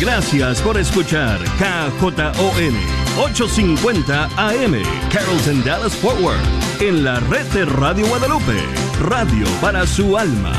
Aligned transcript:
Gracias 0.00 0.62
por 0.62 0.78
escuchar 0.78 1.40
KJON 1.58 2.74
850 3.18 4.24
AM 4.36 4.82
Carrollton 5.12 5.64
Dallas 5.64 5.96
Forward 5.96 6.38
en 6.80 7.02
la 7.02 7.18
red 7.18 7.44
de 7.46 7.64
Radio 7.64 8.06
Guadalupe, 8.06 8.62
radio 9.00 9.44
para 9.60 9.84
su 9.88 10.16
alma. 10.16 10.52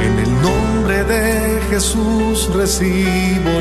En 0.00 0.18
el 0.18 0.42
nombre 0.42 1.04
de 1.04 1.60
Jesús 1.68 2.48
recibo 2.54 3.35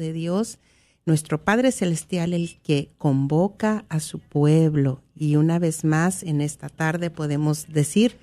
de 0.00 0.12
Dios, 0.12 0.58
nuestro 1.06 1.44
Padre 1.44 1.70
Celestial, 1.70 2.32
el 2.32 2.58
que 2.62 2.90
convoca 2.98 3.84
a 3.88 4.00
su 4.00 4.18
pueblo. 4.18 5.02
Y 5.14 5.36
una 5.36 5.60
vez 5.60 5.84
más, 5.84 6.24
en 6.24 6.40
esta 6.40 6.68
tarde 6.68 7.10
podemos 7.10 7.68
decir, 7.68 8.16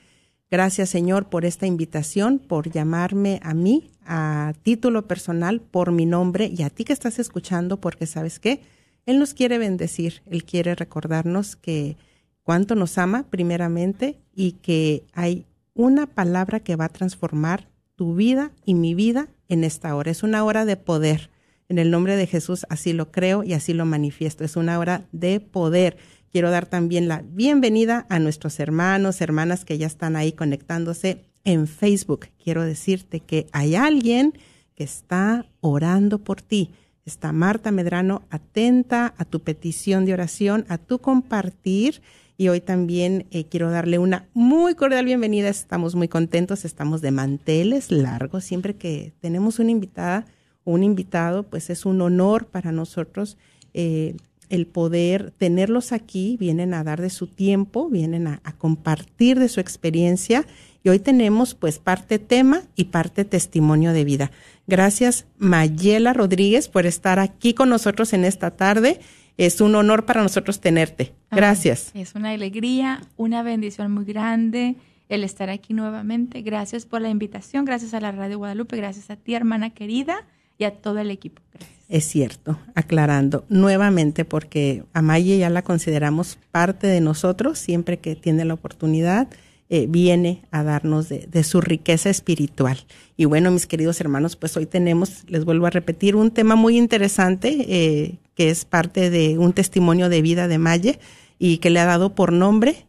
gracias 0.51 0.89
Señor 0.89 1.29
por 1.29 1.45
esta 1.45 1.65
invitación, 1.65 2.39
por 2.39 2.69
llamarme 2.69 3.39
a 3.43 3.53
mí 3.53 3.91
a 4.05 4.53
título 4.63 5.07
personal, 5.07 5.61
por 5.61 5.91
mi 5.91 6.05
nombre, 6.05 6.51
y 6.53 6.63
a 6.63 6.69
ti 6.69 6.83
que 6.83 6.93
estás 6.93 7.19
escuchando, 7.19 7.79
porque 7.79 8.05
sabes 8.05 8.39
qué, 8.39 8.61
Él 9.05 9.19
nos 9.19 9.33
quiere 9.33 9.57
bendecir, 9.57 10.21
Él 10.25 10.43
quiere 10.43 10.75
recordarnos 10.75 11.55
que 11.55 11.97
cuánto 12.43 12.75
nos 12.75 12.97
ama 12.97 13.23
primeramente 13.29 14.19
y 14.33 14.53
que 14.53 15.03
hay 15.13 15.45
una 15.73 16.07
palabra 16.07 16.59
que 16.61 16.75
va 16.75 16.85
a 16.85 16.89
transformar 16.89 17.69
tu 17.95 18.15
vida 18.15 18.51
y 18.65 18.73
mi 18.73 18.95
vida 18.95 19.27
en 19.49 19.63
esta 19.63 19.95
hora. 19.95 20.11
Es 20.11 20.23
una 20.23 20.43
hora 20.43 20.65
de 20.65 20.77
poder. 20.77 21.29
En 21.69 21.79
el 21.79 21.91
nombre 21.91 22.15
de 22.15 22.27
Jesús 22.27 22.65
así 22.69 22.93
lo 22.93 23.11
creo 23.11 23.43
y 23.43 23.53
así 23.53 23.73
lo 23.73 23.85
manifiesto. 23.85 24.45
Es 24.45 24.55
una 24.55 24.79
hora 24.79 25.05
de 25.11 25.41
poder. 25.41 25.97
Quiero 26.31 26.49
dar 26.49 26.65
también 26.65 27.09
la 27.09 27.23
bienvenida 27.25 28.05
a 28.09 28.19
nuestros 28.19 28.59
hermanos, 28.61 29.19
hermanas 29.19 29.65
que 29.65 29.77
ya 29.77 29.87
están 29.87 30.15
ahí 30.15 30.31
conectándose 30.31 31.25
en 31.43 31.67
Facebook. 31.67 32.27
Quiero 32.41 32.63
decirte 32.63 33.19
que 33.19 33.47
hay 33.51 33.75
alguien 33.75 34.33
que 34.75 34.85
está 34.85 35.45
orando 35.59 36.19
por 36.19 36.41
ti. 36.41 36.71
Está 37.05 37.33
Marta 37.33 37.71
Medrano 37.71 38.23
atenta 38.29 39.13
a 39.17 39.25
tu 39.25 39.41
petición 39.41 40.05
de 40.05 40.13
oración, 40.13 40.65
a 40.69 40.77
tu 40.77 40.99
compartir. 40.99 42.01
Y 42.37 42.47
hoy 42.47 42.61
también 42.61 43.25
eh, 43.31 43.45
quiero 43.45 43.71
darle 43.71 43.97
una 43.99 44.29
muy 44.33 44.75
cordial 44.75 45.03
bienvenida. 45.03 45.49
Estamos 45.49 45.95
muy 45.95 46.07
contentos, 46.07 46.63
estamos 46.63 47.01
de 47.01 47.11
manteles 47.11 47.91
largos. 47.91 48.45
Siempre 48.45 48.75
que 48.75 49.13
tenemos 49.19 49.59
una 49.59 49.71
invitada 49.71 50.25
un 50.71 50.83
invitado, 50.83 51.43
pues 51.43 51.69
es 51.69 51.85
un 51.85 52.01
honor 52.01 52.45
para 52.45 52.71
nosotros 52.71 53.37
eh, 53.73 54.15
el 54.49 54.65
poder 54.65 55.31
tenerlos 55.31 55.91
aquí, 55.91 56.37
vienen 56.39 56.73
a 56.73 56.83
dar 56.83 57.01
de 57.01 57.09
su 57.09 57.27
tiempo, 57.27 57.89
vienen 57.89 58.27
a, 58.27 58.41
a, 58.43 58.53
compartir 58.53 59.39
de 59.39 59.49
su 59.49 59.59
experiencia 59.59 60.45
y 60.83 60.89
hoy 60.89 60.99
tenemos 60.99 61.53
pues 61.53 61.79
parte 61.79 62.17
tema 62.17 62.63
y 62.75 62.85
parte 62.85 63.25
testimonio 63.25 63.93
de 63.93 64.05
vida. 64.05 64.31
Gracias 64.67 65.25
Mayela 65.37 66.13
Rodríguez 66.13 66.69
por 66.69 66.85
estar 66.85 67.19
aquí 67.19 67.53
con 67.53 67.69
nosotros 67.69 68.13
en 68.13 68.23
esta 68.23 68.51
tarde. 68.51 68.99
Es 69.37 69.61
un 69.61 69.75
honor 69.75 70.05
para 70.05 70.23
nosotros 70.23 70.59
tenerte. 70.59 71.13
Gracias. 71.29 71.91
Ay, 71.93 72.01
es 72.01 72.15
una 72.15 72.31
alegría, 72.31 73.01
una 73.17 73.43
bendición 73.43 73.91
muy 73.91 74.05
grande 74.05 74.75
el 75.09 75.23
estar 75.23 75.49
aquí 75.49 75.73
nuevamente. 75.73 76.41
Gracias 76.41 76.85
por 76.85 77.01
la 77.01 77.09
invitación, 77.09 77.63
gracias 77.63 77.93
a 77.93 78.01
la 78.01 78.11
Radio 78.11 78.39
Guadalupe, 78.39 78.75
gracias 78.75 79.09
a 79.09 79.15
ti 79.15 79.35
hermana 79.35 79.69
querida 79.69 80.25
y 80.57 80.63
a 80.65 80.71
todo 80.71 80.99
el 80.99 81.11
equipo. 81.11 81.41
Gracias. 81.53 81.77
Es 81.89 82.03
cierto, 82.03 82.59
aclarando 82.75 83.45
nuevamente, 83.47 84.25
porque 84.25 84.83
a 84.93 85.01
Maye 85.01 85.37
ya 85.37 85.49
la 85.49 85.61
consideramos 85.61 86.37
parte 86.51 86.85
de 86.85 86.99
nosotros, 86.99 87.59
siempre 87.59 87.97
que 87.97 88.15
tiene 88.15 88.43
la 88.43 88.55
oportunidad, 88.55 89.29
eh, 89.69 89.85
viene 89.87 90.41
a 90.51 90.63
darnos 90.63 91.07
de, 91.07 91.27
de, 91.27 91.43
su 91.43 91.61
riqueza 91.61 92.09
espiritual. 92.09 92.77
Y 93.15 93.25
bueno, 93.25 93.51
mis 93.51 93.67
queridos 93.67 94.01
hermanos, 94.01 94.35
pues 94.35 94.57
hoy 94.57 94.65
tenemos, 94.65 95.23
les 95.27 95.45
vuelvo 95.45 95.65
a 95.65 95.69
repetir, 95.69 96.17
un 96.17 96.31
tema 96.31 96.55
muy 96.55 96.77
interesante, 96.77 97.65
eh, 97.69 98.15
que 98.35 98.49
es 98.49 98.65
parte 98.65 99.09
de 99.09 99.37
un 99.37 99.53
testimonio 99.53 100.09
de 100.09 100.21
vida 100.21 100.49
de 100.49 100.57
Maye 100.57 100.99
y 101.39 101.59
que 101.59 101.69
le 101.69 101.79
ha 101.79 101.85
dado 101.85 102.15
por 102.15 102.33
nombre, 102.33 102.85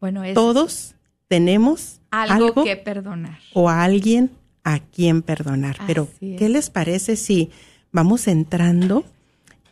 bueno, 0.00 0.24
es 0.24 0.34
todos 0.34 0.94
tenemos 1.28 2.00
algo, 2.10 2.46
algo 2.46 2.64
que 2.64 2.76
perdonar. 2.76 3.38
O 3.52 3.68
a 3.68 3.82
alguien 3.84 4.30
a 4.68 4.80
quien 4.80 5.22
perdonar. 5.22 5.78
Pero, 5.86 6.08
¿qué 6.18 6.44
es. 6.46 6.50
les 6.50 6.70
parece 6.70 7.14
si 7.14 7.50
vamos 7.92 8.26
entrando 8.26 9.04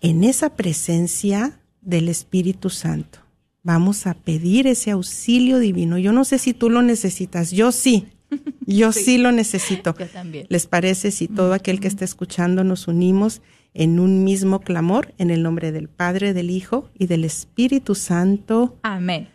en 0.00 0.22
esa 0.22 0.54
presencia 0.54 1.58
del 1.82 2.08
Espíritu 2.08 2.70
Santo? 2.70 3.18
Vamos 3.64 4.06
a 4.06 4.14
pedir 4.14 4.68
ese 4.68 4.92
auxilio 4.92 5.58
divino. 5.58 5.98
Yo 5.98 6.12
no 6.12 6.24
sé 6.24 6.38
si 6.38 6.54
tú 6.54 6.70
lo 6.70 6.80
necesitas, 6.80 7.50
yo 7.50 7.72
sí. 7.72 8.06
Yo 8.66 8.92
sí, 8.92 9.04
Sí. 9.04 9.18
lo 9.18 9.32
necesito. 9.32 9.94
Yo 9.98 10.06
también. 10.06 10.46
¿Les 10.48 10.66
parece 10.66 11.10
si 11.10 11.28
todo 11.28 11.52
aquel 11.54 11.78
que 11.80 11.88
esté 11.88 12.04
escuchando 12.04 12.62
nos 12.64 12.88
unimos 12.88 13.42
en 13.74 13.98
un 14.00 14.22
mismo 14.24 14.60
clamor 14.60 15.12
en 15.18 15.30
el 15.30 15.42
nombre 15.42 15.72
del 15.72 15.88
Padre, 15.88 16.32
del 16.34 16.50
Hijo 16.50 16.88
y 16.98 17.06
del 17.06 17.24
Espíritu 17.24 17.94
Santo? 17.96 18.76
Amén. 18.82 19.28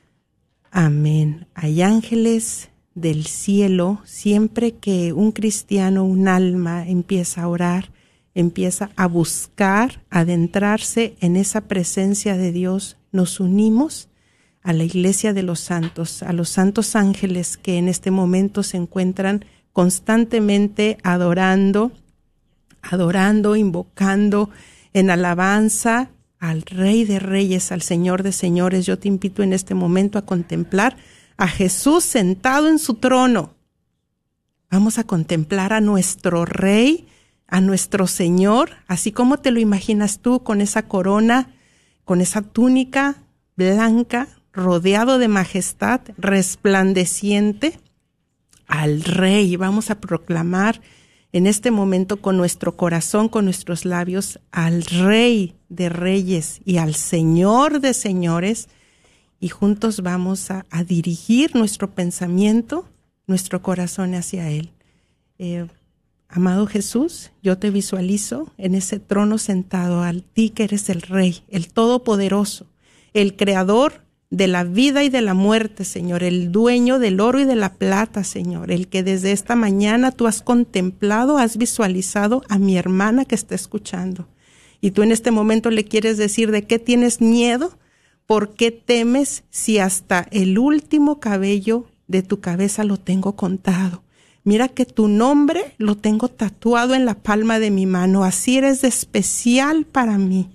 Amén. 0.72 1.48
Hay 1.54 1.82
ángeles 1.82 2.69
del 2.96 3.26
cielo, 3.26 4.02
siempre 4.04 4.74
que 4.74 5.14
un 5.14 5.32
cristiano, 5.32 6.04
un 6.04 6.28
alma 6.28 6.88
empieza 6.88 7.44
a 7.44 7.48
orar, 7.48 7.92
empieza 8.34 8.90
a 8.96 9.08
buscar, 9.08 10.04
adentrarse 10.10 11.16
en 11.20 11.36
esa 11.36 11.62
presencia 11.62 12.38
de 12.38 12.52
Dios, 12.52 12.98
nos 13.12 13.40
unimos 13.40 14.10
a 14.62 14.74
la 14.74 14.84
iglesia 14.84 15.34
de 15.34 15.44
los 15.44 15.60
santos, 15.60 16.24
a 16.24 16.34
los 16.34 16.50
santos 16.50 16.96
ángeles 16.96 17.58
que 17.58 17.78
en 17.78 17.88
este 17.88 18.12
momento 18.12 18.64
se 18.64 18.78
encuentran 18.78 19.46
constantemente 19.74 20.98
adorando, 21.04 21.92
adorando, 22.82 23.56
invocando 23.56 24.50
en 24.94 25.10
alabanza 25.10 26.12
al 26.40 26.64
Rey 26.64 27.06
de 27.06 27.20
Reyes, 27.20 27.72
al 27.72 27.82
Señor 27.82 28.24
de 28.24 28.32
Señores. 28.32 28.86
Yo 28.86 28.98
te 28.98 29.08
invito 29.08 29.44
en 29.44 29.54
este 29.54 29.76
momento 29.76 30.18
a 30.18 30.26
contemplar 30.26 30.98
a 31.40 31.48
Jesús 31.48 32.04
sentado 32.04 32.68
en 32.68 32.80
su 32.80 32.96
trono. 32.96 33.56
Vamos 34.70 35.00
a 35.00 35.06
contemplar 35.06 35.72
a 35.72 35.80
nuestro 35.80 36.44
Rey, 36.44 37.08
a 37.48 37.62
nuestro 37.62 38.08
Señor, 38.08 38.72
así 38.88 39.14
como 39.14 39.40
te 39.40 39.52
lo 39.52 39.62
imaginas 39.62 40.20
tú 40.20 40.44
con 40.44 40.60
esa 40.60 40.84
corona, 40.84 41.56
con 42.04 42.20
esa 42.20 42.42
túnica 42.42 43.24
blanca, 43.56 44.28
rodeado 44.52 45.18
de 45.18 45.30
majestad, 45.30 46.02
resplandeciente, 46.18 47.80
al 48.68 49.02
Rey. 49.02 49.56
Vamos 49.56 49.92
a 49.92 50.02
proclamar 50.02 50.82
en 51.32 51.48
este 51.48 51.72
momento 51.72 52.22
con 52.22 52.36
nuestro 52.36 52.76
corazón, 52.76 53.30
con 53.30 53.46
nuestros 53.46 53.86
labios, 53.86 54.42
al 54.52 54.84
Rey 54.84 55.56
de 55.70 55.88
Reyes 55.88 56.60
y 56.66 56.80
al 56.80 56.96
Señor 56.96 57.80
de 57.80 57.94
Señores, 57.94 58.68
y 59.40 59.50
juntos 59.50 60.02
vamos 60.02 60.52
a, 60.52 60.66
dirigir 60.86 61.56
nuestro 61.56 61.92
pensamiento, 61.92 62.88
nuestro 63.28 63.62
corazón 63.62 64.14
hacia 64.16 64.50
Él. 64.50 64.72
Eh, 65.38 65.68
amado 66.28 66.68
Jesús, 66.68 67.32
yo 67.42 67.58
te 67.58 67.70
visualizo 67.70 68.52
en 68.58 68.76
ese 68.76 69.00
trono 69.00 69.38
sentado, 69.38 70.04
al 70.04 70.24
ti 70.24 70.50
que 70.50 70.66
eres 70.66 70.90
el 70.90 71.02
Rey, 71.02 71.44
el 71.48 71.72
Todopoderoso, 71.72 72.68
el 73.14 73.36
Creador 73.36 74.02
de 74.30 74.48
la 74.48 74.64
vida 74.64 75.04
y 75.04 75.10
de 75.10 75.22
la 75.22 75.34
muerte, 75.34 75.86
Señor, 75.86 76.24
el 76.24 76.52
dueño 76.52 77.00
del 77.00 77.20
oro 77.20 77.40
y 77.40 77.46
de 77.46 77.56
la 77.56 77.74
plata, 77.74 78.24
Señor, 78.24 78.72
el 78.72 78.88
que 78.88 79.02
desde 79.02 79.32
esta 79.32 79.56
mañana 79.56 80.12
tú 80.12 80.28
has 80.28 80.42
contemplado, 80.42 81.38
has 81.38 81.58
visualizado 81.58 82.44
a 82.48 82.60
mi 82.60 82.78
hermana 82.78 83.26
que 83.26 83.36
está 83.36 83.56
escuchando. 83.56 84.28
Y 84.82 84.92
tú 84.92 85.02
en 85.02 85.12
este 85.12 85.32
momento 85.32 85.72
le 85.72 85.84
quieres 85.84 86.18
decir 86.18 86.52
de 86.52 86.64
qué 86.64 86.78
tienes 86.78 87.22
miedo, 87.22 87.78
¿Por 88.30 88.54
qué 88.54 88.70
temes 88.70 89.44
si 89.50 89.80
hasta 89.80 90.28
el 90.30 90.60
último 90.60 91.20
cabello 91.20 91.88
de 92.08 92.22
tu 92.22 92.42
cabeza 92.42 92.84
lo 92.84 92.98
tengo 92.98 93.36
contado? 93.36 94.04
Mira 94.44 94.68
que 94.68 94.86
tu 94.86 95.08
nombre 95.08 95.74
lo 95.80 95.98
tengo 95.98 96.28
tatuado 96.28 96.94
en 96.94 97.06
la 97.06 97.16
palma 97.16 97.58
de 97.58 97.72
mi 97.72 97.88
mano. 97.88 98.24
Así 98.24 98.60
eres 98.60 98.84
especial 98.84 99.88
para 99.88 100.20
mí. 100.20 100.48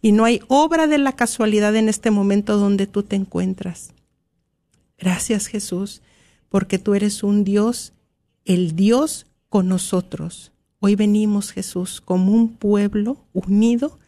Y 0.00 0.12
no 0.12 0.24
hay 0.24 0.40
obra 0.48 0.86
de 0.86 0.96
la 0.96 1.12
casualidad 1.12 1.76
en 1.76 1.90
este 1.90 2.10
momento 2.10 2.56
donde 2.56 2.86
tú 2.86 3.02
te 3.02 3.16
encuentras. 3.16 3.90
Gracias 4.96 5.48
Jesús, 5.48 6.00
porque 6.48 6.78
tú 6.78 6.94
eres 6.94 7.22
un 7.22 7.44
Dios, 7.44 7.92
el 8.46 8.74
Dios 8.74 9.26
con 9.50 9.68
nosotros. 9.68 10.50
Hoy 10.80 10.94
venimos 10.94 11.52
Jesús 11.52 12.00
como 12.00 12.32
un 12.32 12.54
pueblo 12.54 13.18
unido 13.34 13.98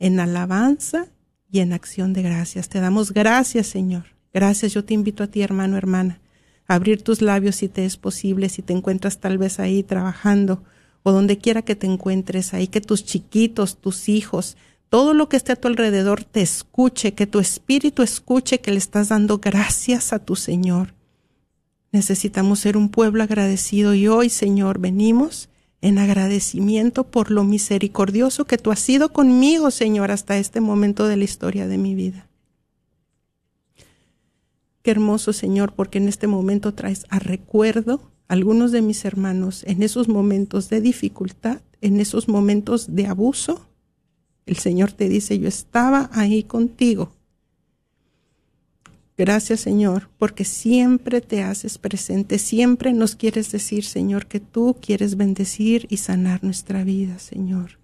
en 0.00 0.18
alabanza 0.18 1.06
y 1.56 1.60
en 1.60 1.72
acción 1.72 2.12
de 2.12 2.20
gracias. 2.20 2.68
Te 2.68 2.80
damos 2.80 3.12
gracias, 3.12 3.66
Señor. 3.66 4.04
Gracias. 4.34 4.74
Yo 4.74 4.84
te 4.84 4.92
invito 4.92 5.22
a 5.22 5.26
ti, 5.26 5.40
hermano, 5.40 5.78
hermana, 5.78 6.20
a 6.68 6.74
abrir 6.74 7.00
tus 7.00 7.22
labios 7.22 7.56
si 7.56 7.68
te 7.68 7.86
es 7.86 7.96
posible, 7.96 8.50
si 8.50 8.60
te 8.60 8.74
encuentras 8.74 9.20
tal 9.20 9.38
vez 9.38 9.58
ahí 9.58 9.82
trabajando 9.82 10.62
o 11.02 11.12
donde 11.12 11.38
quiera 11.38 11.62
que 11.62 11.74
te 11.74 11.86
encuentres, 11.86 12.52
ahí 12.52 12.66
que 12.66 12.82
tus 12.82 13.06
chiquitos, 13.06 13.78
tus 13.78 14.10
hijos, 14.10 14.58
todo 14.90 15.14
lo 15.14 15.30
que 15.30 15.38
esté 15.38 15.52
a 15.52 15.56
tu 15.56 15.68
alrededor 15.68 16.24
te 16.24 16.42
escuche, 16.42 17.14
que 17.14 17.26
tu 17.26 17.40
espíritu 17.40 18.02
escuche 18.02 18.60
que 18.60 18.72
le 18.72 18.78
estás 18.78 19.08
dando 19.08 19.38
gracias 19.38 20.12
a 20.12 20.18
tu 20.18 20.36
Señor. 20.36 20.92
Necesitamos 21.90 22.58
ser 22.60 22.76
un 22.76 22.90
pueblo 22.90 23.22
agradecido 23.22 23.94
y 23.94 24.08
hoy, 24.08 24.28
Señor, 24.28 24.78
venimos 24.78 25.48
en 25.80 25.98
agradecimiento 25.98 27.04
por 27.04 27.30
lo 27.30 27.44
misericordioso 27.44 28.44
que 28.44 28.58
tú 28.58 28.70
has 28.70 28.80
sido 28.80 29.12
conmigo, 29.12 29.70
Señor, 29.70 30.10
hasta 30.10 30.38
este 30.38 30.60
momento 30.60 31.06
de 31.06 31.16
la 31.16 31.24
historia 31.24 31.66
de 31.66 31.78
mi 31.78 31.94
vida. 31.94 32.28
Qué 34.82 34.90
hermoso, 34.92 35.32
Señor, 35.32 35.72
porque 35.74 35.98
en 35.98 36.08
este 36.08 36.26
momento 36.26 36.72
traes 36.72 37.06
a 37.08 37.18
recuerdo 37.18 38.12
a 38.28 38.34
algunos 38.34 38.72
de 38.72 38.82
mis 38.82 39.04
hermanos 39.04 39.64
en 39.66 39.82
esos 39.82 40.08
momentos 40.08 40.68
de 40.70 40.80
dificultad, 40.80 41.60
en 41.80 42.00
esos 42.00 42.28
momentos 42.28 42.94
de 42.94 43.06
abuso. 43.06 43.66
El 44.46 44.56
Señor 44.56 44.92
te 44.92 45.08
dice, 45.08 45.38
yo 45.38 45.48
estaba 45.48 46.08
ahí 46.12 46.44
contigo 46.44 47.15
Gracias 49.18 49.60
Señor, 49.60 50.10
porque 50.18 50.44
siempre 50.44 51.22
te 51.22 51.42
haces 51.42 51.78
presente, 51.78 52.38
siempre 52.38 52.92
nos 52.92 53.16
quieres 53.16 53.50
decir 53.50 53.82
Señor 53.82 54.26
que 54.26 54.40
tú 54.40 54.76
quieres 54.78 55.16
bendecir 55.16 55.86
y 55.88 55.96
sanar 55.96 56.44
nuestra 56.44 56.84
vida 56.84 57.18
Señor. 57.18 57.78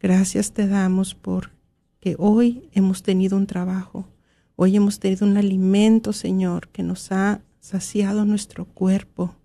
Gracias 0.00 0.50
te 0.52 0.66
damos 0.66 1.14
por 1.14 1.52
que 2.00 2.16
hoy 2.18 2.68
hemos 2.72 3.04
tenido 3.04 3.36
un 3.36 3.46
trabajo, 3.46 4.08
hoy 4.56 4.74
hemos 4.74 4.98
tenido 4.98 5.28
un 5.28 5.36
alimento 5.36 6.12
Señor 6.12 6.70
que 6.70 6.82
nos 6.82 7.12
ha 7.12 7.40
saciado 7.60 8.24
nuestro 8.24 8.64
cuerpo. 8.64 9.36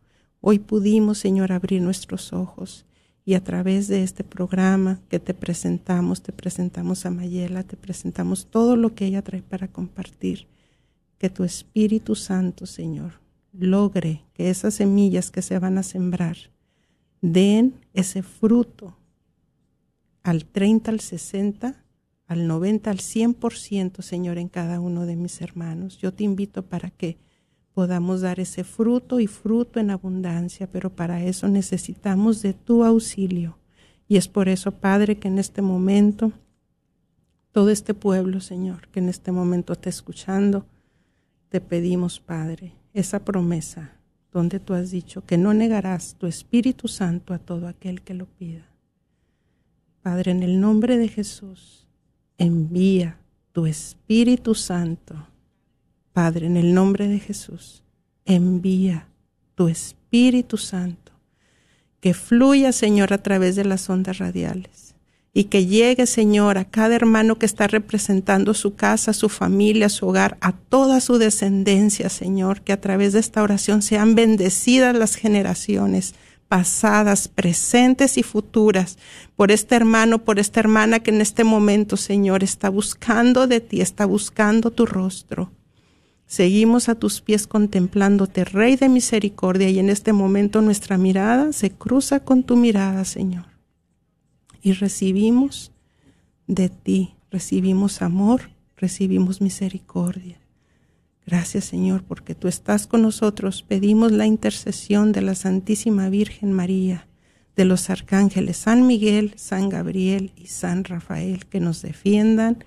Hoy 0.42 0.58
pudimos 0.58 1.20
Señor 1.20 1.52
abrir 1.52 1.80
nuestros 1.80 2.34
ojos 2.34 2.88
y 3.24 3.36
a 3.36 3.44
través 3.44 3.88
de 3.88 4.02
este 4.02 4.24
programa 4.24 5.00
que 5.10 5.20
te 5.20 5.36
presentamos, 5.36 6.24
te 6.24 6.32
presentamos 6.32 7.06
a 7.06 7.12
Mayela, 7.12 7.62
te 7.62 7.78
presentamos 7.78 8.48
todo 8.48 8.76
lo 8.76 8.96
que 8.96 9.06
ella 9.06 9.22
trae 9.22 9.44
para 9.44 9.68
compartir 9.68 10.48
que 11.18 11.30
tu 11.30 11.44
Espíritu 11.44 12.16
Santo, 12.16 12.66
Señor, 12.66 13.14
logre 13.54 14.24
que 14.34 14.50
esas 14.50 14.76
semillas 14.76 15.32
que 15.32 15.42
se 15.42 15.58
van 15.60 15.78
a 15.78 15.84
sembrar 15.84 16.38
den 17.22 17.74
ese 17.94 18.22
fruto 18.22 18.96
al 20.24 20.46
30, 20.46 20.92
al 20.92 21.00
60, 21.00 21.84
al 22.28 22.48
90, 22.48 22.92
al 22.92 22.98
100%, 22.98 24.02
Señor, 24.02 24.38
en 24.38 24.50
cada 24.50 24.80
uno 24.80 25.06
de 25.06 25.16
mis 25.16 25.42
hermanos. 25.42 25.98
Yo 25.98 26.14
te 26.14 26.24
invito 26.24 26.64
para 26.64 26.90
que 26.92 27.18
podamos 27.74 28.22
dar 28.22 28.40
ese 28.40 28.64
fruto 28.64 29.20
y 29.20 29.28
fruto 29.28 29.80
en 29.80 29.92
abundancia, 29.92 30.70
pero 30.70 30.96
para 30.96 31.24
eso 31.24 31.48
necesitamos 31.48 32.42
de 32.42 32.54
tu 32.54 32.84
auxilio. 32.84 33.58
Y 34.08 34.18
es 34.18 34.28
por 34.28 34.50
eso, 34.50 34.72
Padre, 34.72 35.18
que 35.18 35.28
en 35.28 35.38
este 35.38 35.62
momento, 35.62 36.32
todo 37.52 37.70
este 37.70 37.94
pueblo, 37.94 38.42
Señor, 38.42 38.88
que 38.90 39.00
en 39.00 39.10
este 39.10 39.32
momento 39.32 39.74
está 39.74 39.90
escuchando, 39.90 40.66
te 41.50 41.62
pedimos, 41.62 42.20
Padre, 42.20 42.74
esa 42.94 43.24
promesa 43.24 43.94
donde 44.32 44.60
tú 44.60 44.74
has 44.74 44.92
dicho 44.92 45.26
que 45.26 45.38
no 45.38 45.54
negarás 45.54 46.16
tu 46.18 46.28
Espíritu 46.28 46.88
Santo 46.88 47.34
a 47.34 47.40
todo 47.40 47.68
aquel 47.68 48.02
que 48.02 48.14
lo 48.14 48.26
pida. 48.26 48.68
Padre, 50.02 50.32
en 50.32 50.44
el 50.44 50.60
nombre 50.60 50.98
de 50.98 51.08
Jesús, 51.08 51.88
envía 52.38 53.18
tu 53.52 53.66
Espíritu 53.66 54.56
Santo. 54.56 55.28
Padre, 56.14 56.48
en 56.48 56.58
el 56.58 56.74
nombre 56.74 57.08
de 57.08 57.20
Jesús, 57.20 57.84
envía 58.26 59.08
tu 59.56 59.68
Espíritu 59.68 60.58
Santo, 60.58 61.12
que 62.00 62.14
fluya, 62.14 62.72
Señor, 62.72 63.14
a 63.14 63.24
través 63.24 63.56
de 63.56 63.66
las 63.66 63.90
ondas 63.90 64.20
radiales 64.20 64.87
y 65.38 65.44
que 65.44 65.68
llegue, 65.68 66.08
Señor, 66.08 66.58
a 66.58 66.66
cada 66.66 66.96
hermano 66.96 67.38
que 67.38 67.46
está 67.46 67.68
representando 67.68 68.56
su 68.56 68.74
casa, 68.74 69.14
su 69.14 69.30
familia, 69.30 69.88
su 69.88 70.08
hogar, 70.08 70.36
a 70.42 70.52
toda 70.52 71.00
su 71.00 71.20
descendencia, 71.20 72.10
Señor, 72.10 72.62
que 72.62 72.74
a 72.74 72.82
través 72.82 73.14
de 73.14 73.20
esta 73.20 73.44
oración 73.44 73.84
sean 73.84 74.16
bendecidas 74.16 74.96
las 74.96 75.14
generaciones 75.14 76.16
pasadas, 76.48 77.28
presentes 77.28 78.18
y 78.18 78.24
futuras, 78.24 78.98
por 79.36 79.52
este 79.52 79.76
hermano, 79.76 80.26
por 80.26 80.40
esta 80.40 80.60
hermana 80.60 81.02
que 81.02 81.12
en 81.12 81.22
este 81.22 81.44
momento, 81.44 81.98
Señor, 81.98 82.44
está 82.44 82.70
buscando 82.70 83.46
de 83.46 83.62
ti, 83.62 83.80
está 83.80 84.08
buscando 84.08 84.72
tu 84.72 84.88
rostro. 84.88 85.52
Seguimos 86.26 86.90
a 86.90 86.96
tus 86.96 87.22
pies 87.22 87.46
contemplándote, 87.46 88.44
Rey 88.44 88.76
de 88.76 88.90
misericordia, 88.90 89.70
y 89.70 89.78
en 89.78 89.92
este 89.92 90.14
momento 90.14 90.64
nuestra 90.64 90.98
mirada 90.98 91.54
se 91.54 91.70
cruza 91.70 92.22
con 92.22 92.42
tu 92.42 92.56
mirada, 92.56 93.06
Señor 93.06 93.57
y 94.68 94.74
recibimos 94.74 95.72
de 96.46 96.68
ti, 96.68 97.16
recibimos 97.32 98.02
amor, 98.02 98.50
recibimos 98.76 99.40
misericordia. 99.40 100.42
Gracias 101.26 101.64
Señor, 101.64 102.04
porque 102.04 102.36
tú 102.36 102.50
estás 102.50 102.86
con 102.86 103.02
nosotros. 103.02 103.64
Pedimos 103.64 104.12
la 104.12 104.26
intercesión 104.26 105.14
de 105.14 105.22
la 105.22 105.36
Santísima 105.36 106.10
Virgen 106.10 106.52
María, 106.52 107.08
de 107.56 107.64
los 107.64 107.90
arcángeles 107.90 108.58
San 108.58 108.86
Miguel, 108.86 109.36
San 109.38 109.70
Gabriel 109.70 110.34
y 110.36 110.48
San 110.48 110.84
Rafael, 110.84 111.46
que 111.46 111.62
nos 111.62 111.82
defiendan 111.82 112.66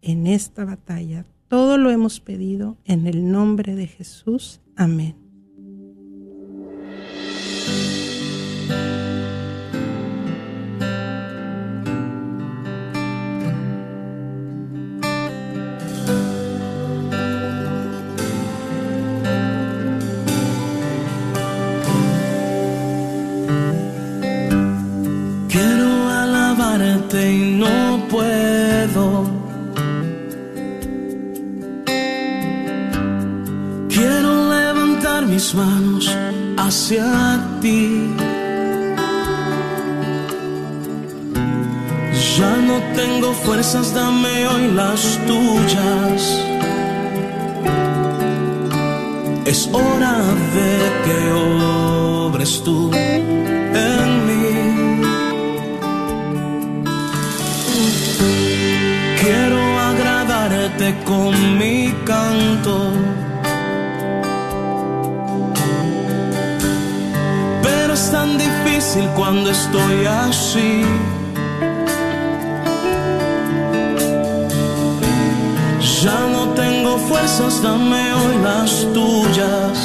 en 0.00 0.26
esta 0.26 0.64
batalla. 0.64 1.26
Todo 1.48 1.76
lo 1.76 1.90
hemos 1.90 2.20
pedido 2.20 2.78
en 2.86 3.06
el 3.06 3.30
nombre 3.30 3.74
de 3.74 3.86
Jesús. 3.86 4.62
Amén. 4.76 5.23
Dame 43.82 44.46
hoy 44.46 44.70
las 44.72 45.18
tuyas. 45.26 46.22
Es 49.44 49.68
hora 49.72 50.16
de 50.56 50.70
que 51.04 51.18
obres 51.32 52.62
tú 52.62 52.92
en 52.94 54.26
mí. 54.28 55.02
Quiero 59.20 59.80
agradarte 59.90 60.94
con 61.04 61.58
mi 61.58 61.92
canto. 62.04 62.92
Pero 67.62 67.94
es 67.94 68.10
tan 68.12 68.38
difícil 68.38 69.04
cuando 69.16 69.50
estoy 69.50 70.06
así. 70.06 70.84
Fuerzas, 77.08 77.62
dame 77.62 78.14
hoy 78.14 78.36
las 78.42 78.70
tuyas. 78.92 79.78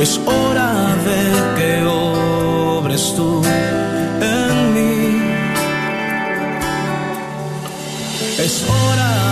Es 0.00 0.20
hora 0.24 0.72
de 1.08 1.22
que 1.56 1.84
obres 1.84 3.14
tú 3.16 3.42
en 4.22 4.74
mí. 4.74 5.20
Es 8.38 8.64
hora 8.68 9.27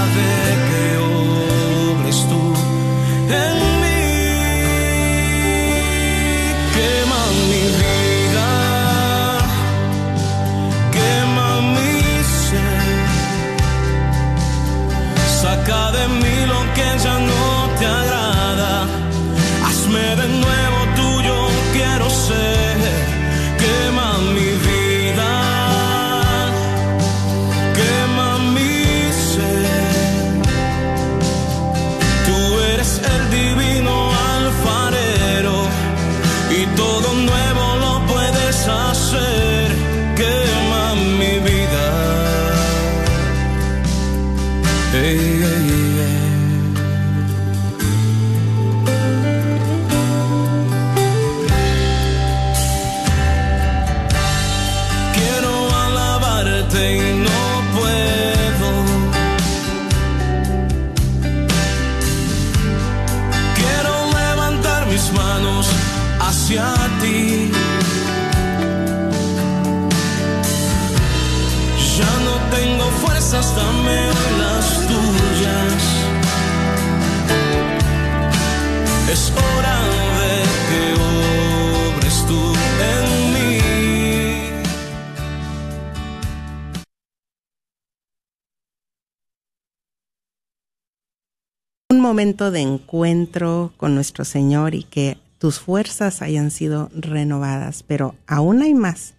de 92.36 92.60
encuentro 92.60 93.72
con 93.76 93.94
nuestro 93.94 94.24
Señor 94.24 94.74
y 94.74 94.84
que 94.84 95.18
tus 95.38 95.58
fuerzas 95.58 96.22
hayan 96.22 96.50
sido 96.50 96.90
renovadas, 96.94 97.82
pero 97.82 98.14
aún 98.26 98.62
hay 98.62 98.74
más, 98.74 99.14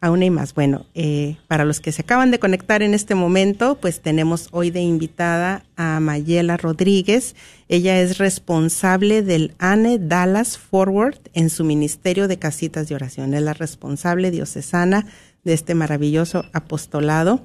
aún 0.00 0.22
hay 0.22 0.30
más. 0.30 0.54
Bueno, 0.54 0.86
eh, 0.94 1.36
para 1.46 1.64
los 1.64 1.80
que 1.80 1.92
se 1.92 2.02
acaban 2.02 2.30
de 2.30 2.38
conectar 2.38 2.82
en 2.82 2.94
este 2.94 3.14
momento, 3.14 3.76
pues 3.80 4.00
tenemos 4.00 4.48
hoy 4.52 4.70
de 4.70 4.80
invitada 4.80 5.64
a 5.76 6.00
Mayela 6.00 6.56
Rodríguez. 6.56 7.34
Ella 7.68 8.00
es 8.00 8.18
responsable 8.18 9.22
del 9.22 9.54
ANE 9.58 9.98
Dallas 9.98 10.58
Forward 10.58 11.18
en 11.34 11.50
su 11.50 11.64
ministerio 11.64 12.28
de 12.28 12.38
casitas 12.38 12.88
de 12.88 12.94
oración. 12.94 13.34
Es 13.34 13.42
la 13.42 13.54
responsable 13.54 14.30
diocesana 14.30 15.06
de 15.44 15.52
este 15.52 15.74
maravilloso 15.74 16.44
apostolado. 16.52 17.42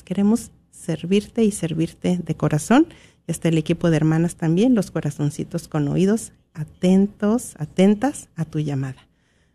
Queremos 0.03 0.51
servirte 0.71 1.43
y 1.43 1.51
servirte 1.51 2.17
de 2.17 2.35
corazón. 2.35 2.87
Está 3.27 3.49
el 3.49 3.57
equipo 3.57 3.89
de 3.89 3.97
hermanas 3.97 4.35
también, 4.35 4.75
los 4.75 4.91
corazoncitos 4.91 5.67
con 5.67 5.87
oídos 5.87 6.31
atentos, 6.55 7.55
atentas 7.59 8.29
a 8.35 8.45
tu 8.45 8.59
llamada. 8.59 9.07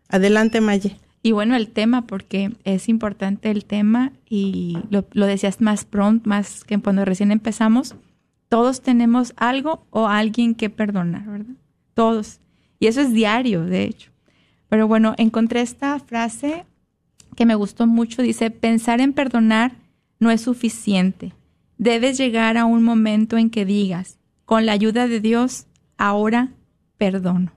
Adelante, 0.09 0.61
Maye. 0.61 0.97
Y 1.23 1.33
bueno, 1.33 1.57
el 1.57 1.69
tema, 1.69 2.07
porque 2.07 2.53
es 2.65 2.89
importante 2.89 3.50
el 3.50 3.65
tema 3.65 4.12
y 4.29 4.79
lo, 4.91 5.07
lo 5.12 5.27
decías 5.27 5.61
más 5.61 5.85
pronto, 5.85 6.29
más 6.29 6.65
que 6.65 6.79
cuando 6.79 7.05
recién 7.05 7.33
empezamos, 7.33 7.95
todos 8.49 8.81
tenemos 8.81 9.35
algo 9.37 9.87
o 9.91 10.07
alguien 10.09 10.55
que 10.55 10.71
perdonar, 10.71 11.27
¿verdad? 11.27 11.55
Todos. 11.95 12.41
Y 12.79 12.87
eso 12.87 13.00
es 13.00 13.12
diario, 13.12 13.65
de 13.65 13.85
hecho. 13.85 14.10
Pero 14.71 14.89
bueno, 14.89 15.15
encontré 15.19 15.61
esta 15.61 15.99
frase 15.99 16.65
que 17.37 17.45
me 17.45 17.57
gustó 17.57 17.87
mucho. 17.87 18.23
Dice, 18.23 18.50
pensar 18.50 19.00
en 19.00 19.12
perdonar 19.12 19.73
no 20.21 20.31
es 20.31 20.41
suficiente. 20.41 21.35
Debes 21.77 22.17
llegar 22.17 22.57
a 22.57 22.65
un 22.65 22.83
momento 22.83 23.37
en 23.37 23.50
que 23.50 23.65
digas, 23.65 24.19
con 24.47 24.65
la 24.65 24.73
ayuda 24.73 25.09
de 25.09 25.21
Dios, 25.21 25.67
ahora 25.99 26.50
perdono. 26.99 27.53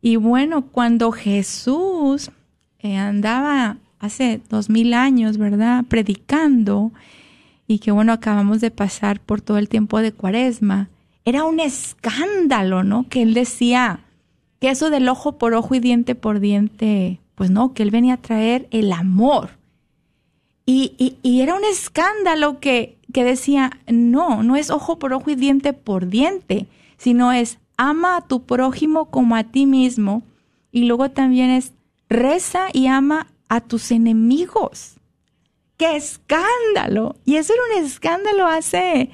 Y 0.00 0.16
bueno, 0.16 0.66
cuando 0.66 1.12
Jesús 1.12 2.30
eh, 2.78 2.96
andaba 2.96 3.76
hace 3.98 4.40
dos 4.48 4.70
mil 4.70 4.94
años, 4.94 5.36
¿verdad? 5.36 5.84
Predicando, 5.88 6.92
y 7.66 7.80
que 7.80 7.90
bueno, 7.90 8.12
acabamos 8.12 8.62
de 8.62 8.70
pasar 8.70 9.20
por 9.20 9.42
todo 9.42 9.58
el 9.58 9.68
tiempo 9.68 10.00
de 10.00 10.12
cuaresma, 10.12 10.88
era 11.26 11.44
un 11.44 11.60
escándalo, 11.60 12.82
¿no? 12.82 13.08
Que 13.10 13.20
él 13.20 13.34
decía 13.34 14.00
que 14.60 14.70
eso 14.70 14.90
del 14.90 15.08
ojo 15.08 15.38
por 15.38 15.54
ojo 15.54 15.74
y 15.74 15.80
diente 15.80 16.14
por 16.14 16.40
diente, 16.40 17.20
pues 17.34 17.50
no, 17.50 17.72
que 17.74 17.82
él 17.82 17.90
venía 17.90 18.14
a 18.14 18.22
traer 18.22 18.66
el 18.70 18.92
amor. 18.92 19.50
Y, 20.66 20.92
y, 20.98 21.16
y 21.22 21.40
era 21.40 21.54
un 21.54 21.64
escándalo 21.64 22.60
que, 22.60 22.98
que 23.12 23.24
decía, 23.24 23.70
no, 23.86 24.42
no 24.42 24.56
es 24.56 24.70
ojo 24.70 24.98
por 24.98 25.12
ojo 25.12 25.30
y 25.30 25.34
diente 25.34 25.72
por 25.72 26.08
diente, 26.08 26.66
sino 26.98 27.32
es 27.32 27.58
ama 27.76 28.16
a 28.16 28.20
tu 28.26 28.42
prójimo 28.42 29.06
como 29.06 29.36
a 29.36 29.44
ti 29.44 29.64
mismo. 29.66 30.22
Y 30.72 30.84
luego 30.84 31.10
también 31.10 31.50
es 31.50 31.72
reza 32.10 32.66
y 32.72 32.88
ama 32.88 33.28
a 33.48 33.60
tus 33.62 33.90
enemigos. 33.92 34.96
¡Qué 35.78 35.96
escándalo! 35.96 37.16
Y 37.24 37.36
eso 37.36 37.52
era 37.54 37.78
un 37.78 37.84
escándalo 37.86 38.46
hace 38.46 39.10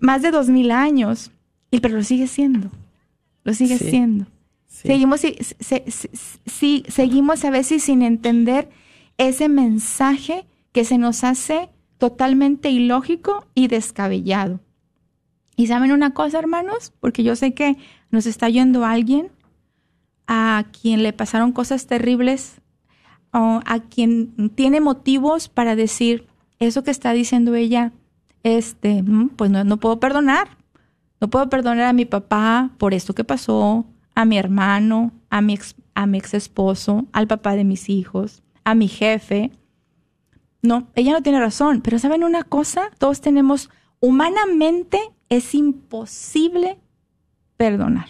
más 0.00 0.22
de 0.22 0.30
dos 0.30 0.48
mil 0.48 0.70
años. 0.70 1.30
Y, 1.70 1.80
pero 1.80 1.96
lo 1.96 2.04
sigue 2.04 2.28
siendo. 2.28 2.70
Lo 3.44 3.52
sigue 3.52 3.76
Sí. 3.76 3.90
siendo. 3.90 4.26
Seguimos, 4.82 5.20
se- 5.20 5.38
se- 5.58 5.84
sí, 6.46 6.84
seguimos 6.88 7.44
a 7.44 7.50
veces 7.50 7.82
sin 7.84 8.02
entender 8.02 8.68
ese 9.18 9.48
mensaje 9.48 10.46
que 10.72 10.84
se 10.84 10.98
nos 10.98 11.24
hace 11.24 11.70
totalmente 11.98 12.70
ilógico 12.70 13.46
y 13.54 13.68
descabellado. 13.68 14.60
Y 15.56 15.68
saben 15.68 15.92
una 15.92 16.12
cosa, 16.12 16.38
hermanos, 16.38 16.92
porque 17.00 17.22
yo 17.22 17.34
sé 17.36 17.54
que 17.54 17.76
nos 18.10 18.26
está 18.26 18.48
yendo 18.50 18.84
alguien 18.84 19.30
a 20.26 20.66
quien 20.80 21.02
le 21.02 21.12
pasaron 21.12 21.52
cosas 21.52 21.86
terribles, 21.86 22.60
o 23.32 23.60
a 23.64 23.80
quien 23.80 24.50
tiene 24.54 24.80
motivos 24.80 25.48
para 25.48 25.76
decir 25.76 26.26
eso 26.58 26.82
que 26.84 26.90
está 26.90 27.12
diciendo 27.12 27.54
ella, 27.54 27.92
este, 28.42 29.02
mm, 29.02 29.30
pues 29.30 29.50
no, 29.50 29.64
no 29.64 29.76
puedo 29.78 30.00
perdonar. 30.00 30.48
No 31.20 31.28
puedo 31.28 31.48
perdonar 31.48 31.84
a 31.86 31.92
mi 31.92 32.04
papá 32.04 32.70
por 32.78 32.92
esto 32.94 33.14
que 33.14 33.24
pasó, 33.24 33.86
a 34.16 34.24
mi 34.24 34.38
hermano, 34.38 35.12
a 35.30 35.42
mi 35.42 35.52
ex, 35.52 35.76
a 35.94 36.06
mi 36.06 36.18
ex 36.18 36.34
esposo, 36.34 37.06
al 37.12 37.28
papá 37.28 37.54
de 37.54 37.64
mis 37.64 37.88
hijos, 37.88 38.42
a 38.64 38.74
mi 38.74 38.88
jefe. 38.88 39.52
No, 40.62 40.88
ella 40.94 41.12
no 41.12 41.22
tiene 41.22 41.38
razón, 41.38 41.82
pero 41.82 41.98
¿saben 41.98 42.24
una 42.24 42.42
cosa? 42.42 42.90
Todos 42.98 43.20
tenemos, 43.20 43.70
humanamente 44.00 44.98
es 45.28 45.54
imposible 45.54 46.78
perdonar. 47.58 48.08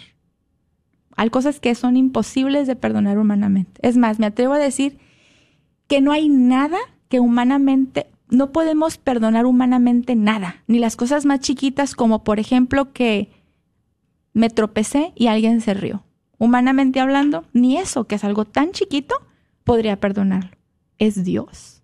Hay 1.17 1.29
cosas 1.29 1.59
que 1.59 1.75
son 1.75 1.97
imposibles 1.97 2.67
de 2.67 2.77
perdonar 2.77 3.17
humanamente. 3.17 3.81
Es 3.83 3.97
más, 3.97 4.17
me 4.17 4.27
atrevo 4.27 4.53
a 4.53 4.59
decir 4.59 4.99
que 5.87 5.99
no 5.99 6.13
hay 6.13 6.29
nada 6.29 6.77
que 7.09 7.19
humanamente, 7.19 8.07
no 8.29 8.53
podemos 8.53 8.97
perdonar 8.97 9.45
humanamente 9.45 10.15
nada, 10.15 10.63
ni 10.67 10.79
las 10.79 10.95
cosas 10.95 11.25
más 11.25 11.41
chiquitas 11.41 11.95
como 11.95 12.23
por 12.23 12.39
ejemplo 12.39 12.93
que 12.93 13.36
me 14.37 14.51
tropecé 14.51 15.13
y 15.15 15.27
alguien 15.27 15.61
se 15.61 15.73
rió. 15.73 16.03
Humanamente 16.37 16.99
hablando, 16.99 17.45
ni 17.53 17.77
eso, 17.77 18.03
que 18.03 18.15
es 18.15 18.23
algo 18.23 18.45
tan 18.45 18.71
chiquito, 18.71 19.15
podría 19.63 19.99
perdonarlo. 19.99 20.51
Es 20.99 21.23
Dios. 21.23 21.81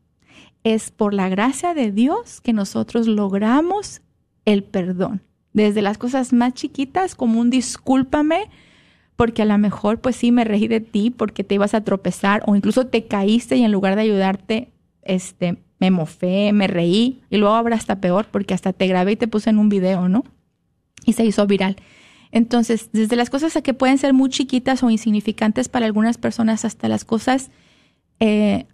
Es 0.63 0.91
por 0.91 1.15
la 1.15 1.29
gracia 1.29 1.74
de 1.74 1.91
Dios 1.91 2.41
que 2.41 2.53
nosotros 2.53 3.07
logramos 3.07 4.01
el 4.45 4.63
perdón. 4.63 5.24
Desde 5.53 5.81
las 5.81 5.98
cosas 5.98 6.31
más 6.31 6.53
chiquitas, 6.53 7.15
como 7.15 7.39
un 7.39 7.50
discúlpame, 7.50 8.51
porque 9.15 9.41
a 9.41 9.45
lo 9.45 9.57
mejor 9.57 10.00
pues 10.00 10.15
sí 10.15 10.31
me 10.31 10.43
reí 10.43 10.67
de 10.67 10.79
ti 10.79 11.10
porque 11.10 11.43
te 11.43 11.55
ibas 11.55 11.74
a 11.74 11.83
tropezar 11.83 12.43
o 12.45 12.55
incluso 12.55 12.86
te 12.86 13.07
caíste 13.07 13.55
y 13.55 13.63
en 13.63 13.72
lugar 13.72 13.95
de 13.95 14.03
ayudarte, 14.03 14.72
este, 15.01 15.57
me 15.79 15.89
mofé, 15.89 16.53
me 16.53 16.67
reí 16.67 17.24
y 17.31 17.38
luego 17.38 17.55
habrá 17.55 17.77
hasta 17.77 18.00
peor 18.00 18.27
porque 18.29 18.53
hasta 18.53 18.74
te 18.74 18.86
grabé 18.86 19.13
y 19.13 19.15
te 19.15 19.27
puse 19.27 19.50
en 19.50 19.57
un 19.57 19.69
video, 19.69 20.07
¿no? 20.07 20.24
Y 21.03 21.13
se 21.13 21.25
hizo 21.25 21.48
viral. 21.48 21.77
Entonces, 22.35 22.89
desde 22.93 23.15
las 23.15 23.29
cosas 23.29 23.53
que 23.61 23.75
pueden 23.75 23.99
ser 23.99 24.11
muy 24.11 24.27
chiquitas 24.27 24.81
o 24.81 24.89
insignificantes 24.89 25.69
para 25.69 25.85
algunas 25.85 26.17
personas 26.17 26.65
hasta 26.65 26.87
las 26.87 27.05
cosas 27.05 27.51
eh, 28.19 28.65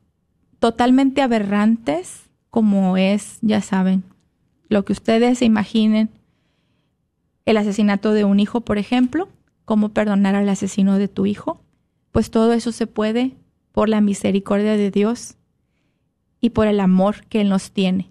totalmente 0.60 1.22
aberrantes, 1.22 2.30
como 2.50 2.96
es, 2.96 3.38
ya 3.42 3.60
saben, 3.60 4.04
lo 4.70 4.86
que 4.86 4.94
ustedes 4.94 5.40
se 5.40 5.46
imaginen, 5.46 6.10
el 7.46 7.58
asesinato 7.58 8.14
de 8.14 8.24
un 8.24 8.40
hijo, 8.40 8.62
por 8.62 8.78
ejemplo, 8.78 9.28
cómo 9.66 9.90
perdonar 9.90 10.36
al 10.36 10.48
asesino 10.48 10.98
de 10.98 11.10
tu 11.10 11.26
hijo, 11.26 11.60
pues 12.14 12.32
todo 12.32 12.54
eso 12.54 12.72
se 12.72 12.88
puede 12.88 13.36
por 13.74 13.90
la 13.90 14.00
misericordia 14.00 14.78
de 14.78 14.90
Dios 14.90 15.36
y 16.40 16.52
por 16.52 16.68
el 16.68 16.80
amor 16.80 17.26
que 17.26 17.42
Él 17.42 17.50
nos 17.50 17.72
tiene. 17.72 18.10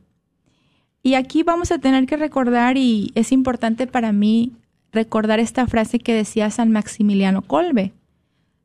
Y 1.02 1.14
aquí 1.14 1.42
vamos 1.42 1.72
a 1.72 1.78
tener 1.78 2.04
que 2.04 2.18
recordar, 2.18 2.76
y 2.76 3.12
es 3.14 3.32
importante 3.32 3.86
para 3.86 4.12
mí 4.12 4.52
recordar 4.92 5.40
esta 5.40 5.66
frase 5.66 5.98
que 5.98 6.14
decía 6.14 6.50
San 6.50 6.70
Maximiliano 6.70 7.42
Colbe. 7.42 7.92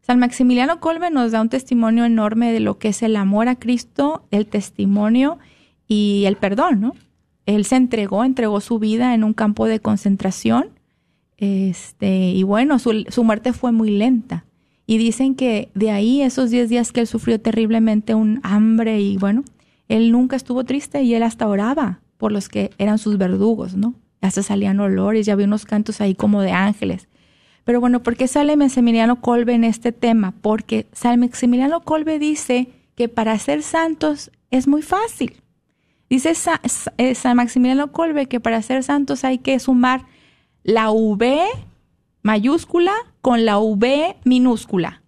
San 0.01 0.19
Maximiliano 0.19 0.79
Colbe 0.79 1.09
nos 1.09 1.31
da 1.31 1.41
un 1.41 1.49
testimonio 1.49 2.05
enorme 2.05 2.51
de 2.51 2.59
lo 2.59 2.77
que 2.77 2.89
es 2.89 3.03
el 3.03 3.15
amor 3.15 3.47
a 3.47 3.55
Cristo, 3.55 4.25
el 4.31 4.47
testimonio 4.47 5.39
y 5.88 6.23
el 6.25 6.36
perdón, 6.36 6.81
¿no? 6.81 6.95
Él 7.45 7.65
se 7.65 7.75
entregó, 7.75 8.23
entregó 8.23 8.62
su 8.62 8.79
vida 8.79 9.13
en 9.13 9.23
un 9.23 9.33
campo 9.33 9.65
de 9.65 9.79
concentración, 9.79 10.69
este, 11.38 12.29
y 12.31 12.43
bueno, 12.43 12.79
su, 12.79 13.05
su 13.09 13.23
muerte 13.23 13.53
fue 13.53 13.71
muy 13.71 13.91
lenta. 13.91 14.45
Y 14.86 14.97
dicen 14.97 15.36
que 15.36 15.69
de 15.73 15.91
ahí, 15.91 16.21
esos 16.21 16.49
10 16.49 16.69
días 16.69 16.91
que 16.91 17.01
él 17.01 17.07
sufrió 17.07 17.39
terriblemente 17.39 18.15
un 18.15 18.39
hambre 18.43 19.01
y 19.01 19.17
bueno, 19.17 19.43
él 19.88 20.12
nunca 20.12 20.36
estuvo 20.36 20.63
triste 20.63 21.03
y 21.03 21.13
él 21.13 21.23
hasta 21.23 21.47
oraba 21.47 22.01
por 22.17 22.31
los 22.31 22.49
que 22.49 22.71
eran 22.77 22.97
sus 22.97 23.17
verdugos, 23.17 23.75
¿no? 23.75 23.93
Hasta 24.23 24.41
salían 24.41 24.79
olores, 24.79 25.25
ya 25.25 25.33
había 25.33 25.45
unos 25.45 25.65
cantos 25.65 25.99
ahí 25.99 26.15
como 26.15 26.41
de 26.41 26.51
ángeles. 26.51 27.09
Pero 27.65 27.81
bueno, 27.81 28.03
¿por 28.03 28.15
qué 28.15 28.27
sale 28.29 28.55
Maximiliano 28.55 29.19
Colbe 29.19 29.53
en 29.53 29.65
este 29.65 29.91
tema? 29.91 30.33
Porque 30.41 30.88
San 30.93 31.19
Maximiliano 31.19 31.81
Colbe 31.81 32.19
dice 32.19 32.69
que 32.95 33.09
para 33.09 33.38
ser 33.38 33.63
santos 33.63 34.31
es 34.49 34.67
muy 34.67 34.81
fácil. 34.81 35.41
Dice 36.09 36.33
eh, 36.97 37.15
San, 37.15 37.36
Maximiliano 37.36 37.91
Colbe 37.91 38.27
que 38.27 38.39
para 38.39 38.62
ser 38.62 38.83
santos 38.83 39.25
hay 39.25 39.39
que 39.39 39.59
sumar 39.59 40.05
la 40.63 40.89
V 40.91 41.45
mayúscula 42.21 42.93
con 43.21 43.43
la 43.43 43.59
V 43.59 44.15
minúscula. 44.23 45.01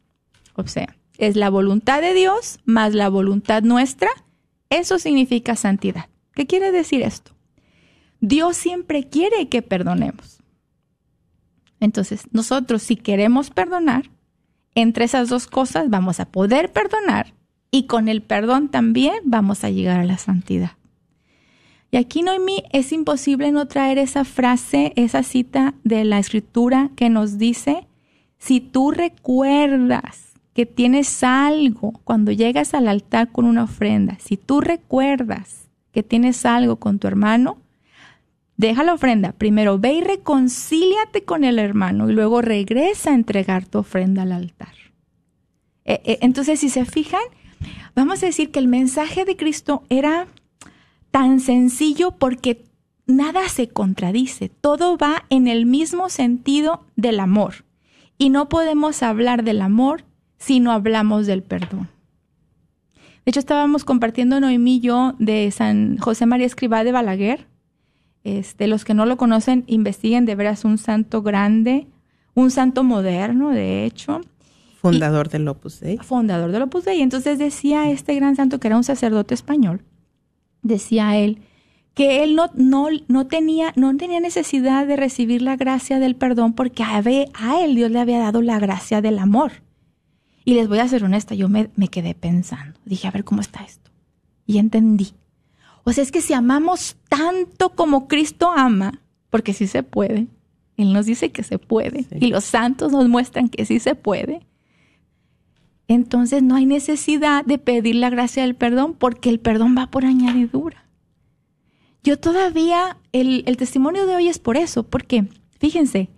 O 0.55 0.67
sea, 0.67 0.97
es 1.17 1.37
la 1.37 1.49
voluntad 1.49 2.01
de 2.01 2.13
Dios 2.13 2.59
más 2.65 2.93
la 2.93 3.07
voluntad 3.07 3.63
nuestra. 3.63 4.09
Eso 4.69 4.99
significa 4.99 5.55
santidad. 5.55 6.07
¿Qué 6.33 6.47
quiere 6.47 6.73
decir 6.73 7.01
esto? 7.01 7.34
Dios 8.21 8.57
siempre 8.57 9.07
quiere 9.07 9.49
que 9.49 9.61
perdonemos. 9.61 10.39
Entonces, 11.79 12.23
nosotros 12.31 12.81
si 12.81 12.95
queremos 12.95 13.49
perdonar, 13.49 14.09
entre 14.73 15.05
esas 15.05 15.29
dos 15.29 15.47
cosas 15.47 15.89
vamos 15.89 16.19
a 16.19 16.25
poder 16.25 16.71
perdonar 16.71 17.33
y 17.71 17.87
con 17.87 18.07
el 18.07 18.21
perdón 18.21 18.69
también 18.69 19.15
vamos 19.23 19.63
a 19.63 19.69
llegar 19.69 19.99
a 19.99 20.05
la 20.05 20.17
santidad. 20.17 20.71
Y 21.91 21.97
aquí, 21.97 22.23
Noemí, 22.23 22.63
es 22.71 22.91
imposible 22.91 23.51
no 23.51 23.67
traer 23.67 23.97
esa 23.99 24.25
frase, 24.25 24.91
esa 24.95 25.23
cita 25.23 25.75
de 25.83 26.03
la 26.03 26.19
escritura 26.19 26.89
que 26.95 27.09
nos 27.09 27.37
dice, 27.37 27.87
si 28.37 28.59
tú 28.59 28.91
recuerdas 28.91 30.33
que 30.53 30.65
tienes 30.65 31.23
algo 31.23 31.93
cuando 32.03 32.31
llegas 32.31 32.73
al 32.73 32.87
altar 32.87 33.31
con 33.31 33.45
una 33.45 33.63
ofrenda, 33.63 34.17
si 34.19 34.35
tú 34.35 34.61
recuerdas 34.61 35.69
que 35.91 36.03
tienes 36.03 36.45
algo 36.45 36.77
con 36.77 36.99
tu 36.99 37.07
hermano, 37.07 37.57
deja 38.57 38.83
la 38.83 38.93
ofrenda. 38.93 39.33
Primero 39.33 39.79
ve 39.79 39.93
y 39.93 40.01
reconcíliate 40.01 41.23
con 41.23 41.43
el 41.43 41.59
hermano 41.59 42.09
y 42.09 42.13
luego 42.13 42.41
regresa 42.41 43.11
a 43.11 43.15
entregar 43.15 43.65
tu 43.65 43.79
ofrenda 43.79 44.23
al 44.23 44.31
altar. 44.31 44.73
Eh, 45.85 46.01
eh, 46.03 46.17
entonces, 46.21 46.59
si 46.59 46.69
se 46.69 46.85
fijan, 46.85 47.21
vamos 47.95 48.23
a 48.23 48.25
decir 48.25 48.51
que 48.51 48.59
el 48.59 48.67
mensaje 48.67 49.25
de 49.25 49.35
Cristo 49.35 49.83
era 49.89 50.27
tan 51.11 51.39
sencillo 51.39 52.11
porque 52.11 52.65
nada 53.07 53.47
se 53.49 53.69
contradice, 53.69 54.49
todo 54.49 54.97
va 54.97 55.25
en 55.29 55.47
el 55.47 55.65
mismo 55.65 56.09
sentido 56.09 56.85
del 56.95 57.19
amor. 57.19 57.65
Y 58.17 58.29
no 58.29 58.49
podemos 58.49 59.03
hablar 59.03 59.43
del 59.43 59.61
amor 59.61 60.05
si 60.37 60.59
no 60.59 60.71
hablamos 60.71 61.27
del 61.27 61.43
perdón. 61.43 61.89
De 63.25 63.31
hecho, 63.31 63.39
estábamos 63.39 63.83
compartiendo 63.83 64.39
Noemí 64.39 64.75
y 64.75 64.79
yo 64.81 65.15
de 65.19 65.49
San 65.51 65.97
José 65.97 66.25
María 66.25 66.45
Escribá 66.45 66.83
de 66.83 66.91
Balaguer, 66.91 67.47
este, 68.25 68.65
los 68.67 68.83
que 68.83 68.95
no 68.95 69.05
lo 69.05 69.17
conocen, 69.17 69.63
investiguen 69.67 70.25
de 70.25 70.35
veras 70.35 70.65
un 70.65 70.79
santo 70.79 71.21
grande, 71.21 71.87
un 72.33 72.49
santo 72.49 72.83
moderno, 72.83 73.51
de 73.51 73.85
hecho. 73.85 74.19
Fundador 74.81 75.29
del 75.29 75.47
Opus 75.47 75.79
Dei. 75.79 75.97
Fundador 75.99 76.51
del 76.51 76.63
Opus 76.63 76.85
Dei. 76.85 77.01
Entonces 77.01 77.37
decía 77.37 77.89
este 77.91 78.15
gran 78.15 78.35
santo, 78.35 78.59
que 78.59 78.67
era 78.67 78.77
un 78.77 78.83
sacerdote 78.83 79.35
español, 79.35 79.83
decía 80.63 81.15
él, 81.15 81.39
que 81.93 82.23
él 82.23 82.35
no, 82.35 82.49
no, 82.55 82.87
no, 83.07 83.27
tenía, 83.27 83.73
no 83.75 83.95
tenía 83.95 84.19
necesidad 84.19 84.87
de 84.87 84.95
recibir 84.95 85.43
la 85.43 85.55
gracia 85.55 85.99
del 85.99 86.15
perdón 86.15 86.53
porque 86.53 86.81
a, 86.81 86.97
a 86.97 87.63
él 87.63 87.75
Dios 87.75 87.91
le 87.91 87.99
había 87.99 88.19
dado 88.19 88.41
la 88.41 88.57
gracia 88.57 89.01
del 89.01 89.19
amor. 89.19 89.51
Y 90.43 90.55
les 90.55 90.67
voy 90.67 90.79
a 90.79 90.87
ser 90.87 91.03
honesta, 91.03 91.35
yo 91.35 91.47
me, 91.47 91.69
me 91.75 91.89
quedé 91.89 92.15
pensando, 92.15 92.79
dije, 92.85 93.07
a 93.07 93.11
ver 93.11 93.23
cómo 93.23 93.41
está 93.41 93.63
esto. 93.63 93.91
Y 94.47 94.57
entendí 94.57 95.13
o 95.85 95.93
sea, 95.93 96.03
es 96.03 96.11
que 96.11 96.21
si 96.21 96.33
amamos 96.33 96.97
tanto 97.09 97.69
como 97.69 98.07
Cristo 98.07 98.51
ama, 98.51 99.03
porque 99.29 99.53
sí 99.53 99.67
se 99.67 99.83
puede, 99.83 100.27
Él 100.77 100.93
nos 100.93 101.05
dice 101.05 101.31
que 101.31 101.43
se 101.43 101.59
puede, 101.59 102.07
y 102.19 102.27
los 102.27 102.43
santos 102.43 102.91
nos 102.91 103.07
muestran 103.07 103.49
que 103.49 103.65
sí 103.65 103.79
se 103.79 103.93
puede, 103.93 104.41
entonces 105.87 106.41
no 106.41 106.55
hay 106.55 106.65
necesidad 106.65 107.45
de 107.45 107.59
pedir 107.59 107.95
la 107.95 108.09
gracia 108.09 108.41
del 108.41 108.55
perdón 108.55 108.95
porque 108.97 109.29
el 109.29 109.39
perdón 109.39 109.75
va 109.77 109.91
por 109.91 110.05
añadidura. 110.05 110.85
Yo 112.03 112.17
todavía, 112.17 112.97
el, 113.11 113.43
testimonio 113.55 114.07
de 114.07 114.15
hoy 114.15 114.27
es 114.27 114.39
por 114.39 114.57
eso, 114.57 114.83
porque 114.83 115.27
fíjense, 115.59 116.09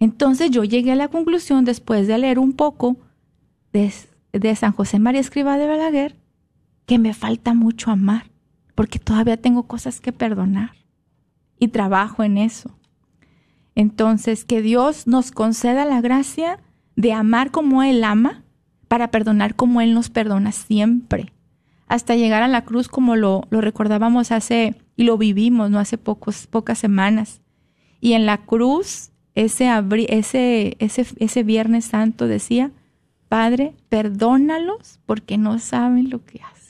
entonces 0.00 0.50
yo 0.50 0.64
llegué 0.64 0.92
a 0.92 0.96
la 0.96 1.08
conclusión 1.08 1.66
después 1.66 2.06
de 2.06 2.16
leer 2.16 2.38
un 2.38 2.54
poco 2.54 2.96
de, 3.74 3.92
de 4.32 4.56
San 4.56 4.72
José 4.72 4.98
María 4.98 5.20
Escriba 5.20 5.58
de 5.58 5.66
Balaguer 5.66 6.16
que 6.86 6.98
me 6.98 7.12
falta 7.12 7.52
mucho 7.52 7.90
amar 7.90 8.31
porque 8.74 8.98
todavía 8.98 9.36
tengo 9.36 9.64
cosas 9.64 10.00
que 10.00 10.12
perdonar 10.12 10.72
y 11.58 11.68
trabajo 11.68 12.22
en 12.22 12.38
eso. 12.38 12.70
Entonces, 13.74 14.44
que 14.44 14.62
Dios 14.62 15.06
nos 15.06 15.30
conceda 15.30 15.84
la 15.84 16.00
gracia 16.00 16.58
de 16.96 17.12
amar 17.12 17.50
como 17.50 17.82
Él 17.82 18.04
ama 18.04 18.42
para 18.88 19.10
perdonar 19.10 19.54
como 19.54 19.80
Él 19.80 19.94
nos 19.94 20.10
perdona 20.10 20.52
siempre. 20.52 21.32
hasta 21.88 22.16
llegar 22.16 22.42
a 22.42 22.48
la 22.48 22.64
cruz 22.64 22.88
como 22.88 23.16
lo, 23.16 23.42
lo 23.50 23.60
recordábamos 23.60 24.32
hace 24.32 24.76
y 24.96 25.04
lo 25.04 25.18
vivimos, 25.18 25.70
no 25.70 25.78
hace 25.78 25.98
pocas 25.98 26.78
semanas. 26.78 27.42
Y 28.00 28.14
en 28.14 28.24
la 28.24 28.38
cruz, 28.38 29.10
ese, 29.34 29.68
ese, 30.08 30.76
ese, 30.78 31.06
ese 31.18 31.42
Viernes 31.42 31.84
Santo 31.84 32.26
decía, 32.26 32.70
Padre, 33.28 33.74
perdónalos 33.88 35.00
porque 35.06 35.38
no 35.38 35.58
saben 35.58 36.10
lo 36.10 36.24
que 36.24 36.40
hacen. 36.42 36.61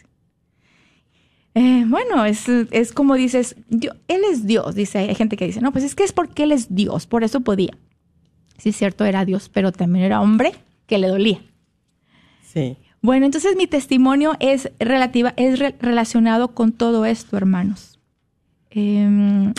Eh, 1.55 1.85
bueno, 1.87 2.25
es, 2.25 2.49
es, 2.49 2.93
como 2.93 3.15
dices, 3.15 3.57
Él 3.71 4.23
es 4.31 4.47
Dios, 4.47 4.75
dice, 4.75 4.99
hay 4.99 5.15
gente 5.15 5.37
que 5.37 5.47
dice, 5.47 5.61
no, 5.61 5.73
pues 5.73 5.85
es 5.85 5.95
que 5.95 6.05
es 6.05 6.13
porque 6.13 6.45
Él 6.45 6.53
es 6.53 6.75
Dios, 6.75 7.07
por 7.07 7.25
eso 7.25 7.41
podía. 7.41 7.77
Sí, 8.57 8.71
es 8.71 8.77
cierto, 8.77 9.05
era 9.05 9.25
Dios, 9.25 9.51
pero 9.53 9.73
también 9.73 10.05
era 10.05 10.21
hombre 10.21 10.55
que 10.87 10.99
le 10.99 11.09
dolía. 11.09 11.41
Sí. 12.43 12.77
Bueno, 13.03 13.27
entonces 13.27 13.57
mi 13.57 13.67
testimonio 13.67 14.35
es 14.39 14.71
relativa, 14.79 15.35
es 15.37 15.59
relacionado 15.59 16.55
con 16.55 16.73
todo 16.73 17.05
esto, 17.05 17.37
hermanos. 17.37 17.99
Em, 18.71 19.53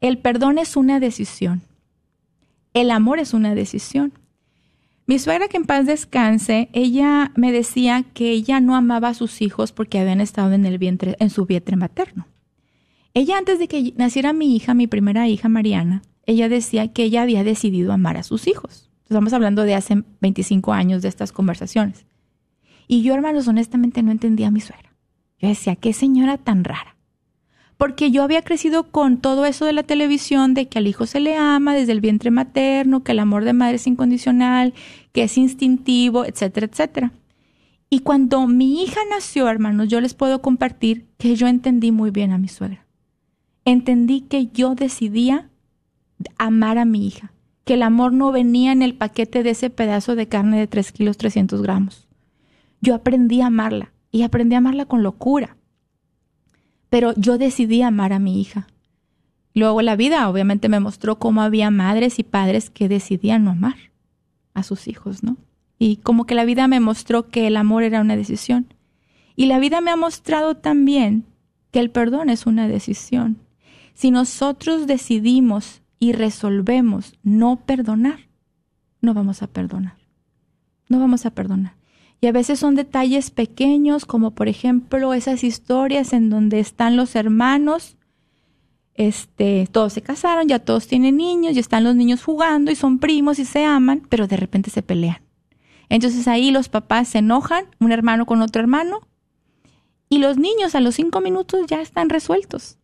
el 0.00 0.18
perdón 0.18 0.58
es 0.58 0.76
una 0.76 1.00
decisión. 1.00 1.62
El 2.74 2.90
amor 2.90 3.18
es 3.18 3.34
una 3.34 3.54
decisión. 3.54 4.12
Mi 5.08 5.18
suegra, 5.18 5.48
que 5.48 5.56
en 5.56 5.64
paz 5.64 5.86
descanse, 5.86 6.68
ella 6.74 7.32
me 7.34 7.50
decía 7.50 8.04
que 8.12 8.30
ella 8.30 8.60
no 8.60 8.76
amaba 8.76 9.08
a 9.08 9.14
sus 9.14 9.40
hijos 9.40 9.72
porque 9.72 9.98
habían 9.98 10.20
estado 10.20 10.52
en 10.52 10.66
el 10.66 10.76
vientre, 10.76 11.16
en 11.18 11.30
su 11.30 11.46
vientre 11.46 11.76
materno. 11.76 12.28
Ella, 13.14 13.38
antes 13.38 13.58
de 13.58 13.68
que 13.68 13.94
naciera 13.96 14.34
mi 14.34 14.54
hija, 14.54 14.74
mi 14.74 14.86
primera 14.86 15.26
hija, 15.26 15.48
Mariana, 15.48 16.02
ella 16.26 16.50
decía 16.50 16.92
que 16.92 17.04
ella 17.04 17.22
había 17.22 17.42
decidido 17.42 17.94
amar 17.94 18.18
a 18.18 18.22
sus 18.22 18.46
hijos. 18.46 18.90
Estamos 19.04 19.32
hablando 19.32 19.62
de 19.62 19.76
hace 19.76 20.04
25 20.20 20.74
años 20.74 21.00
de 21.00 21.08
estas 21.08 21.32
conversaciones. 21.32 22.04
Y 22.86 23.00
yo, 23.00 23.14
hermanos, 23.14 23.48
honestamente 23.48 24.02
no 24.02 24.12
entendía 24.12 24.48
a 24.48 24.50
mi 24.50 24.60
suegra. 24.60 24.92
Yo 25.38 25.48
decía, 25.48 25.74
qué 25.74 25.94
señora 25.94 26.36
tan 26.36 26.64
rara 26.64 26.97
porque 27.78 28.10
yo 28.10 28.24
había 28.24 28.42
crecido 28.42 28.90
con 28.90 29.18
todo 29.18 29.46
eso 29.46 29.64
de 29.64 29.72
la 29.72 29.84
televisión, 29.84 30.52
de 30.52 30.66
que 30.66 30.78
al 30.78 30.88
hijo 30.88 31.06
se 31.06 31.20
le 31.20 31.36
ama 31.36 31.74
desde 31.74 31.92
el 31.92 32.00
vientre 32.00 32.32
materno, 32.32 33.04
que 33.04 33.12
el 33.12 33.20
amor 33.20 33.44
de 33.44 33.52
madre 33.52 33.76
es 33.76 33.86
incondicional, 33.86 34.74
que 35.12 35.22
es 35.22 35.38
instintivo, 35.38 36.24
etcétera, 36.24 36.66
etcétera. 36.66 37.12
Y 37.88 38.00
cuando 38.00 38.46
mi 38.48 38.82
hija 38.82 39.00
nació, 39.08 39.48
hermanos, 39.48 39.88
yo 39.88 40.00
les 40.00 40.14
puedo 40.14 40.42
compartir 40.42 41.06
que 41.18 41.36
yo 41.36 41.46
entendí 41.46 41.92
muy 41.92 42.10
bien 42.10 42.32
a 42.32 42.38
mi 42.38 42.48
suegra. 42.48 42.84
Entendí 43.64 44.22
que 44.22 44.48
yo 44.48 44.74
decidía 44.74 45.48
amar 46.36 46.78
a 46.78 46.84
mi 46.84 47.06
hija, 47.06 47.32
que 47.64 47.74
el 47.74 47.84
amor 47.84 48.12
no 48.12 48.32
venía 48.32 48.72
en 48.72 48.82
el 48.82 48.96
paquete 48.96 49.44
de 49.44 49.50
ese 49.50 49.70
pedazo 49.70 50.16
de 50.16 50.26
carne 50.26 50.58
de 50.58 50.66
3 50.66 50.90
kilos 50.90 51.16
300 51.16 51.62
gramos. 51.62 52.08
Yo 52.80 52.96
aprendí 52.96 53.40
a 53.40 53.46
amarla 53.46 53.92
y 54.10 54.22
aprendí 54.22 54.56
a 54.56 54.58
amarla 54.58 54.86
con 54.86 55.04
locura 55.04 55.57
pero 56.90 57.12
yo 57.16 57.38
decidí 57.38 57.82
amar 57.82 58.12
a 58.12 58.18
mi 58.18 58.40
hija. 58.40 58.66
Luego 59.54 59.82
la 59.82 59.96
vida 59.96 60.28
obviamente 60.28 60.68
me 60.68 60.80
mostró 60.80 61.18
cómo 61.18 61.42
había 61.42 61.70
madres 61.70 62.18
y 62.18 62.22
padres 62.22 62.70
que 62.70 62.88
decidían 62.88 63.44
no 63.44 63.50
amar 63.50 63.76
a 64.54 64.62
sus 64.62 64.88
hijos, 64.88 65.22
¿no? 65.22 65.36
Y 65.78 65.96
como 65.96 66.26
que 66.26 66.34
la 66.34 66.44
vida 66.44 66.68
me 66.68 66.80
mostró 66.80 67.28
que 67.28 67.46
el 67.46 67.56
amor 67.56 67.82
era 67.82 68.00
una 68.00 68.16
decisión. 68.16 68.72
Y 69.36 69.46
la 69.46 69.58
vida 69.58 69.80
me 69.80 69.90
ha 69.90 69.96
mostrado 69.96 70.56
también 70.56 71.24
que 71.70 71.78
el 71.78 71.90
perdón 71.90 72.30
es 72.30 72.46
una 72.46 72.66
decisión. 72.66 73.38
Si 73.94 74.10
nosotros 74.10 74.86
decidimos 74.86 75.82
y 75.98 76.12
resolvemos 76.12 77.14
no 77.22 77.56
perdonar, 77.64 78.28
no 79.00 79.14
vamos 79.14 79.42
a 79.42 79.46
perdonar. 79.46 79.96
No 80.88 80.98
vamos 80.98 81.26
a 81.26 81.30
perdonar. 81.30 81.77
Y 82.20 82.26
a 82.26 82.32
veces 82.32 82.58
son 82.58 82.74
detalles 82.74 83.30
pequeños, 83.30 84.04
como 84.04 84.32
por 84.32 84.48
ejemplo 84.48 85.14
esas 85.14 85.44
historias 85.44 86.12
en 86.12 86.30
donde 86.30 86.58
están 86.58 86.96
los 86.96 87.14
hermanos, 87.14 87.96
este, 88.94 89.68
todos 89.70 89.92
se 89.92 90.02
casaron, 90.02 90.48
ya 90.48 90.58
todos 90.58 90.88
tienen 90.88 91.16
niños, 91.16 91.54
y 91.54 91.60
están 91.60 91.84
los 91.84 91.94
niños 91.94 92.24
jugando 92.24 92.72
y 92.72 92.74
son 92.74 92.98
primos 92.98 93.38
y 93.38 93.44
se 93.44 93.64
aman, 93.64 94.02
pero 94.08 94.26
de 94.26 94.36
repente 94.36 94.70
se 94.70 94.82
pelean. 94.82 95.22
Entonces 95.88 96.26
ahí 96.26 96.50
los 96.50 96.68
papás 96.68 97.08
se 97.08 97.18
enojan, 97.18 97.66
un 97.78 97.92
hermano 97.92 98.26
con 98.26 98.42
otro 98.42 98.60
hermano, 98.60 99.00
y 100.08 100.18
los 100.18 100.36
niños 100.36 100.74
a 100.74 100.80
los 100.80 100.96
cinco 100.96 101.20
minutos 101.20 101.66
ya 101.68 101.80
están 101.80 102.08
resueltos. 102.08 102.78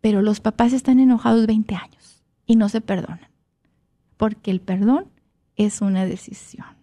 Pero 0.00 0.22
los 0.22 0.40
papás 0.40 0.72
están 0.72 0.98
enojados 0.98 1.46
20 1.46 1.74
años 1.74 2.24
y 2.46 2.56
no 2.56 2.68
se 2.68 2.80
perdonan, 2.80 3.28
porque 4.16 4.50
el 4.50 4.60
perdón 4.60 5.06
es 5.56 5.82
una 5.82 6.06
decisión. 6.06 6.79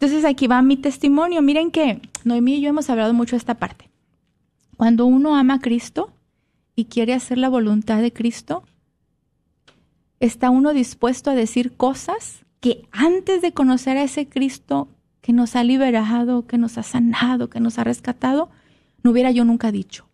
Entonces 0.00 0.24
aquí 0.24 0.46
va 0.46 0.62
mi 0.62 0.76
testimonio. 0.76 1.42
Miren 1.42 1.72
que 1.72 2.00
Noemí 2.24 2.56
y 2.56 2.60
yo 2.60 2.68
hemos 2.68 2.88
hablado 2.88 3.12
mucho 3.14 3.32
de 3.32 3.38
esta 3.38 3.54
parte. 3.54 3.90
Cuando 4.76 5.06
uno 5.06 5.34
ama 5.34 5.54
a 5.54 5.60
Cristo 5.60 6.12
y 6.76 6.84
quiere 6.84 7.14
hacer 7.14 7.36
la 7.36 7.48
voluntad 7.48 8.00
de 8.00 8.12
Cristo, 8.12 8.62
está 10.20 10.50
uno 10.50 10.72
dispuesto 10.72 11.30
a 11.30 11.34
decir 11.34 11.76
cosas 11.76 12.44
que 12.60 12.86
antes 12.92 13.42
de 13.42 13.52
conocer 13.52 13.96
a 13.96 14.04
ese 14.04 14.28
Cristo 14.28 14.88
que 15.20 15.32
nos 15.32 15.56
ha 15.56 15.64
liberado, 15.64 16.46
que 16.46 16.58
nos 16.58 16.78
ha 16.78 16.84
sanado, 16.84 17.50
que 17.50 17.58
nos 17.58 17.80
ha 17.80 17.84
rescatado, 17.84 18.50
no 19.02 19.10
hubiera 19.10 19.32
yo 19.32 19.44
nunca 19.44 19.72
dicho. 19.72 20.06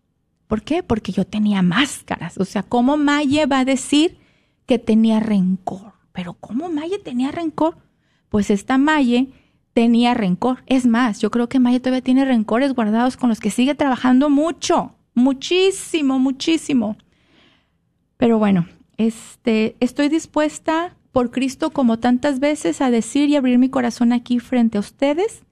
¿Por 0.47 0.63
qué? 0.63 0.81
Porque 0.81 1.11
yo 1.11 1.27
tenía 1.27 1.61
máscaras. 1.61 2.39
O 2.39 2.45
sea, 2.45 2.63
¿cómo 2.63 2.97
Maye 2.97 3.45
va 3.45 3.59
a 3.59 3.65
decir 3.65 4.17
que 4.65 4.79
tenía 4.79 5.19
rencor? 5.19 5.93
Pero 6.11 6.33
¿cómo 6.33 6.69
Maye 6.69 6.97
tenía 6.97 7.31
rencor? 7.31 7.77
Pues 8.29 8.49
esta 8.49 8.79
Maye 8.79 9.29
tenía 9.75 10.13
rencor. 10.13 10.63
Es 10.67 10.85
más, 10.85 11.19
yo 11.19 11.29
creo 11.29 11.49
que 11.49 11.59
Maya 11.59 11.81
todavía 11.81 12.01
tiene 12.01 12.23
rencores 12.23 12.73
guardados 12.73 13.17
con 13.17 13.27
los 13.27 13.41
que 13.41 13.51
sigue 13.51 13.75
trabajando 13.75 14.29
mucho, 14.29 14.95
muchísimo, 15.13 16.17
muchísimo. 16.17 16.95
Pero 18.15 18.39
bueno, 18.39 18.67
este, 18.95 19.75
estoy 19.81 20.07
dispuesta 20.07 20.95
por 21.11 21.29
Cristo 21.29 21.71
como 21.71 21.99
tantas 21.99 22.39
veces 22.39 22.79
a 22.79 22.89
decir 22.89 23.29
y 23.29 23.35
abrir 23.35 23.57
mi 23.59 23.69
corazón 23.69 24.13
aquí 24.13 24.39
frente 24.39 24.77
a 24.77 24.81
ustedes, 24.81 25.43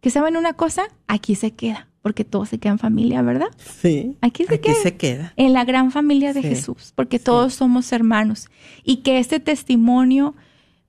que 0.00 0.10
saben 0.10 0.36
una 0.36 0.52
cosa, 0.52 0.84
aquí 1.08 1.34
se 1.34 1.50
queda, 1.50 1.88
porque 2.02 2.24
todos 2.24 2.50
se 2.50 2.58
quedan 2.58 2.78
familia, 2.78 3.20
¿verdad? 3.22 3.48
Sí. 3.58 4.16
Aquí 4.20 4.44
se, 4.44 4.60
queda, 4.60 4.74
se 4.80 4.96
queda. 4.96 5.32
En 5.36 5.52
la 5.52 5.64
gran 5.64 5.90
familia 5.90 6.32
de 6.32 6.42
Jesús, 6.42 6.92
porque 6.94 7.18
todos 7.18 7.54
somos 7.54 7.90
hermanos. 7.90 8.48
Y 8.84 8.98
que 8.98 9.18
este 9.18 9.40
testimonio 9.40 10.36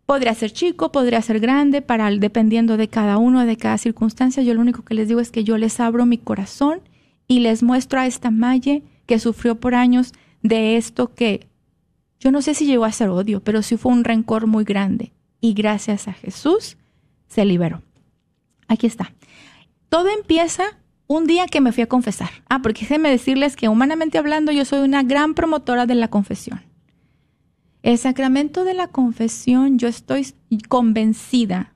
Podría 0.06 0.34
ser 0.36 0.52
chico, 0.52 0.92
podría 0.92 1.22
ser 1.22 1.40
grande, 1.40 1.82
para 1.82 2.12
dependiendo 2.12 2.78
de 2.78 2.90
cada 2.90 3.18
uno, 3.18 3.46
de 3.46 3.58
cada 3.58 3.78
circunstancia. 3.78 4.44
Yo 4.44 4.54
lo 4.54 4.62
único 4.62 4.84
que 4.84 4.94
les 4.94 5.08
digo 5.08 5.20
es 5.20 5.32
que 5.32 5.44
yo 5.44 5.58
les 5.58 5.80
abro 5.80 6.06
mi 6.06 6.18
corazón 6.18 6.82
y 7.28 7.40
les 7.40 7.64
muestro 7.64 8.00
a 8.00 8.06
esta 8.06 8.30
Maye 8.30 8.84
que 9.06 9.20
sufrió 9.20 9.56
por 9.56 9.76
años 9.76 10.14
de 10.42 10.76
esto 10.78 11.14
que 11.14 11.48
yo 12.20 12.32
no 12.32 12.42
sé 12.42 12.54
si 12.54 12.66
llegó 12.66 12.86
a 12.86 12.92
ser 12.92 13.10
odio, 13.10 13.42
pero 13.42 13.62
sí 13.62 13.76
fue 13.76 13.92
un 13.92 14.04
rencor 14.04 14.48
muy 14.48 14.64
grande. 14.64 15.12
Y 15.42 15.54
gracias 15.54 16.08
a 16.08 16.14
Jesús 16.14 16.78
se 17.28 17.44
liberó. 17.44 17.82
Aquí 18.68 18.88
está. 18.88 19.14
Todo 19.90 20.08
empieza 20.10 20.64
un 21.08 21.28
día 21.28 21.48
que 21.48 21.62
me 21.62 21.72
fui 21.72 21.84
a 21.84 21.88
confesar. 21.88 22.30
Ah, 22.50 22.62
porque 22.62 22.82
déjenme 22.82 23.10
decirles 23.10 23.56
que 23.56 23.68
humanamente 23.68 24.18
hablando 24.18 24.52
yo 24.52 24.64
soy 24.66 24.80
una 24.80 25.04
gran 25.04 25.34
promotora 25.34 25.86
de 25.86 25.96
la 25.96 26.08
confesión. 26.08 26.62
El 27.84 27.98
sacramento 27.98 28.64
de 28.64 28.74
la 28.74 28.88
confesión, 28.88 29.78
yo 29.78 29.90
estoy 29.90 30.26
convencida 30.70 31.74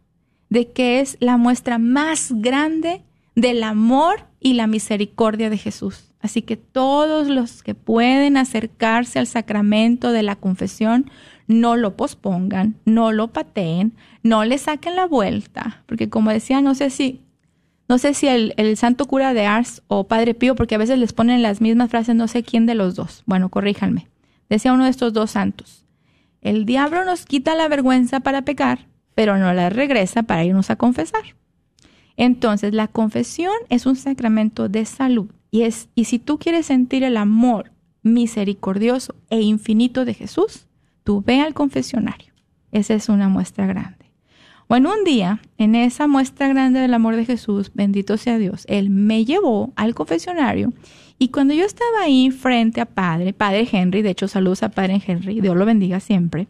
de 0.50 0.72
que 0.72 1.02
es 1.02 1.17
la 1.20 1.36
muestra 1.36 1.80
más 1.80 2.32
grande 2.34 3.04
del 3.36 3.62
amor 3.62 4.26
y 4.39 4.54
la 4.54 4.67
misericordia 4.67 5.50
de 5.50 5.58
Jesús. 5.58 6.13
Así 6.22 6.43
que 6.43 6.56
todos 6.56 7.28
los 7.28 7.62
que 7.62 7.76
pueden 7.76 8.38
acercarse 8.38 9.20
al 9.20 9.28
sacramento 9.28 10.13
de 10.13 10.24
la 10.24 10.38
confesión, 10.38 11.12
no 11.46 11.76
lo 11.76 11.98
pospongan, 11.98 12.76
no 12.86 13.12
lo 13.12 13.34
pateen, 13.34 13.91
no 14.24 14.46
le 14.46 14.58
saquen 14.58 14.96
la 14.96 15.08
vuelta, 15.08 15.84
porque 15.88 16.10
como 16.10 16.32
decía, 16.32 16.62
no 16.62 16.74
sé 16.74 16.89
si, 16.89 17.22
no 17.89 17.98
sé 17.98 18.13
si 18.13 18.28
el, 18.28 18.54
el 18.56 18.78
santo 18.78 19.08
cura 19.08 19.34
de 19.34 19.46
Ars 19.46 19.84
o 19.88 20.08
Padre 20.08 20.36
Pío, 20.36 20.56
porque 20.56 20.76
a 20.76 20.80
veces 20.80 21.00
les 21.00 21.12
ponen 21.12 21.41
las 21.41 21.60
mismas 21.60 21.89
frases, 21.89 22.15
no 22.15 22.30
sé 22.30 22.43
quién 22.43 22.65
de 22.65 22.76
los 22.76 22.96
dos. 22.96 23.24
Bueno, 23.26 23.50
corríjanme. 23.50 24.08
Decía 24.50 24.72
uno 24.72 24.86
de 24.86 24.91
estos 24.91 25.12
dos 25.12 25.32
santos. 25.32 25.87
El 26.41 26.65
diablo 26.65 27.06
nos 27.06 27.26
quita 27.26 27.56
la 27.56 27.67
vergüenza 27.67 28.19
para 28.19 28.43
pecar, 28.43 28.88
pero 29.15 29.38
no 29.38 29.54
la 29.54 29.69
regresa 29.69 30.23
para 30.23 30.45
irnos 30.45 30.69
a 30.69 30.76
confesar. 30.76 31.36
Entonces, 32.15 32.73
la 32.73 32.88
confesión 32.88 33.54
es 33.69 33.86
un 33.86 33.95
sacramento 33.95 34.69
de 34.69 34.86
salud 34.86 35.32
y 35.52 35.62
es 35.63 35.89
y 35.95 36.06
si 36.06 36.19
tú 36.19 36.39
quieres 36.39 36.65
sentir 36.65 37.04
el 37.04 37.17
amor 37.17 37.71
misericordioso 38.04 39.15
e 39.30 39.41
infinito 39.41 40.06
de 40.06 40.13
Jesús, 40.13 40.67
tú 41.04 41.23
ve 41.26 41.41
al 41.41 41.54
confesionario. 41.54 42.34
Esa 42.71 42.93
es 42.93 43.10
una 43.10 43.30
muestra 43.30 43.67
grande. 43.67 43.97
Bueno, 44.67 44.91
un 44.97 45.06
día, 45.06 45.41
en 45.58 45.76
esa 45.76 46.08
muestra 46.08 46.50
grande 46.50 46.82
del 46.82 46.93
amor 46.93 47.15
de 47.15 47.26
Jesús, 47.26 47.71
bendito 47.73 48.17
sea 48.17 48.38
Dios, 48.38 48.65
Él 48.67 48.89
me 48.89 49.23
llevó 49.23 49.71
al 49.78 49.95
confesionario 49.95 50.73
y 51.19 51.30
cuando 51.30 51.53
yo 51.53 51.65
estaba 51.65 52.01
ahí 52.03 52.32
frente 52.32 52.82
a 52.82 52.86
Padre, 52.86 53.34
Padre 53.34 53.67
Henry, 53.71 54.01
de 54.01 54.12
hecho 54.12 54.27
saludos 54.27 54.63
a 54.63 54.69
Padre 54.69 55.01
Henry, 55.06 55.41
Dios 55.41 55.56
lo 55.56 55.65
bendiga 55.65 55.99
siempre, 55.99 56.47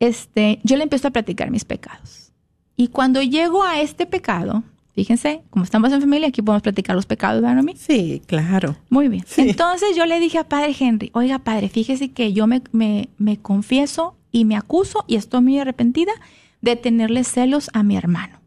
este, 0.00 0.60
yo 0.64 0.76
le 0.76 0.82
empiezo 0.84 1.08
a 1.08 1.12
platicar 1.12 1.50
mis 1.50 1.64
pecados. 1.64 2.32
Y 2.76 2.88
cuando 2.88 3.22
llego 3.22 3.62
a 3.62 3.80
este 3.80 4.06
pecado, 4.06 4.64
Fíjense, 4.94 5.42
como 5.48 5.64
estamos 5.64 5.90
en 5.90 6.02
familia, 6.02 6.28
aquí 6.28 6.42
podemos 6.42 6.62
platicar 6.62 6.94
los 6.94 7.06
pecados, 7.06 7.40
¿verdad, 7.40 7.62
mí? 7.62 7.72
Sí, 7.76 8.20
claro. 8.26 8.76
Muy 8.90 9.08
bien. 9.08 9.24
Entonces 9.38 9.96
yo 9.96 10.04
le 10.04 10.20
dije 10.20 10.36
a 10.36 10.44
Padre 10.44 10.76
Henry, 10.78 11.10
oiga, 11.14 11.38
Padre, 11.38 11.70
fíjese 11.70 12.10
que 12.10 12.34
yo 12.34 12.46
me, 12.46 12.62
me, 12.72 13.08
me 13.16 13.38
confieso 13.38 14.16
y 14.30 14.44
me 14.44 14.54
acuso 14.54 15.04
y 15.08 15.16
estoy 15.16 15.40
muy 15.40 15.58
arrepentida 15.58 16.12
de 16.60 16.76
tenerle 16.76 17.24
celos 17.24 17.70
a 17.72 17.82
mi 17.82 17.96
hermano. 17.96 18.38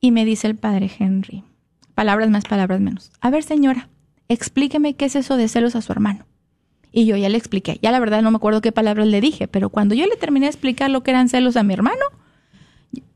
Y 0.00 0.10
me 0.10 0.24
dice 0.24 0.48
el 0.48 0.56
Padre 0.56 0.90
Henry, 0.98 1.44
palabras 1.98 2.30
más, 2.30 2.44
palabras 2.44 2.80
menos. 2.80 3.10
A 3.20 3.28
ver, 3.28 3.42
señora, 3.42 3.88
explíqueme 4.28 4.94
qué 4.94 5.06
es 5.06 5.16
eso 5.16 5.36
de 5.36 5.48
celos 5.48 5.74
a 5.74 5.82
su 5.82 5.90
hermano. 5.90 6.26
Y 6.92 7.06
yo 7.06 7.16
ya 7.16 7.28
le 7.28 7.36
expliqué. 7.36 7.80
Ya 7.82 7.90
la 7.90 7.98
verdad 7.98 8.22
no 8.22 8.30
me 8.30 8.36
acuerdo 8.36 8.60
qué 8.60 8.70
palabras 8.70 9.08
le 9.08 9.20
dije, 9.20 9.48
pero 9.48 9.68
cuando 9.68 9.96
yo 9.96 10.06
le 10.06 10.14
terminé 10.14 10.46
de 10.46 10.50
explicar 10.50 10.90
lo 10.90 11.02
que 11.02 11.10
eran 11.10 11.28
celos 11.28 11.56
a 11.56 11.64
mi 11.64 11.74
hermano, 11.74 12.04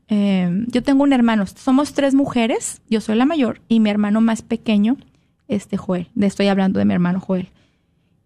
eh, 0.09 0.65
yo 0.67 0.83
tengo 0.83 1.03
un 1.03 1.13
hermano, 1.13 1.45
somos 1.47 1.93
tres 1.93 2.13
mujeres, 2.13 2.81
yo 2.89 2.99
soy 2.99 3.15
la 3.15 3.25
mayor 3.25 3.61
y 3.69 3.79
mi 3.79 3.89
hermano 3.89 4.19
más 4.19 4.41
pequeño, 4.41 4.97
este 5.47 5.77
Joel, 5.77 6.09
de 6.13 6.27
estoy 6.27 6.47
hablando 6.47 6.77
de 6.77 6.83
mi 6.83 6.93
hermano 6.93 7.21
Joel. 7.21 7.47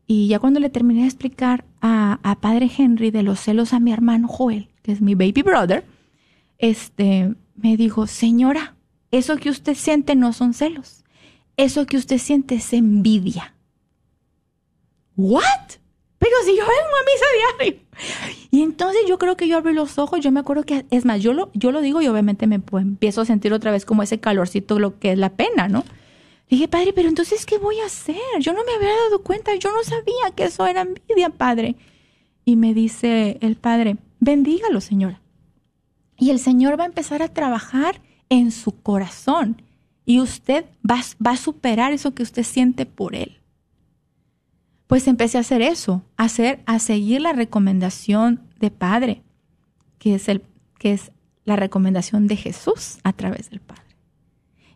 Y 0.07 0.27
ya 0.27 0.39
cuando 0.39 0.59
le 0.59 0.71
terminé 0.71 1.01
de 1.01 1.07
explicar 1.07 1.65
a, 1.81 2.17
a 2.23 2.39
padre 2.39 2.67
Henry 2.75 3.11
de 3.11 3.21
los 3.21 3.39
celos 3.39 3.73
a 3.73 3.79
mi 3.79 3.91
hermano 3.91 4.27
Joel, 4.27 4.69
que 4.81 4.91
es 4.91 5.01
mi 5.01 5.13
baby 5.13 5.43
brother, 5.43 5.85
este, 6.57 7.35
me 7.55 7.77
dijo, 7.77 8.07
señora, 8.07 8.73
eso 9.11 9.37
que 9.37 9.49
usted 9.49 9.75
siente 9.75 10.15
no 10.15 10.33
son 10.33 10.53
celos, 10.53 11.03
eso 11.55 11.85
que 11.85 11.97
usted 11.97 12.17
siente 12.17 12.55
es 12.55 12.73
envidia. 12.73 13.55
¿What? 15.15 15.43
Pero 16.19 16.33
si 16.45 16.57
yo 16.57 16.63
vengo 16.63 16.67
a 16.67 17.05
misa 17.05 17.25
diario. 17.57 17.79
Y 18.51 18.61
entonces 18.61 19.01
yo 19.07 19.17
creo 19.17 19.37
que 19.37 19.47
yo 19.47 19.57
abrí 19.57 19.73
los 19.73 19.97
ojos, 19.97 20.19
yo 20.19 20.31
me 20.31 20.39
acuerdo 20.39 20.63
que, 20.63 20.85
es 20.89 21.05
más, 21.05 21.21
yo 21.21 21.33
lo, 21.33 21.51
yo 21.53 21.71
lo 21.71 21.81
digo 21.81 22.01
y 22.01 22.07
obviamente 22.07 22.47
me 22.47 22.61
empiezo 22.73 23.21
a 23.21 23.25
sentir 23.25 23.53
otra 23.53 23.71
vez 23.71 23.85
como 23.85 24.03
ese 24.03 24.19
calorcito, 24.19 24.79
lo 24.79 24.99
que 24.99 25.11
es 25.11 25.17
la 25.17 25.29
pena, 25.29 25.67
¿no? 25.67 25.83
dije, 26.49 26.67
padre, 26.67 26.93
pero 26.93 27.09
entonces, 27.09 27.45
¿qué 27.45 27.57
voy 27.57 27.79
a 27.79 27.85
hacer? 27.85 28.15
Yo 28.39 28.53
no 28.53 28.63
me 28.63 28.71
había 28.73 28.95
dado 29.03 29.21
cuenta, 29.21 29.53
yo 29.55 29.71
no 29.71 29.83
sabía 29.83 30.31
que 30.35 30.45
eso 30.45 30.65
era 30.65 30.81
envidia, 30.81 31.29
padre. 31.29 31.75
Y 32.45 32.55
me 32.55 32.73
dice 32.73 33.37
el 33.41 33.57
padre, 33.57 33.97
bendígalo, 34.19 34.79
señora. 34.79 35.21
Y 36.17 36.29
el 36.31 36.39
Señor 36.39 36.79
va 36.79 36.83
a 36.83 36.87
empezar 36.87 37.21
a 37.21 37.33
trabajar 37.33 38.01
en 38.29 38.51
su 38.51 38.81
corazón 38.81 39.61
y 40.05 40.19
usted 40.19 40.65
va, 40.89 41.01
va 41.25 41.31
a 41.31 41.37
superar 41.37 41.93
eso 41.93 42.13
que 42.13 42.23
usted 42.23 42.43
siente 42.43 42.85
por 42.85 43.15
él. 43.15 43.37
Pues 44.87 45.07
empecé 45.07 45.37
a 45.37 45.41
hacer 45.41 45.61
eso, 45.61 46.03
a 46.15 46.23
hacer, 46.23 46.61
a 46.65 46.79
seguir 46.79 47.21
la 47.21 47.33
recomendación 47.33 48.41
de 48.59 48.71
Padre, 48.71 49.21
que 49.99 50.15
es 50.15 50.29
el, 50.29 50.41
que 50.79 50.93
es 50.93 51.11
la 51.43 51.57
recomendación 51.57 52.27
de 52.27 52.37
Jesús 52.37 52.99
a 53.03 53.11
través 53.11 53.49
del 53.49 53.59
Padre. 53.59 53.83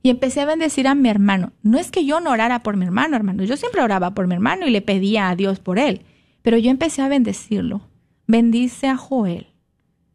Y 0.04 0.10
empecé 0.10 0.42
a 0.42 0.46
bendecir 0.46 0.88
a 0.88 0.96
mi 0.96 1.10
hermano. 1.10 1.54
No 1.64 1.78
es 1.78 1.92
que 1.92 2.06
yo 2.06 2.20
no 2.20 2.32
orara 2.32 2.64
por 2.64 2.76
mi 2.76 2.86
hermano, 2.86 3.16
hermano. 3.16 3.44
Yo 3.44 3.56
siempre 3.56 3.82
oraba 3.82 4.14
por 4.14 4.28
mi 4.28 4.34
hermano 4.34 4.68
y 4.68 4.72
le 4.72 4.82
pedía 4.82 5.30
a 5.30 5.36
Dios 5.36 5.60
por 5.60 5.80
él. 5.80 6.02
Pero 6.42 6.58
yo 6.58 6.72
empecé 6.72 7.04
a 7.04 7.08
bendecirlo. 7.08 7.82
Bendice 8.26 8.88
a 8.88 8.98
Joel. 8.98 9.48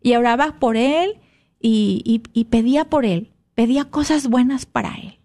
Y 0.03 0.17
oraba 0.17 0.59
por 0.59 0.77
él 0.77 1.21
y, 1.61 2.23
y 2.33 2.45
pedía 2.45 2.85
por 2.85 3.05
él. 3.05 3.33
Pedía 3.55 3.85
cosas 3.85 4.29
buenas 4.29 4.67
para 4.67 4.95
él. 4.97 5.19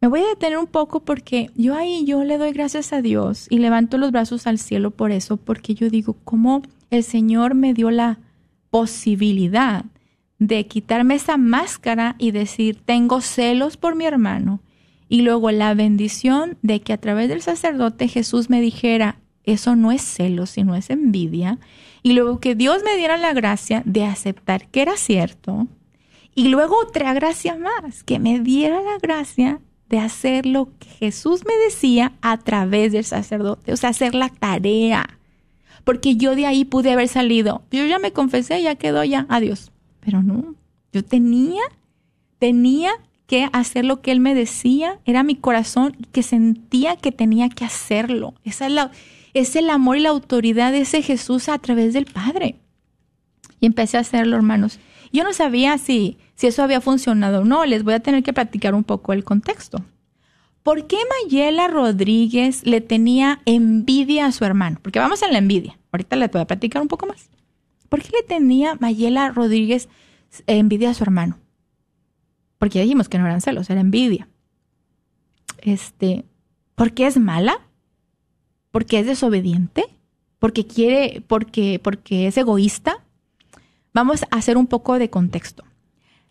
Me 0.00 0.08
voy 0.08 0.20
a 0.20 0.28
detener 0.28 0.58
un 0.58 0.66
poco 0.66 1.00
porque 1.00 1.50
yo 1.56 1.74
ahí 1.74 2.04
yo 2.06 2.24
le 2.24 2.38
doy 2.38 2.52
gracias 2.52 2.92
a 2.94 3.02
Dios 3.02 3.46
y 3.50 3.58
levanto 3.58 3.98
los 3.98 4.12
brazos 4.12 4.46
al 4.46 4.58
cielo 4.58 4.92
por 4.92 5.12
eso, 5.12 5.36
porque 5.36 5.74
yo 5.74 5.90
digo, 5.90 6.16
cómo 6.24 6.62
el 6.90 7.04
Señor 7.04 7.54
me 7.54 7.74
dio 7.74 7.90
la 7.90 8.18
posibilidad 8.70 9.84
de 10.38 10.66
quitarme 10.66 11.16
esa 11.16 11.36
máscara 11.36 12.16
y 12.18 12.30
decir, 12.30 12.80
tengo 12.82 13.20
celos 13.20 13.76
por 13.76 13.94
mi 13.94 14.06
hermano. 14.06 14.60
Y 15.08 15.20
luego 15.20 15.50
la 15.50 15.74
bendición 15.74 16.56
de 16.62 16.80
que 16.80 16.94
a 16.94 16.98
través 16.98 17.28
del 17.28 17.42
sacerdote 17.42 18.08
Jesús 18.08 18.48
me 18.48 18.62
dijera, 18.62 19.18
eso 19.44 19.76
no 19.76 19.92
es 19.92 20.00
celo, 20.00 20.46
sino 20.46 20.74
es 20.76 20.88
envidia. 20.88 21.58
Y 22.02 22.12
luego 22.14 22.40
que 22.40 22.54
Dios 22.54 22.82
me 22.84 22.96
diera 22.96 23.16
la 23.16 23.32
gracia 23.32 23.82
de 23.84 24.04
aceptar 24.04 24.68
que 24.68 24.82
era 24.82 24.96
cierto. 24.96 25.66
Y 26.34 26.48
luego 26.48 26.78
otra 26.80 27.12
gracia 27.12 27.56
más, 27.56 28.02
que 28.04 28.18
me 28.18 28.40
diera 28.40 28.80
la 28.80 28.98
gracia 28.98 29.60
de 29.88 29.98
hacer 29.98 30.46
lo 30.46 30.68
que 30.78 30.88
Jesús 30.88 31.42
me 31.44 31.56
decía 31.64 32.12
a 32.22 32.38
través 32.38 32.92
del 32.92 33.04
sacerdote, 33.04 33.72
o 33.72 33.76
sea, 33.76 33.90
hacer 33.90 34.14
la 34.14 34.28
tarea. 34.28 35.18
Porque 35.84 36.16
yo 36.16 36.36
de 36.36 36.46
ahí 36.46 36.64
pude 36.64 36.92
haber 36.92 37.08
salido. 37.08 37.62
Yo 37.72 37.84
ya 37.84 37.98
me 37.98 38.12
confesé, 38.12 38.62
ya 38.62 38.76
quedó 38.76 39.02
ya, 39.02 39.26
adiós. 39.28 39.72
Pero 40.00 40.22
no, 40.22 40.54
yo 40.92 41.04
tenía, 41.04 41.62
tenía 42.38 42.92
que 43.26 43.48
hacer 43.52 43.84
lo 43.84 44.00
que 44.00 44.12
él 44.12 44.20
me 44.20 44.34
decía, 44.34 44.98
era 45.04 45.22
mi 45.22 45.36
corazón 45.36 45.96
que 46.12 46.22
sentía 46.22 46.96
que 46.96 47.12
tenía 47.12 47.48
que 47.48 47.64
hacerlo. 47.64 48.34
Esa 48.44 48.66
es, 48.66 48.72
la, 48.72 48.90
es 49.34 49.56
el 49.56 49.70
amor 49.70 49.96
y 49.96 50.00
la 50.00 50.10
autoridad 50.10 50.72
de 50.72 50.82
ese 50.82 51.02
Jesús 51.02 51.48
a 51.48 51.58
través 51.58 51.92
del 51.92 52.06
Padre. 52.06 52.56
Y 53.60 53.66
empecé 53.66 53.96
a 53.96 54.00
hacerlo, 54.00 54.36
hermanos. 54.36 54.78
Yo 55.12 55.24
no 55.24 55.32
sabía 55.32 55.76
si, 55.78 56.18
si 56.34 56.46
eso 56.46 56.62
había 56.62 56.80
funcionado 56.80 57.42
o 57.42 57.44
no. 57.44 57.64
Les 57.64 57.82
voy 57.82 57.94
a 57.94 58.00
tener 58.00 58.22
que 58.22 58.32
platicar 58.32 58.74
un 58.74 58.84
poco 58.84 59.12
el 59.12 59.24
contexto. 59.24 59.84
¿Por 60.62 60.86
qué 60.86 60.96
Mayela 61.24 61.68
Rodríguez 61.68 62.66
le 62.66 62.80
tenía 62.80 63.40
envidia 63.46 64.26
a 64.26 64.32
su 64.32 64.44
hermano? 64.44 64.78
Porque 64.82 64.98
vamos 64.98 65.22
a 65.22 65.28
la 65.28 65.38
envidia. 65.38 65.78
Ahorita 65.92 66.16
les 66.16 66.30
voy 66.30 66.42
a 66.42 66.46
platicar 66.46 66.82
un 66.82 66.88
poco 66.88 67.06
más. 67.06 67.30
¿Por 67.88 68.02
qué 68.02 68.10
le 68.10 68.22
tenía 68.22 68.76
Mayela 68.78 69.30
Rodríguez 69.30 69.88
envidia 70.46 70.90
a 70.90 70.94
su 70.94 71.02
hermano? 71.02 71.38
Porque 72.58 72.78
ya 72.78 72.82
dijimos 72.82 73.08
que 73.08 73.18
no 73.18 73.26
eran 73.26 73.40
celos, 73.40 73.70
era 73.70 73.80
envidia. 73.80 74.28
Este, 75.62 76.24
¿por 76.74 76.92
qué 76.92 77.06
es 77.06 77.18
mala? 77.18 77.66
¿Porque 78.70 79.00
es 79.00 79.06
desobediente? 79.06 79.84
¿Porque 80.38 80.66
quiere, 80.66 81.22
porque, 81.26 81.80
porque 81.82 82.26
es 82.26 82.36
egoísta? 82.36 83.04
Vamos 83.92 84.22
a 84.30 84.36
hacer 84.36 84.56
un 84.56 84.66
poco 84.66 84.98
de 84.98 85.10
contexto. 85.10 85.64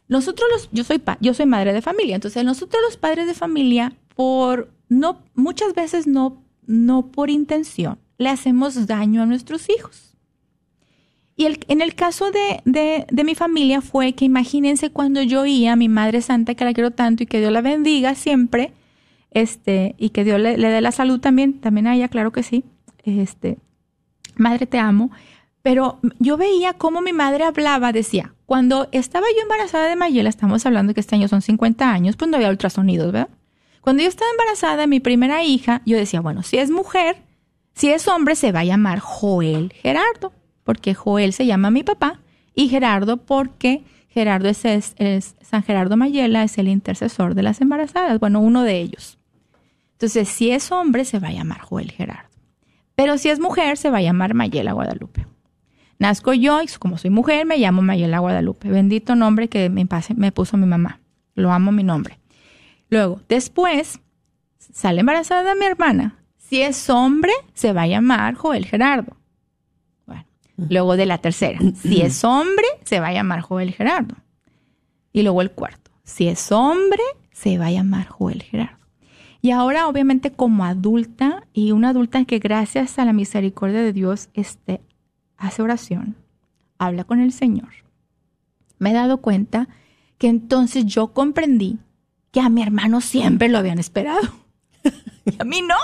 Nosotros 0.08 0.49
los, 0.52 0.69
yo 0.71 0.84
soy, 0.84 1.02
yo 1.21 1.34
soy 1.34 1.45
madre 1.45 1.71
de 1.71 1.82
familia, 1.82 2.15
entonces 2.15 2.43
nosotros 2.43 2.82
los 2.84 2.97
padres 2.97 3.28
de 3.28 3.36
familia, 3.36 3.93
por, 4.15 4.71
no, 4.89 5.21
muchas 5.36 5.75
veces 5.75 6.08
no, 6.08 6.41
no 6.65 7.12
por 7.12 7.30
intención, 7.30 7.99
le 8.17 8.30
hacemos 8.30 8.88
daño 8.88 9.21
a 9.21 9.28
nuestros 9.28 9.69
hijos. 9.69 10.15
Y 11.36 11.45
el, 11.45 11.60
en 11.67 11.82
el 11.82 11.95
caso 11.95 12.32
de, 12.32 12.62
de, 12.65 13.06
de, 13.10 13.23
mi 13.23 13.34
familia 13.34 13.82
fue 13.82 14.13
que 14.13 14.25
imagínense 14.25 14.89
cuando 14.89 15.21
yo 15.21 15.41
oía 15.41 15.73
a 15.73 15.78
mi 15.78 15.88
Madre 15.88 16.21
Santa, 16.21 16.54
que 16.54 16.65
la 16.65 16.73
quiero 16.73 16.91
tanto 16.91 17.23
y 17.23 17.28
que 17.28 17.39
Dios 17.39 17.52
la 17.52 17.62
bendiga 17.62 18.13
siempre, 18.15 18.73
este, 19.31 19.95
y 19.97 20.09
que 20.09 20.23
Dios 20.23 20.39
le, 20.39 20.57
dé 20.57 20.81
la 20.81 20.91
salud 20.91 21.19
también, 21.19 21.59
también 21.59 21.87
a 21.87 21.95
ella, 21.95 22.07
claro 22.07 22.31
que 22.31 22.43
sí, 22.43 22.63
este, 23.03 23.57
Madre 24.35 24.65
te 24.65 24.79
amo, 24.79 25.11
pero 25.61 25.99
yo 26.19 26.37
veía 26.37 26.73
cómo 26.73 27.01
mi 27.01 27.11
madre 27.11 27.43
hablaba, 27.43 27.91
decía, 27.91 28.33
cuando 28.45 28.87
estaba 28.91 29.27
yo 29.35 29.41
embarazada 29.41 29.87
de 29.87 29.95
Mayela, 29.95 30.29
estamos 30.29 30.65
hablando 30.65 30.93
que 30.93 31.01
este 31.01 31.15
año 31.15 31.27
son 31.27 31.41
50 31.41 31.91
años, 31.91 32.15
pues 32.15 32.31
no 32.31 32.37
había 32.37 32.49
ultrasonidos, 32.49 33.11
¿verdad? 33.11 33.29
Cuando 33.81 34.01
yo 34.01 34.09
estaba 34.09 34.31
embarazada 34.31 34.77
de 34.77 34.87
mi 34.87 34.99
primera 34.99 35.43
hija, 35.43 35.81
yo 35.85 35.97
decía, 35.97 36.21
bueno, 36.21 36.41
si 36.43 36.57
es 36.57 36.71
mujer, 36.71 37.17
si 37.73 37.89
es 37.91 38.07
hombre, 38.07 38.35
se 38.35 38.51
va 38.51 38.61
a 38.61 38.65
llamar 38.65 38.99
Joel 38.99 39.73
Gerardo, 39.73 40.33
porque 40.63 40.95
Joel 40.95 41.33
se 41.33 41.45
llama 41.45 41.69
mi 41.69 41.83
papá, 41.83 42.21
y 42.55 42.69
Gerardo 42.69 43.17
porque 43.17 43.83
Gerardo 44.09 44.49
es, 44.49 44.65
es, 44.65 45.35
San 45.41 45.63
Gerardo 45.63 45.97
Mayela, 45.97 46.43
es 46.43 46.57
el 46.57 46.67
intercesor 46.69 47.35
de 47.35 47.43
las 47.43 47.61
embarazadas, 47.61 48.19
bueno, 48.19 48.39
uno 48.39 48.63
de 48.63 48.79
ellos. 48.79 49.18
Entonces, 49.99 50.29
si 50.29 50.49
es 50.49 50.71
hombre, 50.71 51.03
se 51.03 51.19
va 51.19 51.27
a 51.27 51.33
llamar 51.33 51.59
Joel 51.59 51.91
Gerardo. 51.91 52.29
Pero 52.95 53.17
si 53.17 53.27
es 53.27 53.41
mujer, 53.41 53.75
se 53.75 53.89
va 53.89 53.97
a 53.97 54.01
llamar 54.01 54.33
Mayela 54.33 54.71
Guadalupe. 54.71 55.27
Nazco 55.97 56.31
yo 56.31 56.62
y 56.62 56.67
como 56.79 56.97
soy 56.97 57.09
mujer 57.09 57.45
me 57.45 57.57
llamo 57.57 57.81
Mayela 57.81 58.19
Guadalupe. 58.19 58.69
Bendito 58.69 59.17
nombre 59.17 59.49
que 59.49 59.69
me, 59.69 59.85
me 60.15 60.31
puso 60.31 60.55
mi 60.55 60.67
mamá. 60.67 61.01
Lo 61.35 61.51
amo 61.51 61.73
mi 61.73 61.83
nombre. 61.83 62.17
Luego, 62.89 63.21
después, 63.27 63.99
sale 64.57 65.01
embarazada 65.01 65.53
mi 65.55 65.65
hermana. 65.65 66.23
Si 66.38 66.62
es 66.62 66.89
hombre, 66.89 67.33
se 67.53 67.73
va 67.73 67.81
a 67.81 67.88
llamar 67.88 68.35
Joel 68.35 68.65
Gerardo. 68.65 69.17
Bueno, 70.05 70.23
luego 70.55 70.95
de 70.95 71.07
la 71.07 71.17
tercera. 71.17 71.59
Si 71.75 72.01
es 72.01 72.23
hombre, 72.23 72.65
se 72.85 73.01
va 73.01 73.07
a 73.07 73.13
llamar 73.13 73.41
Joel 73.41 73.73
Gerardo. 73.73 74.15
Y 75.12 75.23
luego 75.23 75.41
el 75.41 75.51
cuarto. 75.51 75.91
Si 76.05 76.29
es 76.29 76.53
hombre, 76.53 77.03
se 77.33 77.57
va 77.57 77.65
a 77.65 77.71
llamar 77.71 78.07
Joel 78.07 78.43
Gerardo. 78.43 78.78
Y 79.41 79.52
ahora, 79.52 79.88
obviamente, 79.88 80.32
como 80.32 80.65
adulta 80.65 81.47
y 81.54 81.71
una 81.71 81.89
adulta 81.89 82.25
que 82.25 82.39
gracias 82.39 82.99
a 82.99 83.06
la 83.06 83.13
misericordia 83.13 83.82
de 83.82 83.93
Dios 83.93 84.30
este, 84.34 84.82
hace 85.38 85.62
oración, 85.62 86.15
habla 86.78 87.06
con 87.06 87.19
el 87.19 87.32
Señor, 87.32 87.69
me 88.80 88.91
he 88.91 88.93
dado 88.93 89.17
cuenta 89.17 89.69
que 90.17 90.28
entonces 90.28 90.86
yo 90.86 91.13
comprendí 91.13 91.78
que 92.32 92.41
a 92.41 92.49
mi 92.49 92.62
hermano 92.62 93.02
siempre 93.02 93.49
lo 93.49 93.58
habían 93.58 93.80
esperado 93.80 94.21
y 95.25 95.41
a 95.41 95.43
mí 95.43 95.62
no. 95.62 95.75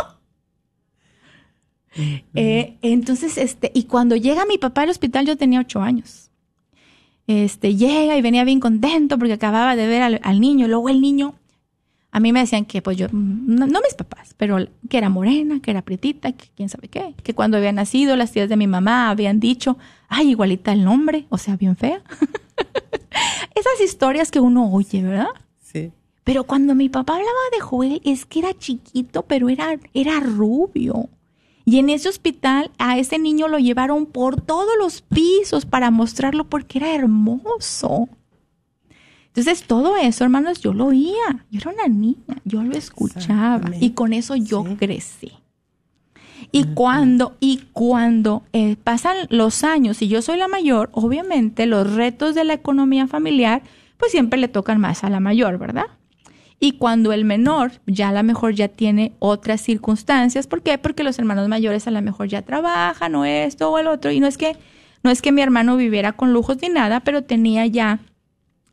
Eh, 2.33 2.77
entonces, 2.81 3.37
este, 3.37 3.71
y 3.73 3.83
cuando 3.83 4.17
llega 4.17 4.45
mi 4.45 4.57
papá 4.57 4.81
al 4.81 4.89
hospital, 4.89 5.25
yo 5.25 5.37
tenía 5.37 5.61
ocho 5.61 5.81
años. 5.81 6.29
este, 7.27 7.75
llega 7.75 8.17
y 8.17 8.21
venía 8.21 8.43
bien 8.43 8.59
contento 8.59 9.17
porque 9.17 9.33
acababa 9.33 9.75
de 9.75 9.87
ver 9.87 10.01
al, 10.01 10.19
al 10.23 10.41
niño. 10.41 10.67
Luego 10.67 10.89
el 10.89 10.99
niño, 11.01 11.35
a 12.15 12.21
mí 12.21 12.31
me 12.31 12.39
decían 12.39 12.63
que, 12.63 12.81
pues 12.81 12.95
yo, 12.95 13.07
no, 13.11 13.67
no 13.67 13.81
mis 13.81 13.93
papás, 13.93 14.35
pero 14.37 14.57
que 14.87 14.97
era 14.97 15.09
morena, 15.09 15.59
que 15.61 15.69
era 15.69 15.81
prietita, 15.81 16.31
que 16.31 16.47
quién 16.55 16.69
sabe 16.69 16.87
qué. 16.87 17.13
Que 17.21 17.33
cuando 17.33 17.57
había 17.57 17.73
nacido, 17.73 18.15
las 18.15 18.31
tías 18.31 18.47
de 18.47 18.55
mi 18.55 18.67
mamá 18.67 19.09
habían 19.09 19.41
dicho, 19.41 19.77
ay, 20.07 20.29
igualita 20.29 20.71
el 20.71 20.85
nombre, 20.85 21.25
o 21.27 21.37
sea, 21.37 21.57
bien 21.57 21.75
fea. 21.75 22.01
Esas 23.53 23.81
historias 23.83 24.31
que 24.31 24.39
uno 24.39 24.71
oye, 24.71 25.03
¿verdad? 25.03 25.27
Sí. 25.59 25.91
Pero 26.23 26.45
cuando 26.45 26.73
mi 26.73 26.87
papá 26.87 27.15
hablaba 27.15 27.31
de 27.51 27.59
Joel, 27.59 28.01
es 28.05 28.25
que 28.25 28.39
era 28.39 28.57
chiquito, 28.57 29.23
pero 29.23 29.49
era, 29.49 29.77
era 29.93 30.21
rubio. 30.21 31.09
Y 31.65 31.79
en 31.79 31.89
ese 31.89 32.07
hospital 32.07 32.71
a 32.77 32.97
ese 32.97 33.19
niño 33.19 33.49
lo 33.49 33.59
llevaron 33.59 34.05
por 34.05 34.39
todos 34.39 34.71
los 34.79 35.01
pisos 35.01 35.65
para 35.65 35.91
mostrarlo 35.91 36.45
porque 36.45 36.77
era 36.77 36.95
hermoso. 36.95 38.07
Entonces 39.35 39.63
todo 39.63 39.97
eso, 39.97 40.23
hermanos, 40.23 40.61
yo 40.61 40.73
lo 40.73 40.85
oía. 40.87 41.45
Yo 41.51 41.59
era 41.59 41.71
una 41.71 41.87
niña, 41.93 42.37
yo 42.45 42.63
lo 42.63 42.75
escuchaba 42.77 43.61
y 43.81 43.89
con 43.91 44.13
eso 44.13 44.35
yo 44.35 44.63
Sí. 44.65 44.75
crecí. 44.77 45.31
Y 46.51 46.63
cuando, 46.73 47.35
y 47.39 47.63
cuando 47.73 48.43
eh, 48.53 48.75
pasan 48.81 49.17
los 49.29 49.63
años 49.63 50.01
y 50.01 50.07
yo 50.07 50.21
soy 50.21 50.37
la 50.37 50.47
mayor, 50.47 50.89
obviamente 50.93 51.65
los 51.65 51.93
retos 51.95 52.33
de 52.35 52.43
la 52.45 52.53
economía 52.53 53.07
familiar, 53.07 53.61
pues 53.97 54.11
siempre 54.11 54.39
le 54.39 54.47
tocan 54.47 54.79
más 54.79 55.03
a 55.03 55.09
la 55.09 55.19
mayor, 55.19 55.57
¿verdad? 55.57 55.85
Y 56.59 56.73
cuando 56.73 57.11
el 57.11 57.25
menor 57.25 57.73
ya 57.85 58.09
a 58.09 58.13
lo 58.13 58.23
mejor 58.23 58.53
ya 58.53 58.69
tiene 58.69 59.13
otras 59.19 59.59
circunstancias, 59.61 60.47
¿por 60.47 60.61
qué? 60.61 60.77
Porque 60.77 61.03
los 61.03 61.19
hermanos 61.19 61.49
mayores 61.49 61.87
a 61.87 61.91
lo 61.91 62.01
mejor 62.01 62.27
ya 62.29 62.41
trabajan 62.43 63.15
o 63.15 63.25
esto 63.25 63.69
o 63.69 63.77
el 63.77 63.87
otro. 63.87 64.11
Y 64.11 64.19
no 64.21 64.27
es 64.27 64.37
que, 64.37 64.55
no 65.03 65.11
es 65.11 65.21
que 65.21 65.33
mi 65.33 65.41
hermano 65.41 65.75
viviera 65.75 66.13
con 66.13 66.31
lujos 66.31 66.57
ni 66.61 66.69
nada, 66.69 67.01
pero 67.01 67.23
tenía 67.23 67.65
ya 67.65 67.99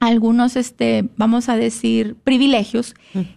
algunos, 0.06 0.56
este, 0.56 1.08
vamos 1.16 1.48
a 1.48 1.56
decir, 1.56 2.16
privilegios 2.24 2.94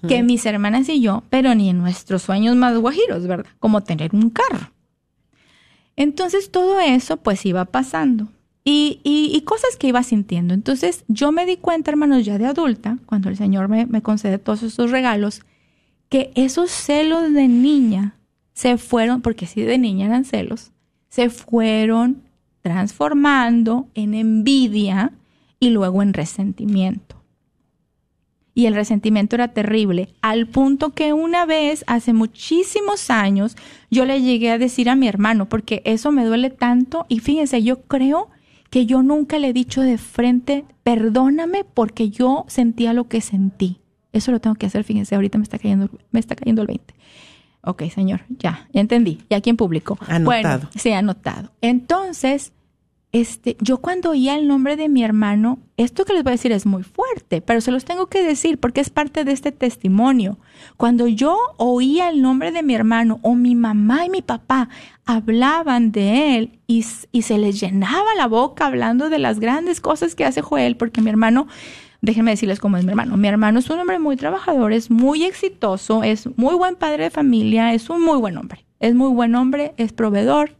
que 0.07 0.23
mis 0.23 0.45
hermanas 0.45 0.89
y 0.89 0.99
yo, 0.99 1.23
pero 1.29 1.53
ni 1.55 1.69
en 1.69 1.77
nuestros 1.77 2.23
sueños 2.23 2.55
más 2.55 2.75
guajiros, 2.77 3.27
¿verdad? 3.27 3.45
Como 3.59 3.81
tener 3.81 4.15
un 4.15 4.29
carro. 4.31 4.71
Entonces 5.95 6.51
todo 6.51 6.79
eso 6.79 7.17
pues 7.17 7.45
iba 7.45 7.65
pasando 7.65 8.27
y, 8.63 8.99
y- 9.03 9.31
y 9.35 9.41
cosas 9.41 9.75
que 9.77 9.87
iba 9.87 10.03
sintiendo. 10.03 10.53
Entonces 10.53 11.03
yo 11.07 11.31
me 11.31 11.45
di 11.45 11.57
cuenta, 11.57 11.91
hermanos, 11.91 12.25
ya 12.25 12.37
de 12.37 12.45
adulta, 12.47 12.97
cuando 13.05 13.29
el 13.29 13.37
Señor 13.37 13.67
me, 13.69 13.85
me 13.85 14.01
concede 14.01 14.37
todos 14.39 14.63
esos 14.63 14.91
regalos, 14.91 15.41
que 16.09 16.31
esos 16.35 16.71
celos 16.71 17.31
de 17.33 17.47
niña 17.47 18.15
se 18.53 18.77
fueron, 18.77 19.21
porque 19.21 19.45
sí 19.47 19.61
de 19.61 19.77
niña 19.77 20.05
eran 20.07 20.25
celos, 20.25 20.71
se 21.09 21.29
fueron 21.29 22.23
transformando 22.61 23.87
en 23.93 24.13
envidia 24.15 25.11
y 25.59 25.69
luego 25.69 26.01
en 26.01 26.13
resentimiento. 26.13 27.15
Y 28.53 28.67
el 28.67 28.75
resentimiento 28.75 29.35
era 29.35 29.49
terrible, 29.49 30.09
al 30.21 30.47
punto 30.47 30.91
que 30.91 31.11
una 31.11 31.45
vez, 31.45 31.83
hace 31.87 32.13
muchísimos 32.13 33.09
años, 33.09 33.57
yo 33.91 34.05
le 34.05 34.21
llegué 34.21 34.51
a 34.51 34.57
decir 34.57 34.89
a 34.89 34.95
mi 34.95 35.09
hermano, 35.09 35.49
porque 35.49 35.81
eso 35.83 36.13
me 36.13 36.23
duele 36.23 36.49
tanto, 36.49 37.05
y 37.09 37.19
fíjense, 37.19 37.61
yo 37.63 37.81
creo 37.81 38.29
que 38.69 38.85
yo 38.85 39.03
nunca 39.03 39.39
le 39.39 39.49
he 39.49 39.53
dicho 39.53 39.81
de 39.81 39.97
frente, 39.97 40.63
perdóname 40.83 41.65
porque 41.65 42.09
yo 42.09 42.45
sentía 42.47 42.93
lo 42.93 43.09
que 43.09 43.19
sentí. 43.19 43.79
Eso 44.13 44.31
lo 44.31 44.39
tengo 44.39 44.55
que 44.55 44.67
hacer, 44.67 44.85
fíjense, 44.85 45.15
ahorita 45.15 45.37
me 45.37 45.43
está 45.43 45.59
cayendo, 45.59 45.89
me 46.11 46.21
está 46.21 46.35
cayendo 46.35 46.61
el 46.61 46.67
20. 46.67 46.93
Ok, 47.61 47.83
señor, 47.89 48.21
ya, 48.29 48.69
ya 48.71 48.79
entendí, 48.79 49.19
ya 49.29 49.37
aquí 49.37 49.49
en 49.49 49.57
público. 49.57 49.97
Anotado. 50.07 50.59
Bueno, 50.59 50.69
sí, 50.75 50.91
anotado. 50.91 51.51
Entonces, 51.61 52.53
este, 53.15 53.55
yo 53.61 53.77
cuando 53.77 54.09
oía 54.09 54.35
el 54.35 54.45
nombre 54.45 54.75
de 54.75 54.89
mi 54.89 55.01
hermano, 55.01 55.59
esto 55.77 56.03
que 56.03 56.11
les 56.11 56.23
voy 56.23 56.31
a 56.31 56.35
decir 56.35 56.51
es 56.51 56.65
muy 56.65 56.83
fuerte, 56.83 57.39
pero 57.39 57.61
se 57.61 57.71
los 57.71 57.85
tengo 57.85 58.07
que 58.07 58.21
decir 58.21 58.57
porque 58.59 58.81
es 58.81 58.89
parte 58.89 59.23
de 59.23 59.31
este 59.31 59.53
testimonio. 59.53 60.37
Cuando 60.75 61.07
yo 61.07 61.37
oía 61.55 62.09
el 62.09 62.21
nombre 62.21 62.51
de 62.51 62.61
mi 62.61 62.75
hermano 62.75 63.19
o 63.21 63.33
mi 63.35 63.55
mamá 63.55 64.05
y 64.05 64.09
mi 64.09 64.21
papá 64.21 64.67
hablaban 65.05 65.93
de 65.93 66.35
él 66.35 66.59
y, 66.67 66.85
y 67.13 67.21
se 67.21 67.37
les 67.37 67.57
llenaba 67.57 68.15
la 68.17 68.27
boca 68.27 68.65
hablando 68.65 69.09
de 69.09 69.19
las 69.19 69.39
grandes 69.39 69.79
cosas 69.79 70.13
que 70.13 70.25
hace 70.25 70.41
Joel, 70.41 70.75
porque 70.75 70.99
mi 70.99 71.09
hermano, 71.09 71.47
déjenme 72.01 72.31
decirles 72.31 72.59
cómo 72.59 72.75
es 72.75 72.83
mi 72.83 72.89
hermano. 72.89 73.15
Mi 73.15 73.29
hermano 73.29 73.59
es 73.59 73.69
un 73.69 73.79
hombre 73.79 73.97
muy 73.97 74.17
trabajador, 74.17 74.73
es 74.73 74.91
muy 74.91 75.23
exitoso, 75.23 76.03
es 76.03 76.27
muy 76.37 76.55
buen 76.55 76.75
padre 76.75 77.05
de 77.05 77.11
familia, 77.11 77.73
es 77.73 77.89
un 77.89 78.03
muy 78.03 78.17
buen 78.17 78.37
hombre. 78.37 78.65
Es 78.81 78.93
muy 78.93 79.13
buen 79.13 79.35
hombre, 79.35 79.73
es 79.77 79.93
proveedor, 79.93 80.57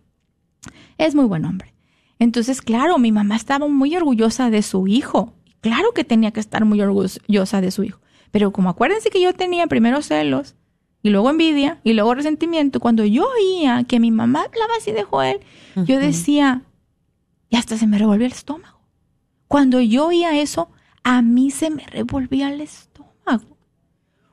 es 0.98 1.16
muy 1.16 1.26
buen 1.26 1.44
hombre. 1.44 1.75
Entonces, 2.20 2.62
claro, 2.62 2.98
mi 2.98 3.12
mamá 3.12 3.36
estaba 3.36 3.68
muy 3.68 3.96
orgullosa 3.96 4.50
de 4.50 4.62
su 4.62 4.88
hijo. 4.88 5.34
Claro 5.62 5.92
que 5.94 6.04
tenía 6.04 6.32
que 6.32 6.40
estar 6.40 6.64
muy 6.66 6.82
orgullosa 6.82 7.62
de 7.62 7.72
su 7.72 7.84
hijo. 7.84 8.00
Pero 8.32 8.52
como 8.52 8.70
acuérdense 8.70 9.10
que 9.10 9.22
yo 9.22 9.34
tenía 9.34 9.68
primero 9.68 10.02
celos 10.02 10.56
y 11.02 11.10
luego 11.10 11.30
envidia 11.30 11.80
y 11.84 11.94
luego 11.94 12.16
resentimiento, 12.16 12.80
cuando 12.80 13.06
yo 13.06 13.28
oía 13.28 13.84
que 13.84 14.00
mi 14.00 14.12
mamá 14.12 14.44
hablaba 14.44 14.74
así 14.78 14.92
de 14.92 15.04
Joel, 15.04 15.40
yo 15.76 16.00
decía, 16.00 16.64
y 17.50 17.58
hasta 17.58 17.78
se 17.78 17.88
me 17.88 17.98
revolvía 17.98 18.28
el 18.28 18.34
estómago. 18.34 18.80
Cuando 19.48 19.80
yo 19.82 20.08
oía 20.08 20.40
eso, 20.40 20.70
a 21.04 21.22
mí 21.22 21.52
se 21.52 21.70
me 21.70 21.86
revolvía 21.86 22.52
el 22.52 22.62
estómago. 22.62 23.58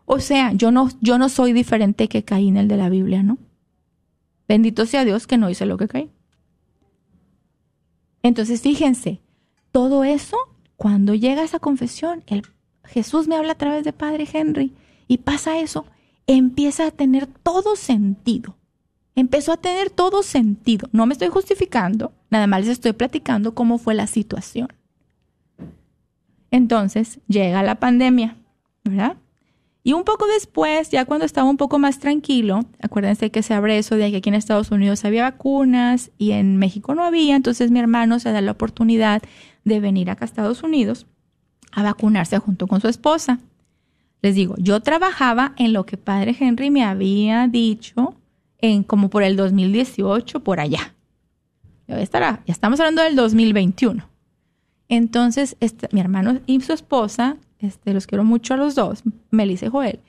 O 0.05 0.21
sea, 0.21 0.53
yo 0.53 0.71
no, 0.71 0.89
yo 1.01 1.19
no 1.19 1.29
soy 1.29 1.53
diferente 1.53 2.09
que 2.09 2.25
Caín, 2.25 2.57
el 2.57 2.69
de 2.69 2.77
la 2.77 2.89
Biblia, 2.89 3.23
¿no? 3.23 3.39
Bendito 4.49 4.87
sea 4.87 5.05
Dios 5.05 5.27
que 5.27 5.39
no 5.39 5.49
hice 5.51 5.67
lo 5.67 5.77
que 5.77 5.89
Caín. 5.89 6.11
Entonces, 8.23 8.61
fíjense, 8.61 9.21
todo 9.73 10.05
eso, 10.05 10.37
cuando 10.77 11.15
llega 11.15 11.43
esa 11.43 11.59
confesión, 11.59 12.23
el, 12.27 12.43
Jesús 12.85 13.29
me 13.29 13.37
habla 13.37 13.53
a 13.53 13.59
través 13.59 13.85
de 13.85 13.93
Padre 13.93 14.29
Henry 14.33 14.75
y 15.09 15.19
pasa 15.19 15.59
eso, 15.59 15.87
empieza 16.27 16.87
a 16.87 16.91
tener 16.91 17.27
todo 17.27 17.77
sentido. 17.77 18.57
Empezó 19.15 19.53
a 19.53 19.57
tener 19.59 19.91
todo 19.91 20.23
sentido. 20.23 20.89
No 20.93 21.07
me 21.07 21.13
estoy 21.13 21.29
justificando, 21.29 22.13
nada 22.31 22.47
más 22.47 22.61
les 22.61 22.71
estoy 22.71 22.93
platicando 22.93 23.55
cómo 23.55 23.79
fue 23.79 23.95
la 23.95 24.07
situación. 24.07 24.69
Entonces 26.51 27.21
llega 27.29 27.63
la 27.63 27.77
pandemia, 27.77 28.37
¿verdad? 28.85 29.17
Y 29.85 29.95
un 29.95 30.05
poco 30.05 30.27
después, 30.27 30.91
ya 30.91 31.05
cuando 31.05 31.27
estaba 31.27 31.51
un 31.51 31.57
poco 31.57 31.79
más 31.79 31.99
tranquilo, 31.99 32.61
acuérdense 32.81 33.31
que 33.31 33.43
se 33.43 33.53
abre 33.53 33.79
eso 33.79 33.97
de 33.97 34.11
que 34.11 34.19
aquí 34.19 34.29
en 34.29 34.37
Estados 34.37 34.71
Unidos 34.71 35.05
había 35.05 35.23
vacunas 35.23 36.13
y 36.19 36.33
en 36.33 36.57
México 36.57 36.95
no 36.95 37.03
había, 37.03 37.35
entonces 37.35 37.73
mi 37.73 37.81
hermano 37.81 38.21
se 38.21 38.31
da 38.31 38.41
la 38.41 38.53
oportunidad 38.53 39.23
de 39.65 39.81
venir 39.81 40.09
acá 40.11 40.25
a 40.25 40.27
Estados 40.27 40.63
Unidos 40.63 41.07
a 41.73 41.83
vacunarse 41.83 42.39
junto 42.39 42.69
con 42.69 42.81
su 42.81 42.89
esposa. 42.89 43.41
Les 44.21 44.37
digo, 44.37 44.55
yo 44.59 44.81
trabajaba 44.81 45.53
en 45.59 45.73
lo 45.73 45.85
que 45.85 45.97
padre 45.97 46.37
Henry 46.39 46.71
me 46.71 46.85
había 46.85 47.49
dicho 47.49 48.15
en 48.59 48.85
como 48.85 49.11
por 49.11 49.25
el 49.25 49.37
2018, 49.37 50.41
por 50.41 50.61
allá. 50.61 50.95
Ya 51.89 52.01
estará, 52.01 52.43
ya 52.47 52.53
estamos 52.53 52.79
hablando 52.79 53.03
del 53.03 53.17
2021. 53.17 54.09
Entonces, 54.89 55.57
este, 55.59 55.89
mi 55.91 56.01
hermano 56.01 56.41
y 56.47 56.61
su 56.61 56.73
esposa, 56.73 57.37
este, 57.63 57.95
los 57.95 58.07
quiero 58.07 58.25
mucho 58.25 58.55
a 58.55 58.57
los 58.59 58.75
dos, 58.75 59.03
Melissa 59.31 59.67
y 59.67 59.69
Joel, 59.71 60.01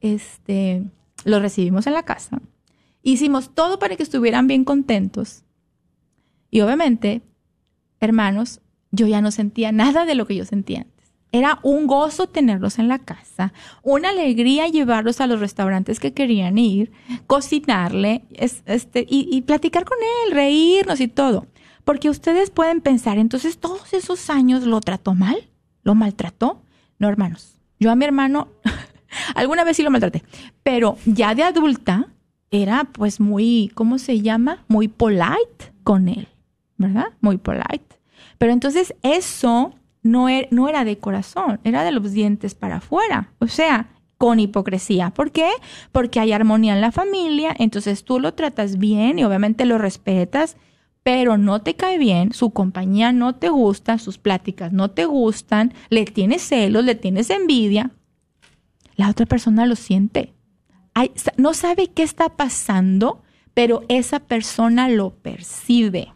este, 0.00 0.84
los 1.24 1.42
recibimos 1.42 1.86
en 1.86 1.94
la 1.94 2.02
casa. 2.04 2.40
Hicimos 3.02 3.54
todo 3.54 3.78
para 3.78 3.96
que 3.96 4.02
estuvieran 4.02 4.46
bien 4.46 4.64
contentos. 4.64 5.44
Y 6.50 6.60
obviamente, 6.60 7.22
hermanos, 8.00 8.60
yo 8.90 9.06
ya 9.06 9.20
no 9.20 9.30
sentía 9.30 9.72
nada 9.72 10.04
de 10.04 10.14
lo 10.14 10.26
que 10.26 10.36
yo 10.36 10.44
sentía 10.44 10.80
antes. 10.82 11.12
Era 11.32 11.60
un 11.62 11.86
gozo 11.86 12.26
tenerlos 12.26 12.80
en 12.80 12.88
la 12.88 12.98
casa, 12.98 13.52
una 13.84 14.08
alegría 14.08 14.66
llevarlos 14.66 15.20
a 15.20 15.28
los 15.28 15.38
restaurantes 15.38 16.00
que 16.00 16.12
querían 16.12 16.58
ir, 16.58 16.90
cocinarle 17.28 18.24
es- 18.32 18.62
este, 18.66 19.06
y, 19.08 19.28
y 19.30 19.42
platicar 19.42 19.84
con 19.84 19.96
él, 20.26 20.32
reírnos 20.34 21.00
y 21.00 21.06
todo. 21.06 21.46
Porque 21.84 22.10
ustedes 22.10 22.50
pueden 22.50 22.80
pensar, 22.80 23.16
entonces 23.16 23.58
todos 23.58 23.94
esos 23.94 24.28
años 24.28 24.64
lo 24.64 24.80
trató 24.80 25.14
mal, 25.14 25.48
lo 25.82 25.94
maltrató. 25.94 26.62
No, 26.98 27.08
hermanos, 27.08 27.58
yo 27.78 27.90
a 27.90 27.96
mi 27.96 28.04
hermano 28.04 28.48
alguna 29.34 29.64
vez 29.64 29.76
sí 29.76 29.82
lo 29.82 29.90
maltraté, 29.90 30.22
pero 30.62 30.96
ya 31.06 31.34
de 31.34 31.42
adulta 31.42 32.08
era 32.50 32.84
pues 32.84 33.20
muy, 33.20 33.70
¿cómo 33.74 33.98
se 33.98 34.20
llama? 34.20 34.64
Muy 34.68 34.88
polite 34.88 35.72
con 35.84 36.08
él, 36.08 36.28
¿verdad? 36.76 37.06
Muy 37.20 37.38
polite. 37.38 37.98
Pero 38.38 38.52
entonces 38.52 38.94
eso 39.02 39.74
no 40.02 40.28
era, 40.28 40.48
no 40.50 40.68
era 40.68 40.84
de 40.84 40.98
corazón, 40.98 41.60
era 41.64 41.84
de 41.84 41.92
los 41.92 42.12
dientes 42.12 42.54
para 42.54 42.76
afuera. 42.76 43.32
O 43.38 43.46
sea, 43.46 43.88
con 44.20 44.38
hipocresía. 44.38 45.10
¿Por 45.10 45.32
qué? 45.32 45.48
Porque 45.92 46.20
hay 46.20 46.32
armonía 46.32 46.74
en 46.74 46.82
la 46.82 46.92
familia, 46.92 47.54
entonces 47.58 48.04
tú 48.04 48.20
lo 48.20 48.34
tratas 48.34 48.76
bien 48.76 49.18
y 49.18 49.24
obviamente 49.24 49.64
lo 49.64 49.78
respetas, 49.78 50.58
pero 51.02 51.38
no 51.38 51.62
te 51.62 51.76
cae 51.76 51.98
bien, 51.98 52.32
su 52.32 52.50
compañía 52.50 53.12
no 53.12 53.34
te 53.34 53.48
gusta, 53.48 53.98
sus 53.98 54.18
pláticas 54.18 54.72
no 54.72 54.90
te 54.90 55.06
gustan, 55.06 55.72
le 55.88 56.04
tienes 56.04 56.42
celos, 56.42 56.84
le 56.84 56.94
tienes 56.94 57.30
envidia. 57.30 57.90
La 58.96 59.08
otra 59.08 59.26
persona 59.26 59.64
lo 59.66 59.76
siente. 59.76 60.34
Hay- 60.94 61.12
no 61.36 61.54
sabe 61.54 61.88
qué 61.88 62.02
está 62.02 62.28
pasando, 62.36 63.22
pero 63.54 63.82
esa 63.88 64.20
persona 64.20 64.88
lo 64.88 65.10
percibe. 65.14 66.12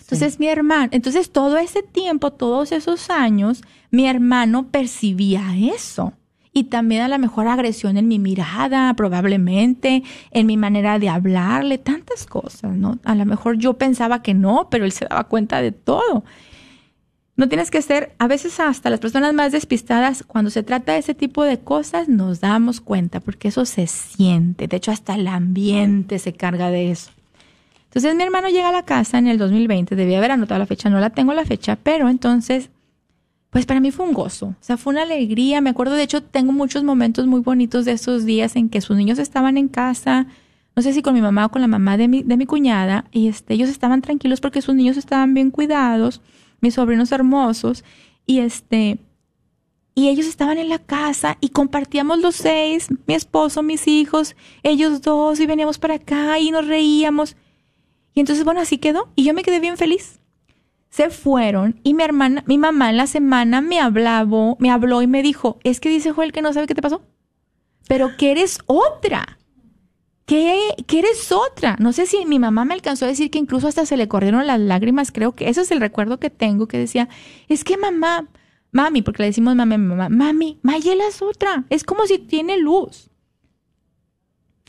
Entonces 0.00 0.40
mi 0.40 0.46
hermano, 0.48 0.88
entonces 0.92 1.30
todo 1.30 1.58
ese 1.58 1.82
tiempo, 1.82 2.32
todos 2.32 2.72
esos 2.72 3.10
años, 3.10 3.62
mi 3.90 4.06
hermano 4.06 4.68
percibía 4.70 5.54
eso. 5.56 6.14
Y 6.52 6.64
también 6.64 7.02
a 7.02 7.08
lo 7.08 7.18
mejor 7.18 7.48
agresión 7.48 7.96
en 7.96 8.08
mi 8.08 8.18
mirada, 8.18 8.92
probablemente, 8.94 10.02
en 10.30 10.46
mi 10.46 10.56
manera 10.56 10.98
de 10.98 11.08
hablarle, 11.08 11.78
tantas 11.78 12.26
cosas, 12.26 12.74
¿no? 12.74 12.98
A 13.04 13.14
lo 13.14 13.26
mejor 13.26 13.58
yo 13.58 13.74
pensaba 13.74 14.22
que 14.22 14.34
no, 14.34 14.68
pero 14.70 14.84
él 14.84 14.92
se 14.92 15.06
daba 15.06 15.24
cuenta 15.24 15.60
de 15.62 15.72
todo. 15.72 16.24
No 17.36 17.48
tienes 17.48 17.70
que 17.70 17.82
ser, 17.82 18.16
a 18.18 18.26
veces 18.26 18.58
hasta 18.58 18.90
las 18.90 18.98
personas 18.98 19.32
más 19.32 19.52
despistadas, 19.52 20.24
cuando 20.24 20.50
se 20.50 20.64
trata 20.64 20.94
de 20.94 20.98
ese 20.98 21.14
tipo 21.14 21.44
de 21.44 21.60
cosas, 21.60 22.08
nos 22.08 22.40
damos 22.40 22.80
cuenta, 22.80 23.20
porque 23.20 23.48
eso 23.48 23.64
se 23.64 23.86
siente. 23.86 24.66
De 24.66 24.76
hecho, 24.76 24.90
hasta 24.90 25.14
el 25.14 25.28
ambiente 25.28 26.18
se 26.18 26.32
carga 26.32 26.70
de 26.70 26.90
eso. 26.90 27.12
Entonces 27.84 28.14
mi 28.16 28.22
hermano 28.22 28.48
llega 28.48 28.68
a 28.68 28.72
la 28.72 28.84
casa 28.84 29.18
en 29.18 29.28
el 29.28 29.38
2020, 29.38 29.96
debía 29.96 30.18
haber 30.18 30.32
anotado 30.32 30.58
la 30.58 30.66
fecha, 30.66 30.90
no 30.90 31.00
la 31.00 31.10
tengo 31.10 31.32
la 31.32 31.44
fecha, 31.44 31.78
pero 31.82 32.08
entonces 32.08 32.70
pues 33.50 33.64
para 33.64 33.80
mí 33.80 33.90
fue 33.90 34.06
un 34.06 34.12
gozo, 34.12 34.48
o 34.48 34.56
sea, 34.60 34.76
fue 34.76 34.92
una 34.92 35.02
alegría. 35.02 35.60
Me 35.60 35.70
acuerdo, 35.70 35.94
de 35.94 36.02
hecho, 36.02 36.22
tengo 36.22 36.52
muchos 36.52 36.84
momentos 36.84 37.26
muy 37.26 37.40
bonitos 37.40 37.84
de 37.84 37.92
esos 37.92 38.24
días 38.24 38.56
en 38.56 38.68
que 38.68 38.80
sus 38.80 38.96
niños 38.96 39.18
estaban 39.18 39.56
en 39.56 39.68
casa, 39.68 40.26
no 40.76 40.82
sé 40.82 40.92
si 40.92 41.00
con 41.02 41.14
mi 41.14 41.22
mamá 41.22 41.46
o 41.46 41.50
con 41.50 41.62
la 41.62 41.66
mamá 41.66 41.96
de 41.96 42.08
mi, 42.08 42.22
de 42.22 42.36
mi 42.36 42.44
cuñada, 42.44 43.06
y 43.10 43.28
este, 43.28 43.54
ellos 43.54 43.70
estaban 43.70 44.02
tranquilos 44.02 44.40
porque 44.40 44.60
sus 44.60 44.74
niños 44.74 44.96
estaban 44.96 45.32
bien 45.32 45.50
cuidados, 45.50 46.20
mis 46.60 46.74
sobrinos 46.74 47.10
hermosos, 47.10 47.84
y 48.26 48.40
este, 48.40 48.98
y 49.94 50.08
ellos 50.08 50.26
estaban 50.26 50.58
en 50.58 50.68
la 50.68 50.78
casa 50.78 51.38
y 51.40 51.48
compartíamos 51.48 52.20
los 52.20 52.36
seis, 52.36 52.88
mi 53.06 53.14
esposo, 53.14 53.62
mis 53.62 53.88
hijos, 53.88 54.36
ellos 54.62 55.00
dos, 55.00 55.40
y 55.40 55.46
veníamos 55.46 55.78
para 55.78 55.94
acá 55.94 56.38
y 56.38 56.50
nos 56.50 56.66
reíamos. 56.66 57.34
Y 58.14 58.20
entonces, 58.20 58.44
bueno, 58.44 58.60
así 58.60 58.76
quedó, 58.76 59.08
y 59.16 59.24
yo 59.24 59.32
me 59.32 59.42
quedé 59.42 59.58
bien 59.58 59.78
feliz 59.78 60.17
se 60.90 61.10
fueron 61.10 61.80
y 61.82 61.94
mi 61.94 62.02
hermana, 62.02 62.44
mi 62.46 62.58
mamá 62.58 62.90
en 62.90 62.96
la 62.96 63.06
semana 63.06 63.60
me 63.60 63.80
hablaba, 63.80 64.54
me 64.58 64.70
habló 64.70 65.02
y 65.02 65.06
me 65.06 65.22
dijo, 65.22 65.58
es 65.62 65.80
que 65.80 65.88
dice 65.88 66.12
Joel 66.12 66.32
que 66.32 66.42
no 66.42 66.52
sabe 66.52 66.66
qué 66.66 66.74
te 66.74 66.82
pasó, 66.82 67.02
pero 67.88 68.16
que 68.16 68.30
eres 68.30 68.58
otra, 68.66 69.38
que, 70.24 70.58
que 70.86 70.98
eres 71.00 71.30
otra. 71.32 71.76
No 71.78 71.92
sé 71.92 72.06
si 72.06 72.24
mi 72.24 72.38
mamá 72.38 72.64
me 72.64 72.74
alcanzó 72.74 73.04
a 73.04 73.08
decir 73.08 73.30
que 73.30 73.38
incluso 73.38 73.68
hasta 73.68 73.86
se 73.86 73.96
le 73.96 74.08
corrieron 74.08 74.46
las 74.46 74.60
lágrimas, 74.60 75.12
creo 75.12 75.34
que 75.34 75.48
ese 75.48 75.60
es 75.60 75.70
el 75.70 75.80
recuerdo 75.80 76.18
que 76.18 76.30
tengo, 76.30 76.68
que 76.68 76.78
decía, 76.78 77.08
es 77.48 77.64
que 77.64 77.76
mamá, 77.76 78.28
mami, 78.72 79.02
porque 79.02 79.22
le 79.22 79.28
decimos 79.28 79.54
mami, 79.56 79.78
mamá, 79.78 80.08
mami, 80.08 80.58
Mayela 80.62 81.06
es 81.06 81.20
otra, 81.22 81.64
es 81.68 81.84
como 81.84 82.06
si 82.06 82.18
tiene 82.18 82.58
luz. 82.58 83.10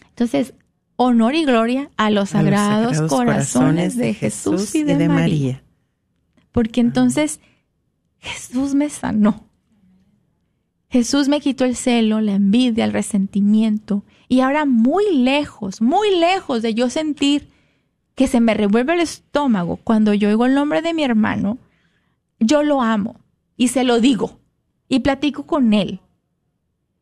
Entonces, 0.10 0.54
honor 0.98 1.34
y 1.36 1.46
gloria 1.46 1.92
a 1.96 2.10
los 2.10 2.32
sagrados, 2.32 3.10
corazones, 3.10 3.96
de 3.96 4.14
Jesús 4.14 4.76
y 4.76 4.84
de, 4.84 5.08
María 5.08 5.64
porque 6.52 6.82
entonces 6.82 7.40
Jesús 8.20 8.76
me 8.76 8.90
sanó. 8.90 9.46
Jesús 10.90 11.28
me 11.28 11.40
quitó 11.40 11.66
el 11.66 11.76
celo, 11.76 12.20
la 12.20 12.34
envidia, 12.34 12.84
el 12.84 12.94
resentimiento. 12.94 14.04
Y 14.28 14.42
ahora 14.42 14.66
muy 14.66 15.04
lejos, 15.16 15.82
muy 15.82 16.16
lejos 16.18 16.62
de 16.62 16.74
yo 16.74 16.90
sentir 16.90 17.50
que 18.16 18.28
se 18.28 18.42
me 18.42 18.54
revuelve 18.54 18.94
el 18.94 19.00
estómago 19.00 19.78
cuando 19.78 20.14
yo 20.14 20.30
oigo 20.30 20.46
el 20.46 20.56
nombre 20.56 20.82
de 20.82 20.94
mi 20.94 21.04
hermano, 21.04 21.58
yo 22.40 22.64
lo 22.64 22.82
amo 22.82 23.20
y 23.56 23.70
se 23.70 23.84
lo 23.84 24.00
digo 24.02 24.40
y 24.90 25.00
platico 25.00 25.46
con 25.46 25.74
él. 25.74 26.02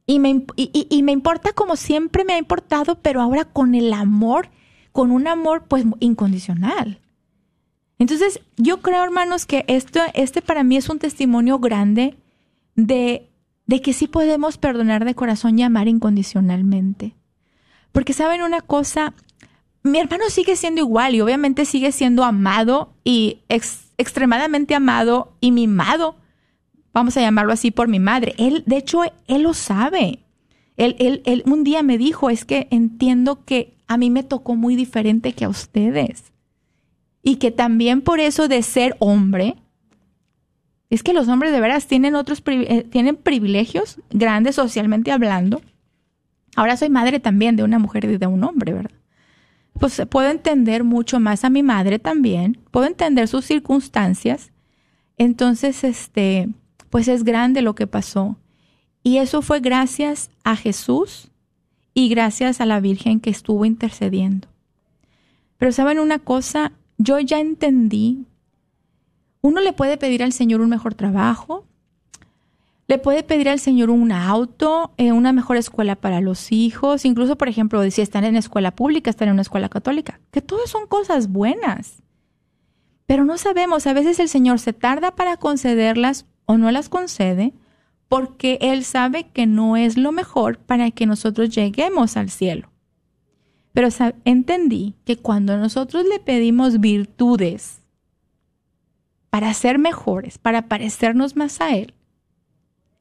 Y 0.05 0.19
me, 0.19 0.45
y 0.55 1.03
me 1.03 1.11
importa 1.11 1.53
como 1.53 1.75
siempre 1.75 2.23
me 2.23 2.33
ha 2.33 2.37
importado, 2.37 3.01
pero 3.01 3.21
ahora 3.21 3.45
con 3.45 3.75
el 3.75 3.91
amor, 3.93 4.49
con 4.91 5.11
un 5.11 5.27
amor 5.27 5.65
pues 5.67 5.85
incondicional. 5.99 7.01
Entonces, 7.99 8.41
yo 8.57 8.81
creo, 8.81 9.03
hermanos, 9.03 9.45
que 9.45 9.65
esto, 9.67 9.99
este 10.13 10.41
para 10.41 10.63
mí 10.63 10.77
es 10.77 10.89
un 10.89 10.99
testimonio 10.99 11.59
grande 11.59 12.15
de, 12.75 13.27
de 13.65 13.81
que 13.81 13.93
sí 13.93 14.07
podemos 14.07 14.57
perdonar 14.57 15.03
de 15.03 15.15
corazón 15.15 15.57
y 15.57 15.63
amar 15.63 15.87
incondicionalmente. 15.87 17.15
Porque 17.91 18.13
saben 18.13 18.43
una 18.43 18.61
cosa, 18.61 19.13
mi 19.81 19.99
hermano 19.99 20.25
sigue 20.29 20.55
siendo 20.55 20.81
igual 20.81 21.15
y 21.15 21.21
obviamente 21.21 21.65
sigue 21.65 21.91
siendo 21.91 22.23
amado 22.23 22.93
y 23.03 23.39
extremadamente 23.97 24.75
amado 24.75 25.33
y 25.41 25.51
mimado, 25.51 26.15
vamos 26.93 27.17
a 27.17 27.21
llamarlo 27.21 27.53
así, 27.53 27.71
por 27.71 27.87
mi 27.87 27.99
madre. 27.99 28.35
Él, 28.37 28.63
de 28.67 28.77
hecho, 28.77 29.01
él 29.27 29.41
lo 29.41 29.55
sabe. 29.55 30.19
Él, 30.77 30.95
él, 30.99 31.23
él 31.25 31.41
un 31.47 31.63
día 31.63 31.81
me 31.81 31.97
dijo, 31.97 32.29
es 32.29 32.45
que 32.45 32.67
entiendo 32.69 33.43
que 33.43 33.73
a 33.87 33.97
mí 33.97 34.11
me 34.11 34.21
tocó 34.21 34.55
muy 34.55 34.75
diferente 34.75 35.33
que 35.33 35.45
a 35.45 35.49
ustedes 35.49 36.31
y 37.27 37.35
que 37.35 37.51
también 37.51 37.99
por 37.99 38.21
eso 38.21 38.47
de 38.47 38.63
ser 38.63 38.95
hombre, 38.99 39.57
es 40.89 41.03
que 41.03 41.11
los 41.11 41.27
hombres 41.27 41.51
de 41.51 41.59
veras 41.59 41.85
tienen 41.85 42.15
otros 42.15 42.41
eh, 42.45 42.85
tienen 42.89 43.17
privilegios 43.17 43.99
grandes 44.09 44.55
socialmente 44.55 45.11
hablando. 45.11 45.61
Ahora 46.55 46.77
soy 46.77 46.89
madre 46.89 47.19
también 47.19 47.57
de 47.57 47.63
una 47.63 47.79
mujer 47.79 48.05
y 48.05 48.17
de 48.17 48.27
un 48.27 48.45
hombre, 48.45 48.71
¿verdad? 48.71 48.97
Pues 49.77 50.01
puedo 50.09 50.29
entender 50.29 50.85
mucho 50.85 51.19
más 51.19 51.43
a 51.43 51.49
mi 51.49 51.63
madre 51.63 51.99
también, 51.99 52.59
puedo 52.71 52.85
entender 52.85 53.27
sus 53.27 53.43
circunstancias. 53.43 54.53
Entonces, 55.17 55.83
este, 55.83 56.47
pues 56.89 57.09
es 57.09 57.25
grande 57.25 57.61
lo 57.61 57.75
que 57.75 57.87
pasó. 57.87 58.37
Y 59.03 59.17
eso 59.17 59.41
fue 59.41 59.59
gracias 59.59 60.31
a 60.45 60.55
Jesús 60.55 61.29
y 61.93 62.07
gracias 62.07 62.61
a 62.61 62.65
la 62.65 62.79
Virgen 62.79 63.19
que 63.19 63.31
estuvo 63.31 63.65
intercediendo. 63.65 64.47
Pero 65.57 65.73
saben 65.73 65.99
una 65.99 66.19
cosa, 66.19 66.71
yo 66.97 67.19
ya 67.19 67.39
entendí, 67.39 68.25
uno 69.41 69.61
le 69.61 69.73
puede 69.73 69.97
pedir 69.97 70.23
al 70.23 70.33
Señor 70.33 70.61
un 70.61 70.69
mejor 70.69 70.95
trabajo, 70.95 71.65
le 72.87 72.97
puede 72.97 73.23
pedir 73.23 73.49
al 73.49 73.59
Señor 73.59 73.89
un 73.89 74.11
auto, 74.11 74.93
eh, 74.97 75.11
una 75.11 75.33
mejor 75.33 75.57
escuela 75.57 75.95
para 75.95 76.21
los 76.21 76.51
hijos, 76.51 77.03
incluso, 77.03 77.37
por 77.37 77.49
ejemplo, 77.49 77.89
si 77.91 78.01
están 78.01 78.23
en 78.23 78.37
escuela 78.37 78.75
pública, 78.75 79.09
están 79.09 79.27
en 79.27 79.33
una 79.33 79.41
escuela 79.41 79.69
católica, 79.69 80.19
que 80.31 80.41
todas 80.41 80.69
son 80.69 80.87
cosas 80.87 81.29
buenas. 81.29 82.01
Pero 83.05 83.25
no 83.25 83.37
sabemos, 83.37 83.87
a 83.87 83.93
veces 83.93 84.19
el 84.19 84.29
Señor 84.29 84.59
se 84.59 84.73
tarda 84.73 85.15
para 85.15 85.37
concederlas 85.37 86.25
o 86.45 86.57
no 86.57 86.71
las 86.71 86.89
concede 86.89 87.53
porque 88.07 88.57
Él 88.61 88.83
sabe 88.85 89.29
que 89.31 89.45
no 89.45 89.75
es 89.75 89.97
lo 89.97 90.11
mejor 90.11 90.59
para 90.59 90.91
que 90.91 91.05
nosotros 91.05 91.49
lleguemos 91.49 92.15
al 92.17 92.29
cielo. 92.29 92.69
Pero 93.77 93.89
entendí 94.25 94.95
que 95.05 95.17
cuando 95.17 95.55
nosotros 95.55 96.03
le 96.09 96.17
pedimos 96.17 96.79
virtudes 96.79 97.83
para 99.29 99.53
ser 99.53 99.77
mejores, 99.77 100.39
para 100.39 100.63
parecernos 100.63 101.35
más 101.35 101.61
a 101.61 101.75
Él, 101.75 101.93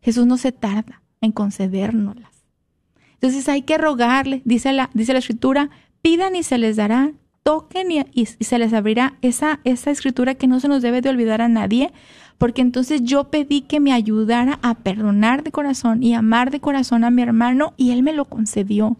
Jesús 0.03 0.27
no 0.27 0.37
se 0.37 0.53
tarda 0.53 1.01
en 1.23 1.33
concedérnoslas. 1.33 2.45
Entonces 3.15 3.49
hay 3.49 3.63
que 3.63 3.79
rogarle, 3.79 4.43
dice 4.45 4.75
la, 4.75 4.91
dice 4.93 5.15
la 5.15 5.21
escritura, 5.21 5.71
pidan 6.03 6.37
y 6.37 6.43
se 6.43 6.59
les 6.59 6.77
dará, 6.77 7.13
toquen 7.43 7.89
y, 8.13 8.27
se 8.27 8.59
les 8.59 8.75
abrirá 8.75 9.17
esa, 9.23 9.61
esa 9.65 9.91
escritura 9.91 10.35
que 10.35 10.47
no 10.47 10.61
se 10.61 10.69
nos 10.69 10.83
debe 10.83 11.01
de 11.01 11.09
olvidar 11.09 11.41
a 11.41 11.49
nadie, 11.49 11.91
porque 12.37 12.61
entonces 12.61 13.03
yo 13.03 13.31
pedí 13.31 13.63
que 13.63 13.81
me 13.81 13.95
ayudara 13.95 14.59
a 14.61 14.75
perdonar 14.75 15.43
de 15.43 15.53
corazón 15.53 16.03
y 16.03 16.13
amar 16.13 16.51
de 16.51 16.61
corazón 16.61 17.03
a 17.03 17.11
mi 17.11 17.23
hermano 17.23 17.73
y 17.79 17.93
él 17.93 18.03
me 18.03 18.13
lo 18.13 18.27
concedió. 18.27 18.99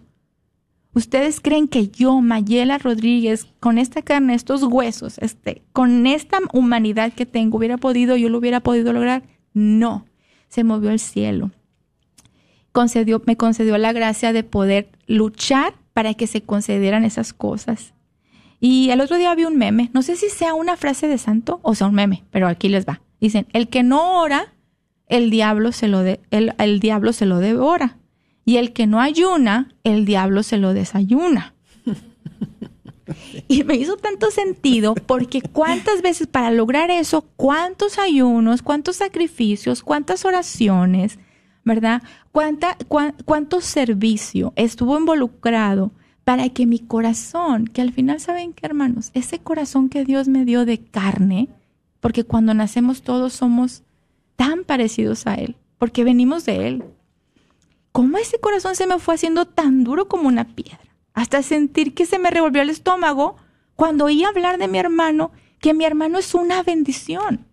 ¿Ustedes 0.97 1.43
creen 1.43 1.69
que 1.69 1.89
yo, 1.89 2.23
Mayela 2.23 2.79
Rodríguez, 2.79 3.47
con 3.61 3.77
esta 3.77 4.01
carne, 4.01 4.33
estos 4.33 4.63
huesos, 4.63 5.19
este, 5.19 5.61
con 5.75 6.07
esta 6.07 6.39
humanidad 6.55 7.13
que 7.13 7.27
tengo, 7.27 7.59
hubiera 7.59 7.77
podido, 7.77 8.17
yo 8.17 8.31
lo 8.31 8.39
hubiera 8.39 8.61
podido 8.61 8.95
lograr? 8.95 9.23
No, 9.53 10.07
se 10.49 10.65
movió 10.65 10.89
el 10.89 10.99
cielo. 10.99 11.51
Concedió, 12.73 13.23
me 13.27 13.37
concedió 13.37 13.77
la 13.77 13.93
gracia 13.93 14.33
de 14.33 14.43
poder 14.43 14.89
luchar 15.07 15.75
para 15.93 16.15
que 16.15 16.27
se 16.27 16.41
concedieran 16.41 17.05
esas 17.05 17.35
cosas. 17.35 17.93
Y 18.59 18.89
el 18.89 19.03
otro 19.03 19.19
día 19.19 19.35
vi 19.35 19.45
un 19.45 19.59
meme, 19.59 19.91
no 19.93 20.01
sé 20.01 20.17
si 20.17 20.31
sea 20.31 20.55
una 20.55 20.79
frase 20.79 21.09
de 21.09 21.19
santo 21.19 21.61
o 21.63 21.75
sea 21.75 21.89
un 21.89 21.95
meme, 21.95 22.25
pero 22.31 22.49
aquí 22.49 22.71
les 22.71 22.87
va. 22.87 23.03
Dicen, 23.21 23.47
el 23.53 23.69
que 23.69 23.83
no 23.83 24.23
ora, 24.23 24.55
el 25.09 25.29
diablo 25.29 25.73
se 25.73 25.89
lo, 25.89 26.01
de, 26.01 26.21
el, 26.31 26.55
el 26.57 26.81
diablo 26.81 27.13
se 27.13 27.27
lo 27.27 27.39
devora. 27.39 27.99
Y 28.47 28.57
el 28.57 28.73
que 28.73 28.87
no 28.87 29.01
ayuna, 29.01 29.75
el 29.85 30.07
diablo 30.07 30.43
se 30.43 30.57
lo 30.57 30.73
desayuna. 30.73 31.53
Y 33.49 33.63
me 33.63 33.77
hizo 33.77 33.97
tanto 33.97 34.33
sentido 34.33 34.95
porque 34.95 35.41
cuántas 35.41 36.03
veces 36.03 36.27
para 36.27 36.51
lograr 36.51 36.91
eso, 36.91 37.25
cuántos 37.37 37.99
ayunos, 37.99 38.63
cuántos 38.63 38.97
sacrificios, 38.97 39.85
cuántas 39.85 40.25
oraciones, 40.25 41.19
¿verdad? 41.65 42.03
Cuánta, 42.33 42.77
cuánto 43.25 43.61
servicio 43.61 44.53
estuvo 44.57 44.99
involucrado 44.99 45.93
para 46.25 46.49
que 46.49 46.67
mi 46.67 46.81
corazón, 46.81 47.69
que 47.69 47.81
al 47.81 47.93
final 47.93 48.19
saben 48.19 48.53
qué 48.53 48.67
hermanos, 48.67 49.13
ese 49.15 49.39
corazón 49.39 49.89
que 49.89 50.05
Dios 50.05 50.27
me 50.27 50.45
dio 50.45 50.65
de 50.65 50.79
carne, 50.79 51.49
porque 52.01 52.25
cuando 52.25 52.55
nacemos 52.55 53.03
todos 53.03 53.33
somos 53.33 53.85
tan 54.35 54.65
parecidos 54.65 55.29
a 55.29 55.35
Él, 55.35 55.55
porque 55.79 56.03
venimos 56.03 56.45
de 56.45 56.67
Él, 56.67 56.85
cómo 57.97 58.19
ese 58.19 58.39
corazón 58.39 58.77
se 58.77 58.87
me 58.87 58.99
fue 58.99 59.15
haciendo 59.15 59.47
tan 59.47 59.83
duro 59.83 60.07
como 60.07 60.29
una 60.29 60.45
piedra, 60.55 60.95
hasta 61.15 61.43
sentir 61.43 61.95
que 61.95 62.05
se 62.05 62.19
me 62.19 62.31
revolvió 62.31 62.61
el 62.61 62.69
estómago 62.69 63.37
cuando 63.75 64.05
oí 64.05 64.23
hablar 64.23 64.59
de 64.59 64.69
mi 64.69 64.77
hermano 64.77 65.31
que 65.61 65.73
mi 65.73 65.87
hermano 65.87 66.19
es 66.19 66.35
una 66.35 66.63
bendición. 66.63 67.47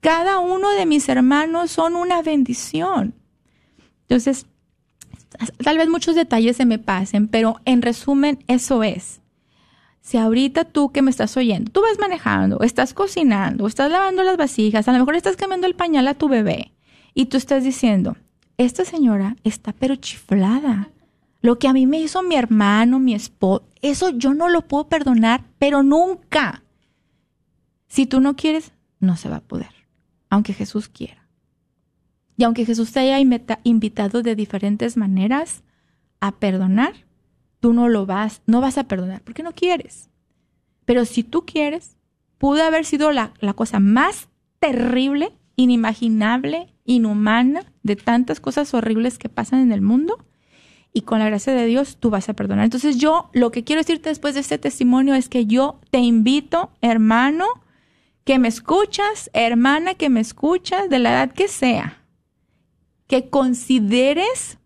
Cada 0.00 0.38
uno 0.38 0.70
de 0.70 0.86
mis 0.86 1.10
hermanos 1.10 1.70
son 1.70 1.94
una 1.94 2.22
bendición. 2.22 3.16
Entonces, 4.08 4.46
tal 5.62 5.76
vez 5.76 5.90
muchos 5.90 6.14
detalles 6.14 6.56
se 6.56 6.64
me 6.64 6.78
pasen, 6.78 7.28
pero 7.28 7.60
en 7.66 7.82
resumen, 7.82 8.42
eso 8.48 8.82
es. 8.82 9.20
Si 10.00 10.16
ahorita 10.16 10.64
tú 10.64 10.90
que 10.90 11.02
me 11.02 11.10
estás 11.10 11.36
oyendo, 11.36 11.70
tú 11.70 11.82
vas 11.82 11.98
manejando, 11.98 12.60
estás 12.62 12.94
cocinando, 12.94 13.66
estás 13.66 13.90
lavando 13.90 14.22
las 14.22 14.38
vasijas, 14.38 14.88
a 14.88 14.92
lo 14.92 15.00
mejor 15.00 15.16
estás 15.16 15.36
cambiando 15.36 15.66
el 15.66 15.74
pañal 15.74 16.08
a 16.08 16.14
tu 16.14 16.28
bebé 16.28 16.72
y 17.12 17.26
tú 17.26 17.36
estás 17.36 17.62
diciendo, 17.62 18.16
esta 18.56 18.84
señora 18.84 19.36
está 19.44 19.72
pero 19.72 19.96
chiflada. 19.96 20.90
Lo 21.40 21.58
que 21.58 21.68
a 21.68 21.72
mí 21.72 21.86
me 21.86 22.00
hizo 22.00 22.22
mi 22.22 22.36
hermano, 22.36 22.98
mi 22.98 23.14
esposo, 23.14 23.64
eso 23.82 24.10
yo 24.10 24.32
no 24.32 24.48
lo 24.48 24.62
puedo 24.62 24.88
perdonar, 24.88 25.44
pero 25.58 25.82
nunca. 25.82 26.62
Si 27.86 28.06
tú 28.06 28.20
no 28.20 28.34
quieres, 28.34 28.72
no 28.98 29.16
se 29.16 29.28
va 29.28 29.36
a 29.36 29.40
poder, 29.40 29.70
aunque 30.30 30.54
Jesús 30.54 30.88
quiera. 30.88 31.28
Y 32.36 32.44
aunque 32.44 32.64
Jesús 32.64 32.92
te 32.92 33.00
haya 33.00 33.20
invitado 33.62 34.22
de 34.22 34.34
diferentes 34.34 34.96
maneras 34.96 35.62
a 36.20 36.32
perdonar, 36.32 36.94
tú 37.60 37.72
no 37.72 37.88
lo 37.88 38.06
vas, 38.06 38.42
no 38.46 38.60
vas 38.60 38.78
a 38.78 38.84
perdonar, 38.84 39.22
porque 39.22 39.42
no 39.42 39.52
quieres. 39.52 40.10
Pero 40.84 41.04
si 41.04 41.22
tú 41.22 41.44
quieres, 41.44 41.96
pudo 42.38 42.62
haber 42.62 42.84
sido 42.84 43.12
la, 43.12 43.34
la 43.40 43.52
cosa 43.52 43.80
más 43.80 44.28
terrible, 44.58 45.32
inimaginable, 45.56 46.74
inhumana 46.84 47.72
de 47.82 47.96
tantas 47.96 48.40
cosas 48.40 48.74
horribles 48.74 49.18
que 49.18 49.28
pasan 49.28 49.60
en 49.60 49.72
el 49.72 49.80
mundo 49.80 50.24
y 50.92 51.02
con 51.02 51.18
la 51.18 51.26
gracia 51.26 51.52
de 51.52 51.66
Dios 51.66 51.96
tú 51.98 52.08
vas 52.08 52.28
a 52.28 52.34
perdonar. 52.34 52.64
Entonces 52.64 52.96
yo 52.96 53.28
lo 53.32 53.50
que 53.50 53.64
quiero 53.64 53.80
decirte 53.80 54.08
después 54.08 54.34
de 54.34 54.40
este 54.40 54.58
testimonio 54.58 55.14
es 55.14 55.28
que 55.28 55.44
yo 55.44 55.80
te 55.90 55.98
invito, 55.98 56.70
hermano, 56.80 57.46
que 58.24 58.38
me 58.38 58.48
escuchas, 58.48 59.28
hermana 59.34 59.94
que 59.94 60.08
me 60.08 60.20
escuchas, 60.20 60.88
de 60.88 61.00
la 61.00 61.10
edad 61.10 61.32
que 61.32 61.48
sea, 61.48 61.98
que 63.06 63.28
consideres 63.28 64.58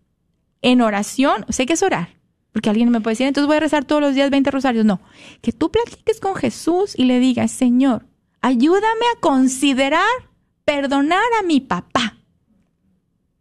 en 0.61 0.81
oración, 0.81 1.45
sé 1.49 1.65
que 1.65 1.73
es 1.73 1.83
orar, 1.83 2.09
porque 2.53 2.69
alguien 2.69 2.89
me 2.89 3.01
puede 3.01 3.13
decir, 3.13 3.27
entonces 3.27 3.47
voy 3.47 3.57
a 3.57 3.61
rezar 3.61 3.85
todos 3.85 4.01
los 4.01 4.13
días 4.13 4.29
20 4.29 4.51
rosarios. 4.51 4.85
No, 4.85 5.01
que 5.41 5.51
tú 5.51 5.71
platiques 5.71 6.19
con 6.19 6.35
Jesús 6.35 6.93
y 6.97 7.05
le 7.05 7.19
digas, 7.19 7.51
Señor, 7.51 8.05
ayúdame 8.41 9.05
a 9.15 9.19
considerar 9.19 10.28
perdonar 10.69 11.25
a 11.39 11.41
mi 11.41 11.61
papá. 11.61 12.17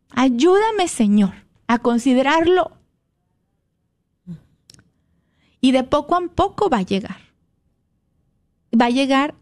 Ayúdame, 0.09 0.89
Señor, 0.89 1.35
a 1.67 1.79
considerarlo. 1.79 2.73
Y 5.61 5.73
de 5.73 5.85
poco 5.85 6.17
a 6.17 6.23
poco 6.29 6.71
va 6.71 6.79
a 6.79 6.83
llegar. 6.83 7.19
Va 8.73 8.87
a 8.87 8.91
llegar 8.91 9.35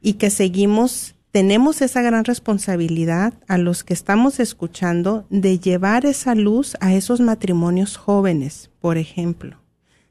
y 0.00 0.14
que 0.14 0.30
seguimos 0.30 1.14
tenemos 1.34 1.82
esa 1.82 2.00
gran 2.00 2.24
responsabilidad 2.24 3.34
a 3.48 3.58
los 3.58 3.82
que 3.82 3.92
estamos 3.92 4.38
escuchando 4.38 5.26
de 5.30 5.58
llevar 5.58 6.06
esa 6.06 6.36
luz 6.36 6.76
a 6.78 6.94
esos 6.94 7.20
matrimonios 7.20 7.96
jóvenes, 7.96 8.70
por 8.78 8.98
ejemplo. 8.98 9.60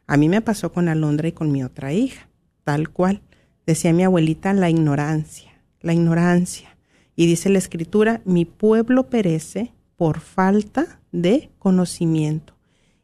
A 0.06 0.18
mí 0.18 0.28
me 0.28 0.42
pasó 0.42 0.74
con 0.74 0.90
Alondra 0.90 1.30
y 1.30 1.32
con 1.32 1.50
mi 1.50 1.64
otra 1.64 1.94
hija, 1.94 2.28
tal 2.66 2.90
cual. 2.90 3.22
Decía 3.66 3.94
mi 3.94 4.04
abuelita 4.04 4.52
la 4.52 4.70
ignorancia, 4.70 5.53
la 5.84 5.94
ignorancia. 5.94 6.76
Y 7.16 7.28
dice 7.28 7.50
la 7.50 7.60
escritura, 7.60 8.22
mi 8.26 8.46
pueblo 8.46 9.10
perece 9.10 9.72
por 9.96 10.20
falta 10.20 11.00
de 11.12 11.52
conocimiento. 11.60 12.54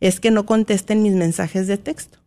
es 0.00 0.20
que 0.20 0.30
no 0.30 0.44
contesten 0.44 1.02
mis 1.02 1.14
mensajes 1.14 1.66
de 1.66 1.78
texto. 1.78 2.18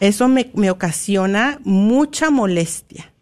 Eso 0.00 0.28
me, 0.28 0.50
me 0.54 0.70
ocasiona 0.70 1.60
mucha 1.64 2.30
molestia. 2.30 3.12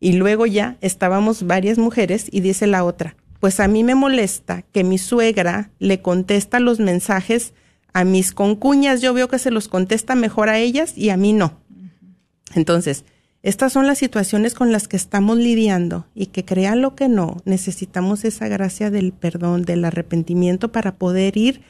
Y 0.00 0.12
luego 0.12 0.46
ya 0.46 0.76
estábamos 0.80 1.46
varias 1.46 1.78
mujeres 1.78 2.26
y 2.30 2.40
dice 2.40 2.66
la 2.66 2.84
otra, 2.84 3.16
pues 3.40 3.60
a 3.60 3.68
mí 3.68 3.84
me 3.84 3.94
molesta 3.94 4.62
que 4.72 4.84
mi 4.84 4.98
suegra 4.98 5.70
le 5.78 6.00
contesta 6.00 6.60
los 6.60 6.80
mensajes 6.80 7.54
a 7.94 8.04
mis 8.04 8.32
concuñas, 8.32 9.00
yo 9.00 9.14
veo 9.14 9.28
que 9.28 9.38
se 9.38 9.50
los 9.50 9.68
contesta 9.68 10.14
mejor 10.14 10.48
a 10.48 10.58
ellas 10.58 10.98
y 10.98 11.10
a 11.10 11.16
mí 11.16 11.32
no. 11.32 11.60
Entonces, 12.54 13.04
estas 13.42 13.72
son 13.72 13.86
las 13.86 13.98
situaciones 13.98 14.54
con 14.54 14.72
las 14.72 14.88
que 14.88 14.96
estamos 14.96 15.36
lidiando 15.36 16.06
y 16.14 16.26
que 16.26 16.44
crean 16.44 16.80
lo 16.80 16.94
que 16.94 17.08
no, 17.08 17.36
necesitamos 17.44 18.24
esa 18.24 18.48
gracia 18.48 18.90
del 18.90 19.12
perdón, 19.12 19.62
del 19.62 19.84
arrepentimiento 19.84 20.72
para 20.72 20.96
poder 20.96 21.36
ir 21.36 21.62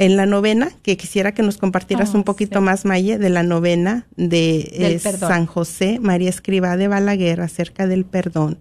en 0.00 0.16
la 0.16 0.24
novena, 0.24 0.70
que 0.82 0.96
quisiera 0.96 1.32
que 1.32 1.42
nos 1.42 1.58
compartieras 1.58 2.14
Oh, 2.14 2.16
un 2.16 2.24
poquito 2.24 2.58
sí. 2.58 2.64
más, 2.64 2.86
Maye, 2.86 3.18
de 3.18 3.28
la 3.28 3.42
novena 3.42 4.06
de 4.16 4.70
eh. 4.72 4.98
San 4.98 5.44
José 5.44 5.98
María 6.00 6.30
Escribá 6.30 6.78
de 6.78 6.88
Balaguer 6.88 7.42
acerca 7.42 7.86
del 7.86 8.06
perdón, 8.06 8.58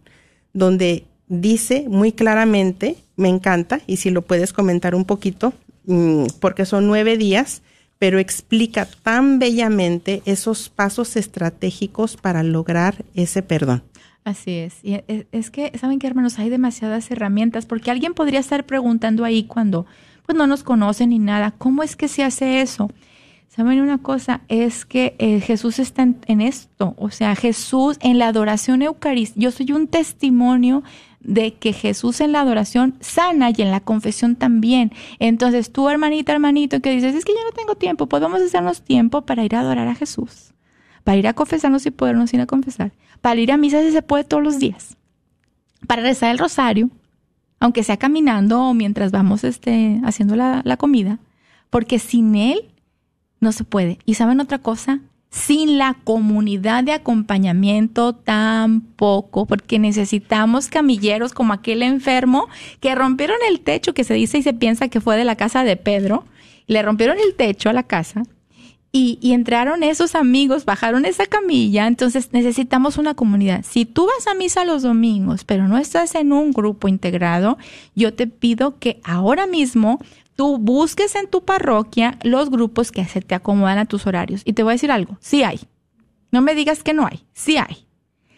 donde 0.51 1.05
dice 1.29 1.85
muy 1.87 2.11
claramente, 2.11 2.97
me 3.15 3.29
encanta, 3.29 3.79
y 3.87 3.97
si 3.97 4.09
lo 4.09 4.21
puedes 4.21 4.51
comentar 4.51 4.95
un 4.95 5.05
poquito, 5.05 5.53
mm, 5.85 6.25
porque 6.41 6.65
son 6.65 6.87
nueve 6.87 7.15
días, 7.15 7.61
pero 7.99 8.19
explica 8.19 8.85
tan 9.01 9.39
bellamente 9.39 10.21
esos 10.25 10.67
pasos 10.67 11.15
estratégicos 11.15 12.17
para 12.17 12.43
lograr 12.43 13.05
ese 13.15 13.43
perdón. 13.43 13.81
Así 14.25 14.51
es. 14.51 14.75
Y 14.83 14.95
es, 15.07 15.25
es 15.31 15.51
que, 15.51 15.71
¿saben 15.79 15.99
qué, 15.99 16.07
hermanos? 16.07 16.37
Hay 16.37 16.49
demasiadas 16.49 17.09
herramientas, 17.11 17.65
porque 17.65 17.91
alguien 17.91 18.13
podría 18.13 18.41
estar 18.41 18.65
preguntando 18.65 19.23
ahí 19.23 19.45
cuando 19.45 19.85
pues 20.29 20.37
no 20.37 20.45
nos 20.45 20.61
conocen 20.61 21.09
ni 21.09 21.17
nada, 21.17 21.55
¿cómo 21.57 21.81
es 21.81 21.95
que 21.95 22.07
se 22.07 22.23
hace 22.23 22.61
eso? 22.61 22.91
¿Saben 23.47 23.81
una 23.81 23.97
cosa? 23.97 24.41
Es 24.47 24.85
que 24.85 25.15
eh, 25.17 25.39
Jesús 25.39 25.79
está 25.79 26.03
en, 26.03 26.41
esto, 26.41 26.93
o 26.99 27.09
sea, 27.09 27.35
Jesús 27.35 27.97
en 27.99 28.19
la 28.19 28.27
adoración 28.27 28.83
eucarística, 28.83 29.41
yo 29.41 29.49
soy 29.49 29.71
un 29.71 29.87
testimonio 29.87 30.83
de 31.19 31.55
que 31.55 31.73
Jesús 31.73 32.21
en 32.21 32.31
la 32.31 32.41
adoración 32.41 32.93
sana 32.99 33.49
y 33.49 33.63
en 33.63 33.71
la 33.71 33.79
confesión 33.79 34.35
también. 34.35 34.91
Entonces 35.17 35.71
tú, 35.71 35.89
hermanita, 35.89 36.31
hermanito, 36.31 36.79
que 36.79 36.91
dices, 36.91 37.15
es 37.15 37.25
que 37.25 37.33
yo 37.33 37.43
no 37.43 37.51
tengo 37.51 37.73
tiempo, 37.73 38.07
a 38.11 38.35
hacernos 38.35 38.83
tiempo 38.83 39.23
para 39.23 39.43
ir 39.43 39.55
a 39.55 39.61
adorar 39.61 39.87
a 39.87 39.95
Jesús, 39.95 40.53
para 41.03 41.17
ir 41.17 41.27
a 41.27 41.33
confesarnos 41.33 41.87
y 41.87 41.89
podernos 41.89 42.31
ir 42.35 42.41
a 42.41 42.45
confesar, 42.45 42.91
para 43.21 43.39
ir 43.39 43.51
a 43.51 43.57
misa 43.57 43.81
si 43.81 43.91
se 43.91 44.03
puede 44.03 44.25
todos 44.25 44.43
los 44.43 44.59
días, 44.59 44.95
para 45.87 46.03
rezar 46.03 46.29
el 46.29 46.37
rosario, 46.37 46.91
aunque 47.59 47.83
sea 47.83 47.97
caminando 47.97 48.61
o 48.61 48.73
mientras 48.73 49.11
vamos 49.11 49.43
este, 49.43 49.99
haciendo 50.03 50.35
la, 50.35 50.61
la 50.63 50.77
comida, 50.77 51.19
porque 51.69 51.99
sin 51.99 52.35
Él 52.35 52.71
no 53.39 53.51
se 53.51 53.63
puede. 53.63 53.99
Y 54.05 54.15
saben 54.15 54.39
otra 54.39 54.59
cosa, 54.59 55.01
sin 55.29 55.77
la 55.77 55.95
comunidad 56.03 56.83
de 56.83 56.93
acompañamiento 56.93 58.13
tampoco, 58.13 59.45
porque 59.45 59.77
necesitamos 59.77 60.67
camilleros 60.67 61.33
como 61.33 61.53
aquel 61.53 61.83
enfermo 61.83 62.47
que 62.79 62.95
rompieron 62.95 63.37
el 63.47 63.61
techo, 63.61 63.93
que 63.93 64.03
se 64.03 64.15
dice 64.15 64.39
y 64.39 64.43
se 64.43 64.53
piensa 64.53 64.87
que 64.87 65.01
fue 65.01 65.17
de 65.17 65.25
la 65.25 65.35
casa 65.35 65.63
de 65.63 65.77
Pedro, 65.77 66.25
le 66.67 66.81
rompieron 66.81 67.17
el 67.17 67.35
techo 67.35 67.69
a 67.69 67.73
la 67.73 67.83
casa 67.83 68.23
y, 68.91 69.19
entraron 69.33 69.83
esos 69.83 70.15
amigos, 70.15 70.65
bajaron 70.65 71.05
esa 71.05 71.27
camilla, 71.27 71.85
entonces 71.85 72.29
necesitamos 72.33 72.97
una 72.97 73.13
comunidad. 73.13 73.63
Si 73.63 73.85
tú 73.85 74.07
vas 74.07 74.25
a 74.27 74.33
misa 74.33 74.65
los 74.65 74.81
domingos, 74.81 75.43
pero 75.43 75.67
no 75.67 75.77
estás 75.77 76.15
en 76.15 76.33
un 76.33 76.51
grupo 76.51 76.87
integrado, 76.87 77.57
yo 77.95 78.13
te 78.15 78.25
pido 78.25 78.79
que 78.79 78.99
ahora 79.03 79.45
mismo 79.45 79.99
tú 80.35 80.57
busques 80.57 81.15
en 81.15 81.27
tu 81.27 81.45
parroquia 81.45 82.17
los 82.23 82.49
grupos 82.49 82.91
que 82.91 83.05
se 83.05 83.21
te 83.21 83.35
acomodan 83.35 83.77
a 83.77 83.85
tus 83.85 84.07
horarios. 84.07 84.41
Y 84.43 84.53
te 84.53 84.63
voy 84.63 84.71
a 84.71 84.73
decir 84.73 84.91
algo, 84.91 85.17
sí 85.19 85.43
hay. 85.43 85.59
No 86.31 86.41
me 86.41 86.55
digas 86.55 86.81
que 86.81 86.93
no 86.93 87.05
hay, 87.05 87.23
sí 87.33 87.57
hay. 87.57 87.85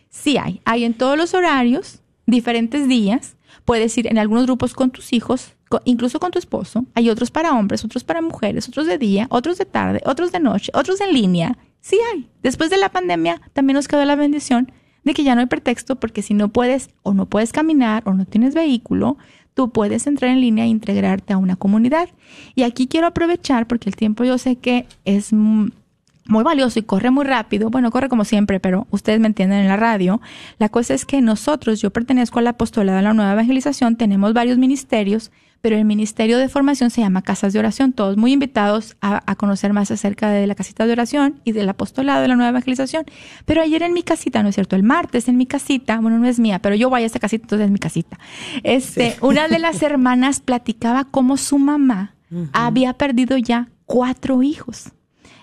Sí 0.10 0.38
hay. 0.38 0.62
Hay 0.66 0.84
en 0.84 0.94
todos 0.94 1.18
los 1.18 1.34
horarios, 1.34 2.02
diferentes 2.26 2.90
días. 2.90 3.38
Puedes 3.64 3.98
ir 3.98 4.08
en 4.08 4.18
algunos 4.18 4.46
grupos 4.46 4.74
con 4.74 4.92
tus 4.92 5.14
hijos, 5.14 5.54
incluso 5.86 6.20
con 6.20 6.32
tu 6.32 6.40
esposo. 6.40 6.86
Hay 6.96 7.10
otros 7.10 7.32
para 7.32 7.54
hombres, 7.54 7.86
otros 7.86 8.04
para 8.04 8.22
mujeres, 8.22 8.68
otros 8.68 8.88
de 8.88 8.98
día, 8.98 9.28
otros 9.30 9.58
de 9.58 9.66
tarde, 9.66 10.02
otros 10.06 10.32
de 10.32 10.40
noche, 10.40 10.72
otros 10.76 11.00
en 11.02 11.14
línea. 11.14 11.58
Sí 11.80 11.98
hay. 12.12 12.30
Después 12.44 12.70
de 12.70 12.78
la 12.78 12.90
pandemia 12.90 13.42
también 13.54 13.76
nos 13.76 13.88
quedó 13.88 14.04
la 14.06 14.16
bendición 14.16 14.72
de 15.04 15.14
que 15.14 15.24
ya 15.24 15.36
no 15.36 15.42
hay 15.42 15.48
pretexto 15.48 15.96
porque 15.96 16.22
si 16.22 16.34
no 16.34 16.50
puedes 16.50 16.90
o 17.04 17.14
no 17.14 17.26
puedes 17.26 17.52
caminar 17.52 18.04
o 18.06 18.14
no 18.14 18.26
tienes 18.26 18.54
vehículo, 18.54 19.18
tú 19.54 19.72
puedes 19.72 20.08
entrar 20.08 20.32
en 20.32 20.42
línea 20.42 20.66
e 20.66 20.68
integrarte 20.68 21.34
a 21.34 21.38
una 21.38 21.56
comunidad. 21.56 22.10
Y 22.56 22.64
aquí 22.64 22.88
quiero 22.88 23.08
aprovechar 23.08 23.68
porque 23.68 23.90
el 23.90 23.96
tiempo 23.96 24.24
yo 24.24 24.38
sé 24.38 24.58
que 24.58 24.86
es 25.06 25.34
muy 25.34 26.44
valioso 26.44 26.80
y 26.80 26.84
corre 26.84 27.12
muy 27.12 27.26
rápido. 27.26 27.70
Bueno, 27.70 27.92
corre 27.92 28.10
como 28.10 28.26
siempre, 28.26 28.60
pero 28.60 28.88
ustedes 28.92 29.20
me 29.20 29.28
entienden 29.28 29.60
en 29.60 29.68
la 29.68 29.78
radio. 29.78 30.22
La 30.60 30.70
cosa 30.70 30.94
es 30.94 31.06
que 31.06 31.22
nosotros, 31.22 31.82
yo 31.82 31.92
pertenezco 31.92 32.40
al 32.40 32.48
apostolado 32.48 32.98
de 32.98 33.04
la 33.04 33.14
nueva 33.14 33.34
evangelización, 33.34 33.96
tenemos 33.96 34.34
varios 34.34 34.58
ministerios, 34.58 35.32
pero 35.62 35.76
el 35.78 35.86
ministerio 35.86 36.38
de 36.38 36.50
formación 36.50 36.90
se 36.90 37.02
llama 37.02 37.22
Casas 37.22 37.54
de 37.54 37.60
Oración. 37.60 37.94
Todos 37.94 38.18
muy 38.18 38.34
invitados 38.34 38.98
a, 39.02 39.22
a 39.26 39.36
conocer 39.36 39.74
más 39.74 39.92
acerca 39.92 40.30
de 40.30 40.48
la 40.48 40.56
casita 40.56 40.86
de 40.86 40.94
oración 40.94 41.40
y 41.44 41.52
del 41.52 41.70
apostolado 41.70 42.22
de 42.22 42.28
la 42.28 42.36
nueva 42.36 42.50
evangelización. 42.50 43.06
Pero 43.46 43.62
ayer 43.62 43.84
en 43.84 43.94
mi 43.94 44.04
casita, 44.04 44.44
¿no 44.44 44.50
es 44.50 44.56
cierto? 44.56 44.76
El 44.76 44.84
martes 44.84 45.28
en 45.28 45.38
mi 45.38 45.46
casita, 45.46 46.00
bueno, 46.00 46.18
no 46.18 46.28
es 46.28 46.40
mía, 46.40 46.60
pero 46.60 46.76
yo 46.76 46.90
voy 46.90 47.04
a 47.04 47.06
esta 47.06 47.20
casita, 47.20 47.44
entonces 47.46 47.66
es 47.66 47.72
mi 47.72 47.80
casita. 47.80 48.20
Este, 48.64 49.16
una 49.22 49.48
de 49.48 49.60
las 49.60 49.82
hermanas 49.84 50.40
platicaba 50.40 51.06
cómo 51.06 51.38
su 51.38 51.58
mamá 51.58 52.16
había 52.54 52.94
perdido 52.94 53.38
ya 53.38 53.68
cuatro 53.86 54.42
hijos. 54.42 54.92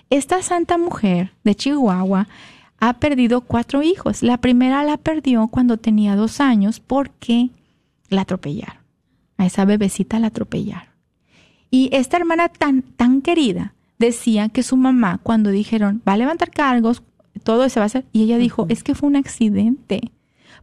Esta 0.09 0.41
santa 0.41 0.77
mujer 0.77 1.33
de 1.43 1.53
Chihuahua 1.53 2.27
ha 2.79 2.93
perdido 2.93 3.41
cuatro 3.41 3.83
hijos. 3.83 4.23
La 4.23 4.37
primera 4.37 4.83
la 4.83 4.97
perdió 4.97 5.47
cuando 5.47 5.77
tenía 5.77 6.15
dos 6.15 6.41
años 6.41 6.79
porque 6.79 7.49
la 8.09 8.21
atropellaron. 8.21 8.78
A 9.39 9.45
esa 9.45 9.63
bebecita 9.63 10.19
la 10.19 10.27
atropellaron. 10.27 10.89
Y 11.71 11.89
esta 11.93 12.17
hermana 12.17 12.49
tan, 12.49 12.81
tan 12.81 13.21
querida 13.21 13.73
decía 13.97 14.49
que 14.49 14.63
su 14.63 14.75
mamá, 14.75 15.21
cuando 15.23 15.49
dijeron, 15.49 16.03
va 16.05 16.13
a 16.13 16.17
levantar 16.17 16.51
cargos, 16.51 17.03
todo 17.43 17.69
se 17.69 17.79
va 17.79 17.85
a 17.85 17.87
hacer, 17.87 18.05
y 18.11 18.23
ella 18.23 18.37
dijo, 18.37 18.65
es 18.67 18.83
que 18.83 18.95
fue 18.95 19.07
un 19.07 19.15
accidente. 19.15 20.11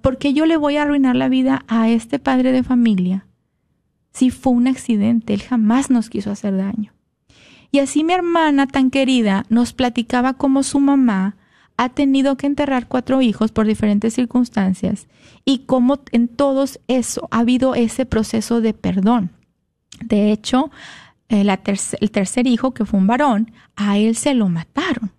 ¿Por 0.02 0.18
qué 0.18 0.34
yo 0.34 0.44
le 0.44 0.58
voy 0.58 0.76
a 0.76 0.82
arruinar 0.82 1.16
la 1.16 1.30
vida 1.30 1.64
a 1.68 1.88
este 1.88 2.18
padre 2.18 2.52
de 2.52 2.62
familia? 2.62 3.26
Si 4.12 4.28
fue 4.30 4.52
un 4.52 4.68
accidente, 4.68 5.32
él 5.32 5.42
jamás 5.42 5.88
nos 5.88 6.10
quiso 6.10 6.30
hacer 6.30 6.54
daño. 6.54 6.92
Y 7.70 7.78
así 7.78 8.04
mi 8.04 8.12
hermana 8.12 8.66
tan 8.66 8.90
querida 8.90 9.46
nos 9.48 9.72
platicaba 9.72 10.34
cómo 10.34 10.62
su 10.62 10.80
mamá 10.80 11.36
ha 11.76 11.90
tenido 11.90 12.36
que 12.36 12.46
enterrar 12.46 12.88
cuatro 12.88 13.20
hijos 13.22 13.52
por 13.52 13.66
diferentes 13.66 14.14
circunstancias 14.14 15.06
y 15.44 15.60
cómo 15.66 16.00
en 16.12 16.28
todos 16.28 16.80
eso 16.88 17.28
ha 17.30 17.40
habido 17.40 17.74
ese 17.74 18.06
proceso 18.06 18.60
de 18.60 18.72
perdón. 18.72 19.30
De 20.04 20.32
hecho, 20.32 20.70
eh, 21.28 21.44
la 21.44 21.62
terc- 21.62 21.96
el 22.00 22.10
tercer 22.10 22.46
hijo, 22.46 22.72
que 22.72 22.84
fue 22.84 22.98
un 22.98 23.06
varón, 23.06 23.52
a 23.76 23.98
él 23.98 24.16
se 24.16 24.34
lo 24.34 24.48
mataron. 24.48 25.12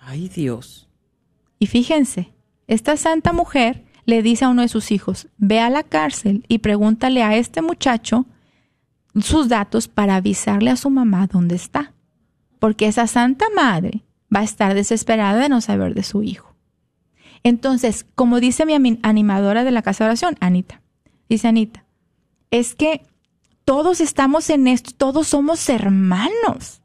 Ay, 0.00 0.28
Dios. 0.28 0.88
Y 1.58 1.66
fíjense, 1.66 2.32
esta 2.66 2.96
santa 2.96 3.32
mujer 3.32 3.84
le 4.04 4.22
dice 4.22 4.44
a 4.44 4.50
uno 4.50 4.62
de 4.62 4.68
sus 4.68 4.90
hijos, 4.90 5.28
ve 5.38 5.60
a 5.60 5.70
la 5.70 5.82
cárcel 5.82 6.44
y 6.48 6.58
pregúntale 6.58 7.22
a 7.22 7.36
este 7.36 7.62
muchacho 7.62 8.26
sus 9.18 9.48
datos 9.48 9.88
para 9.88 10.16
avisarle 10.16 10.70
a 10.70 10.76
su 10.76 10.90
mamá 10.90 11.26
dónde 11.26 11.54
está. 11.54 11.92
Porque 12.58 12.86
esa 12.86 13.06
santa 13.06 13.46
madre 13.54 14.02
va 14.34 14.40
a 14.40 14.44
estar 14.44 14.74
desesperada 14.74 15.40
de 15.40 15.48
no 15.48 15.60
saber 15.60 15.94
de 15.94 16.02
su 16.02 16.22
hijo. 16.22 16.54
Entonces, 17.42 18.06
como 18.14 18.40
dice 18.40 18.64
mi 18.64 18.98
animadora 19.02 19.64
de 19.64 19.70
la 19.70 19.82
casa 19.82 20.04
de 20.04 20.08
oración, 20.08 20.36
Anita, 20.40 20.80
dice 21.28 21.48
Anita, 21.48 21.84
es 22.50 22.74
que 22.74 23.06
todos 23.64 24.00
estamos 24.00 24.50
en 24.50 24.66
esto, 24.66 24.92
todos 24.96 25.28
somos 25.28 25.68
hermanos. 25.68 26.80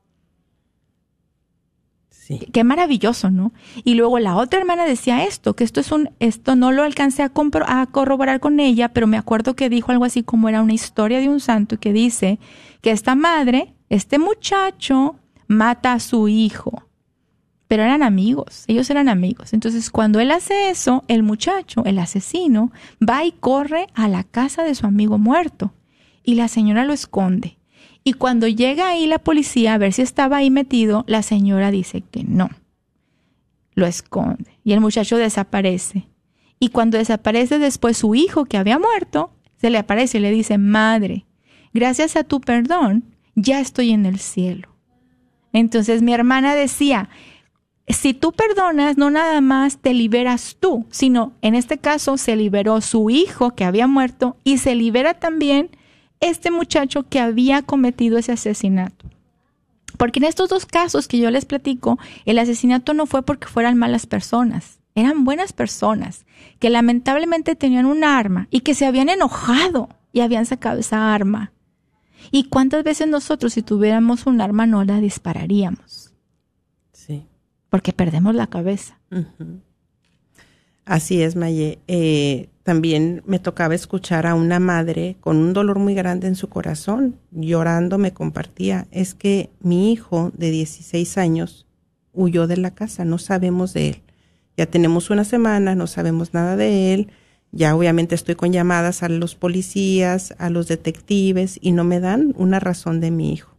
Sí. 2.09 2.39
Qué 2.53 2.63
maravilloso, 2.63 3.31
¿no? 3.31 3.53
Y 3.83 3.95
luego 3.95 4.19
la 4.19 4.35
otra 4.35 4.59
hermana 4.59 4.85
decía 4.85 5.23
esto, 5.23 5.55
que 5.55 5.63
esto 5.63 5.79
es 5.79 5.91
un, 5.91 6.11
esto 6.19 6.55
no 6.55 6.71
lo 6.71 6.83
alcancé 6.83 7.23
a, 7.23 7.33
compro- 7.33 7.65
a 7.67 7.87
corroborar 7.87 8.39
con 8.39 8.59
ella, 8.59 8.89
pero 8.89 9.07
me 9.07 9.17
acuerdo 9.17 9.55
que 9.55 9.67
dijo 9.69 9.91
algo 9.91 10.05
así 10.05 10.21
como 10.21 10.47
era 10.47 10.61
una 10.61 10.73
historia 10.73 11.19
de 11.19 11.29
un 11.29 11.39
santo 11.39 11.79
que 11.79 11.91
dice 11.91 12.37
que 12.81 12.91
esta 12.91 13.15
madre, 13.15 13.73
este 13.89 14.19
muchacho, 14.19 15.15
mata 15.47 15.93
a 15.93 15.99
su 15.99 16.27
hijo. 16.27 16.88
Pero 17.69 17.83
eran 17.83 18.01
amigos, 18.01 18.63
ellos 18.65 18.89
eran 18.89 19.09
amigos. 19.09 19.53
Entonces, 19.53 19.91
cuando 19.91 20.19
él 20.19 20.31
hace 20.31 20.71
eso, 20.71 21.03
el 21.07 21.21
muchacho, 21.21 21.85
el 21.85 21.99
asesino, 21.99 22.71
va 23.07 23.23
y 23.23 23.31
corre 23.31 23.85
a 23.93 24.07
la 24.07 24.23
casa 24.23 24.63
de 24.63 24.73
su 24.73 24.87
amigo 24.87 25.19
muerto. 25.19 25.71
Y 26.23 26.33
la 26.33 26.47
señora 26.47 26.83
lo 26.83 26.93
esconde. 26.93 27.59
Y 28.03 28.13
cuando 28.13 28.47
llega 28.47 28.87
ahí 28.87 29.05
la 29.05 29.19
policía 29.19 29.75
a 29.75 29.77
ver 29.77 29.93
si 29.93 30.01
estaba 30.01 30.37
ahí 30.37 30.49
metido, 30.49 31.03
la 31.05 31.21
señora 31.21 31.69
dice 31.69 32.01
que 32.01 32.23
no. 32.23 32.49
Lo 33.75 33.85
esconde. 33.85 34.57
Y 34.63 34.73
el 34.73 34.81
muchacho 34.81 35.17
desaparece. 35.17 36.07
Y 36.59 36.69
cuando 36.69 36.97
desaparece 36.97 37.59
después 37.59 37.97
su 37.97 38.15
hijo 38.15 38.45
que 38.45 38.57
había 38.57 38.79
muerto, 38.79 39.31
se 39.57 39.69
le 39.69 39.77
aparece 39.77 40.17
y 40.17 40.21
le 40.21 40.31
dice, 40.31 40.57
Madre, 40.57 41.27
gracias 41.71 42.15
a 42.15 42.23
tu 42.23 42.41
perdón, 42.41 43.03
ya 43.35 43.59
estoy 43.59 43.91
en 43.91 44.07
el 44.07 44.17
cielo. 44.17 44.69
Entonces 45.53 46.01
mi 46.01 46.13
hermana 46.13 46.55
decía, 46.55 47.09
si 47.93 48.13
tú 48.13 48.31
perdonas, 48.31 48.97
no 48.97 49.09
nada 49.09 49.41
más 49.41 49.77
te 49.79 49.93
liberas 49.93 50.57
tú, 50.59 50.85
sino 50.91 51.33
en 51.41 51.55
este 51.55 51.79
caso 51.79 52.17
se 52.17 52.35
liberó 52.35 52.81
su 52.81 53.09
hijo 53.09 53.55
que 53.55 53.65
había 53.65 53.87
muerto 53.87 54.37
y 54.43 54.59
se 54.59 54.75
libera 54.75 55.15
también 55.15 55.71
este 56.19 56.51
muchacho 56.51 57.07
que 57.09 57.19
había 57.19 57.61
cometido 57.61 58.17
ese 58.17 58.33
asesinato. 58.33 59.05
Porque 59.97 60.19
en 60.19 60.25
estos 60.25 60.49
dos 60.49 60.65
casos 60.65 61.07
que 61.07 61.17
yo 61.17 61.31
les 61.31 61.45
platico, 61.45 61.97
el 62.25 62.39
asesinato 62.39 62.93
no 62.93 63.05
fue 63.05 63.23
porque 63.23 63.47
fueran 63.47 63.77
malas 63.77 64.05
personas, 64.05 64.79
eran 64.95 65.23
buenas 65.23 65.53
personas 65.53 66.25
que 66.59 66.69
lamentablemente 66.69 67.55
tenían 67.55 67.85
un 67.85 68.03
arma 68.03 68.47
y 68.51 68.61
que 68.61 68.75
se 68.75 68.85
habían 68.85 69.09
enojado 69.09 69.89
y 70.11 70.21
habían 70.21 70.45
sacado 70.45 70.79
esa 70.79 71.13
arma. 71.13 71.51
¿Y 72.31 72.45
cuántas 72.45 72.83
veces 72.83 73.07
nosotros 73.07 73.53
si 73.53 73.61
tuviéramos 73.61 74.25
un 74.25 74.41
arma 74.41 74.65
no 74.65 74.83
la 74.83 74.99
dispararíamos? 74.99 76.13
Sí. 76.91 77.25
Porque 77.69 77.93
perdemos 77.93 78.35
la 78.35 78.47
cabeza. 78.47 78.99
Así 80.85 81.21
es, 81.21 81.35
Maye. 81.35 81.79
Eh, 81.87 82.49
también 82.63 83.23
me 83.25 83.39
tocaba 83.39 83.73
escuchar 83.75 84.27
a 84.27 84.35
una 84.35 84.59
madre 84.59 85.17
con 85.21 85.37
un 85.37 85.53
dolor 85.53 85.79
muy 85.79 85.95
grande 85.95 86.27
en 86.27 86.35
su 86.35 86.49
corazón, 86.49 87.15
llorando 87.31 87.97
me 87.97 88.13
compartía, 88.13 88.87
es 88.91 89.15
que 89.15 89.49
mi 89.59 89.91
hijo 89.91 90.31
de 90.37 90.51
16 90.51 91.17
años 91.17 91.65
huyó 92.13 92.45
de 92.45 92.57
la 92.57 92.75
casa, 92.75 93.05
no 93.05 93.17
sabemos 93.17 93.73
de 93.73 93.89
él. 93.89 94.01
Ya 94.55 94.67
tenemos 94.67 95.09
una 95.09 95.23
semana, 95.23 95.73
no 95.73 95.87
sabemos 95.87 96.33
nada 96.35 96.55
de 96.55 96.93
él, 96.93 97.07
ya 97.51 97.75
obviamente 97.75 98.13
estoy 98.13 98.35
con 98.35 98.51
llamadas 98.51 99.01
a 99.01 99.09
los 99.09 99.33
policías, 99.33 100.35
a 100.37 100.51
los 100.51 100.67
detectives 100.67 101.57
y 101.61 101.71
no 101.71 101.83
me 101.83 101.99
dan 101.99 102.35
una 102.37 102.59
razón 102.59 102.99
de 102.99 103.09
mi 103.09 103.33
hijo. 103.33 103.55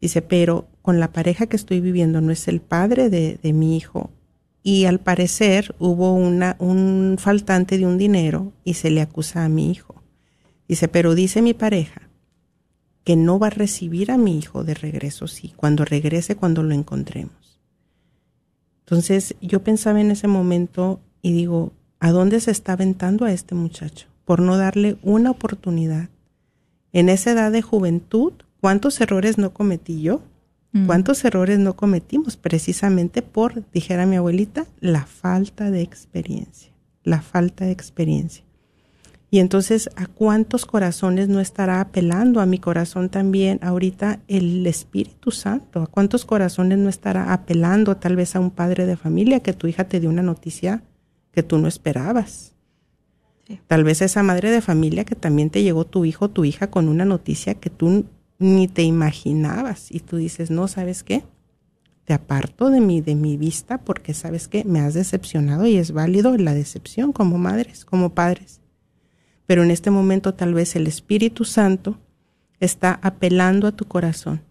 Dice, 0.00 0.22
pero 0.22 0.68
con 0.82 1.00
la 1.00 1.12
pareja 1.12 1.46
que 1.46 1.56
estoy 1.56 1.80
viviendo 1.80 2.20
no 2.20 2.32
es 2.32 2.48
el 2.48 2.60
padre 2.60 3.10
de, 3.10 3.38
de 3.42 3.52
mi 3.52 3.76
hijo, 3.76 4.10
y 4.62 4.84
al 4.84 5.00
parecer 5.00 5.74
hubo 5.78 6.12
una, 6.12 6.56
un 6.58 7.16
faltante 7.18 7.78
de 7.78 7.86
un 7.86 7.98
dinero 7.98 8.52
y 8.64 8.74
se 8.74 8.90
le 8.90 9.00
acusa 9.00 9.44
a 9.44 9.48
mi 9.48 9.70
hijo. 9.70 9.94
Dice, 10.68 10.88
pero 10.88 11.14
dice 11.14 11.42
mi 11.42 11.54
pareja 11.54 12.02
que 13.04 13.16
no 13.16 13.38
va 13.38 13.46
a 13.48 13.50
recibir 13.50 14.10
a 14.10 14.18
mi 14.18 14.38
hijo 14.38 14.62
de 14.62 14.74
regreso, 14.74 15.26
sí, 15.26 15.54
cuando 15.56 15.84
regrese, 15.84 16.36
cuando 16.36 16.62
lo 16.62 16.74
encontremos. 16.74 17.60
Entonces 18.80 19.34
yo 19.40 19.62
pensaba 19.62 20.00
en 20.00 20.10
ese 20.10 20.28
momento 20.28 21.00
y 21.22 21.32
digo, 21.32 21.72
¿a 21.98 22.10
dónde 22.10 22.40
se 22.40 22.50
está 22.50 22.74
aventando 22.74 23.24
a 23.24 23.32
este 23.32 23.54
muchacho? 23.54 24.06
Por 24.24 24.40
no 24.40 24.58
darle 24.58 24.98
una 25.02 25.30
oportunidad. 25.30 26.10
En 26.92 27.08
esa 27.08 27.32
edad 27.32 27.52
de 27.52 27.62
juventud, 27.62 28.32
¿cuántos 28.60 29.00
errores 29.00 29.38
no 29.38 29.54
cometí 29.54 30.02
yo? 30.02 30.22
Mm. 30.72 30.86
¿Cuántos 30.86 31.24
errores 31.24 31.58
no 31.58 31.74
cometimos 31.76 32.36
precisamente 32.36 33.22
por, 33.22 33.68
dijera 33.72 34.06
mi 34.06 34.16
abuelita, 34.16 34.66
la 34.80 35.04
falta 35.04 35.70
de 35.70 35.82
experiencia? 35.82 36.72
La 37.02 37.22
falta 37.22 37.64
de 37.64 37.72
experiencia. 37.72 38.44
Y 39.32 39.38
entonces, 39.38 39.90
¿a 39.94 40.06
cuántos 40.06 40.66
corazones 40.66 41.28
no 41.28 41.38
estará 41.38 41.80
apelando? 41.80 42.40
A 42.40 42.46
mi 42.46 42.58
corazón 42.58 43.08
también 43.10 43.60
ahorita 43.62 44.18
el 44.26 44.66
Espíritu 44.66 45.30
Santo. 45.30 45.82
¿A 45.82 45.86
cuántos 45.86 46.24
corazones 46.24 46.78
no 46.78 46.88
estará 46.88 47.32
apelando 47.32 47.96
tal 47.96 48.16
vez 48.16 48.34
a 48.34 48.40
un 48.40 48.50
padre 48.50 48.86
de 48.86 48.96
familia 48.96 49.40
que 49.40 49.52
tu 49.52 49.68
hija 49.68 49.84
te 49.84 50.00
dio 50.00 50.10
una 50.10 50.22
noticia 50.22 50.82
que 51.30 51.44
tú 51.44 51.58
no 51.58 51.68
esperabas? 51.68 52.54
Sí. 53.46 53.60
Tal 53.68 53.84
vez 53.84 54.02
esa 54.02 54.24
madre 54.24 54.50
de 54.50 54.60
familia 54.60 55.04
que 55.04 55.14
también 55.14 55.50
te 55.50 55.62
llegó 55.62 55.84
tu 55.86 56.04
hijo 56.04 56.24
o 56.24 56.30
tu 56.30 56.44
hija 56.44 56.68
con 56.68 56.88
una 56.88 57.04
noticia 57.04 57.54
que 57.54 57.70
tú 57.70 58.06
ni 58.40 58.68
te 58.68 58.82
imaginabas 58.82 59.92
y 59.92 60.00
tú 60.00 60.16
dices, 60.16 60.50
no, 60.50 60.66
¿sabes 60.66 61.04
qué? 61.04 61.24
Te 62.04 62.14
aparto 62.14 62.70
de 62.70 62.80
mi, 62.80 63.02
de 63.02 63.14
mi 63.14 63.36
vista 63.36 63.78
porque 63.78 64.14
sabes 64.14 64.48
que 64.48 64.64
me 64.64 64.80
has 64.80 64.94
decepcionado 64.94 65.66
y 65.66 65.76
es 65.76 65.92
válido 65.92 66.36
la 66.38 66.54
decepción 66.54 67.12
como 67.12 67.36
madres, 67.36 67.84
como 67.84 68.14
padres. 68.14 68.62
Pero 69.46 69.62
en 69.62 69.70
este 69.70 69.90
momento 69.90 70.32
tal 70.34 70.54
vez 70.54 70.74
el 70.74 70.86
Espíritu 70.86 71.44
Santo 71.44 71.98
está 72.60 72.98
apelando 73.02 73.66
a 73.66 73.72
tu 73.72 73.84
corazón. 73.84 74.42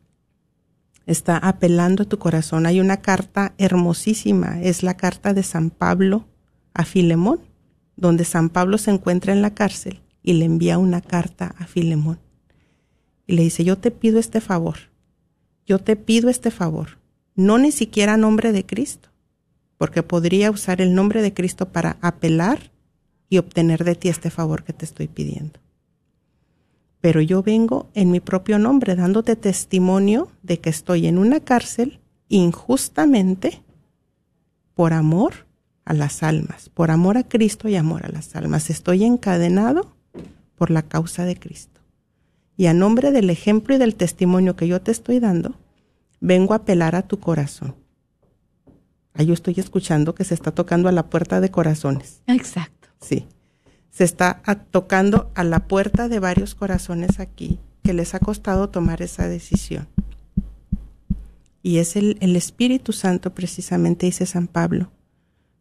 Está 1.08 1.38
apelando 1.38 2.04
a 2.04 2.06
tu 2.06 2.20
corazón. 2.20 2.68
Hay 2.68 2.80
una 2.80 2.98
carta 2.98 3.56
hermosísima, 3.58 4.62
es 4.62 4.84
la 4.84 4.96
carta 4.96 5.34
de 5.34 5.42
San 5.42 5.72
Pablo 5.72 6.28
a 6.76 6.86
Filemón, 6.86 7.40
donde 7.98 8.24
San 8.24 8.50
Pablo 8.50 8.78
se 8.78 8.92
encuentra 8.92 9.34
en 9.34 9.42
la 9.42 9.56
cárcel 9.56 10.02
y 10.22 10.34
le 10.34 10.46
envía 10.46 10.78
una 10.78 11.02
carta 11.02 11.56
a 11.58 11.66
Filemón 11.66 12.20
y 13.30 13.34
le 13.34 13.44
dice, 13.44 13.64
yo 13.64 13.78
te 13.78 13.92
pido 13.92 14.18
este 14.18 14.42
favor, 14.42 14.90
yo 15.68 15.78
te 15.78 15.96
pido 15.96 16.32
este 16.32 16.50
favor, 16.50 16.98
no 17.36 17.60
ni 17.60 17.72
siquiera 17.72 18.18
nombre 18.18 18.52
de 18.52 18.66
Cristo, 18.66 19.10
porque 19.78 20.02
podría 20.02 20.50
usar 20.50 20.82
el 20.82 20.96
nombre 20.96 21.22
de 21.22 21.32
Cristo 21.32 21.68
para 21.68 21.98
apelar 22.02 22.72
y 23.30 23.38
obtener 23.38 23.84
de 23.84 23.94
ti 23.94 24.10
este 24.10 24.32
favor 24.32 24.64
que 24.64 24.74
te 24.74 24.84
estoy 24.84 25.08
pidiendo. 25.08 25.60
Pero 27.02 27.22
yo 27.22 27.44
vengo 27.44 27.88
en 27.94 28.10
mi 28.10 28.20
propio 28.20 28.58
nombre 28.58 28.96
dándote 28.96 29.36
testimonio 29.36 30.32
de 30.42 30.60
que 30.60 30.72
estoy 30.72 31.06
en 31.06 31.20
una 31.20 31.40
cárcel 31.40 32.00
injustamente 32.30 33.62
por 34.74 34.92
amor 34.92 35.46
a 35.86 35.94
las 35.94 36.24
almas, 36.24 36.70
por 36.70 36.90
amor 36.90 37.16
a 37.16 37.28
Cristo 37.30 37.70
y 37.70 37.76
amor 37.76 38.08
a 38.08 38.10
las 38.10 38.36
almas. 38.36 38.72
Estoy 38.72 39.04
encadenado 39.04 39.96
por 40.56 40.72
la 40.72 40.82
causa 40.82 41.26
de 41.26 41.38
Cristo 41.38 41.79
y 42.60 42.66
a 42.66 42.74
nombre 42.74 43.14
del 43.14 43.30
ejemplo 43.30 43.74
y 43.74 43.78
del 43.78 43.96
testimonio 43.96 44.58
que 44.58 44.68
yo 44.68 44.82
te 44.82 44.92
estoy 44.92 45.22
dando, 45.22 45.56
vengo 46.20 46.52
a 46.54 46.58
apelar 46.58 46.94
a 46.94 47.04
tu 47.08 47.18
corazón. 47.18 47.74
Ahí 49.14 49.28
yo 49.28 49.34
estoy 49.34 49.54
escuchando 49.58 50.14
que 50.14 50.26
se 50.26 50.34
está 50.34 50.52
tocando 50.52 50.90
a 50.90 50.92
la 50.92 51.10
puerta 51.10 51.40
de 51.40 51.50
corazones. 51.52 52.22
Exacto. 52.28 52.90
Sí. 53.00 53.28
Se 53.92 54.04
está 54.04 54.42
a- 54.46 54.56
tocando 54.56 55.32
a 55.36 55.46
la 55.46 55.70
puerta 55.70 56.10
de 56.10 56.20
varios 56.20 56.54
corazones 56.54 57.22
aquí 57.22 57.60
que 57.82 57.94
les 57.94 58.14
ha 58.14 58.20
costado 58.20 58.68
tomar 58.68 59.02
esa 59.02 59.30
decisión. 59.30 59.88
Y 61.64 61.78
es 61.78 61.96
el, 61.96 62.18
el 62.20 62.36
Espíritu 62.36 62.92
Santo, 62.92 63.34
precisamente, 63.34 64.06
dice 64.06 64.26
San 64.26 64.48
Pablo. 64.48 64.92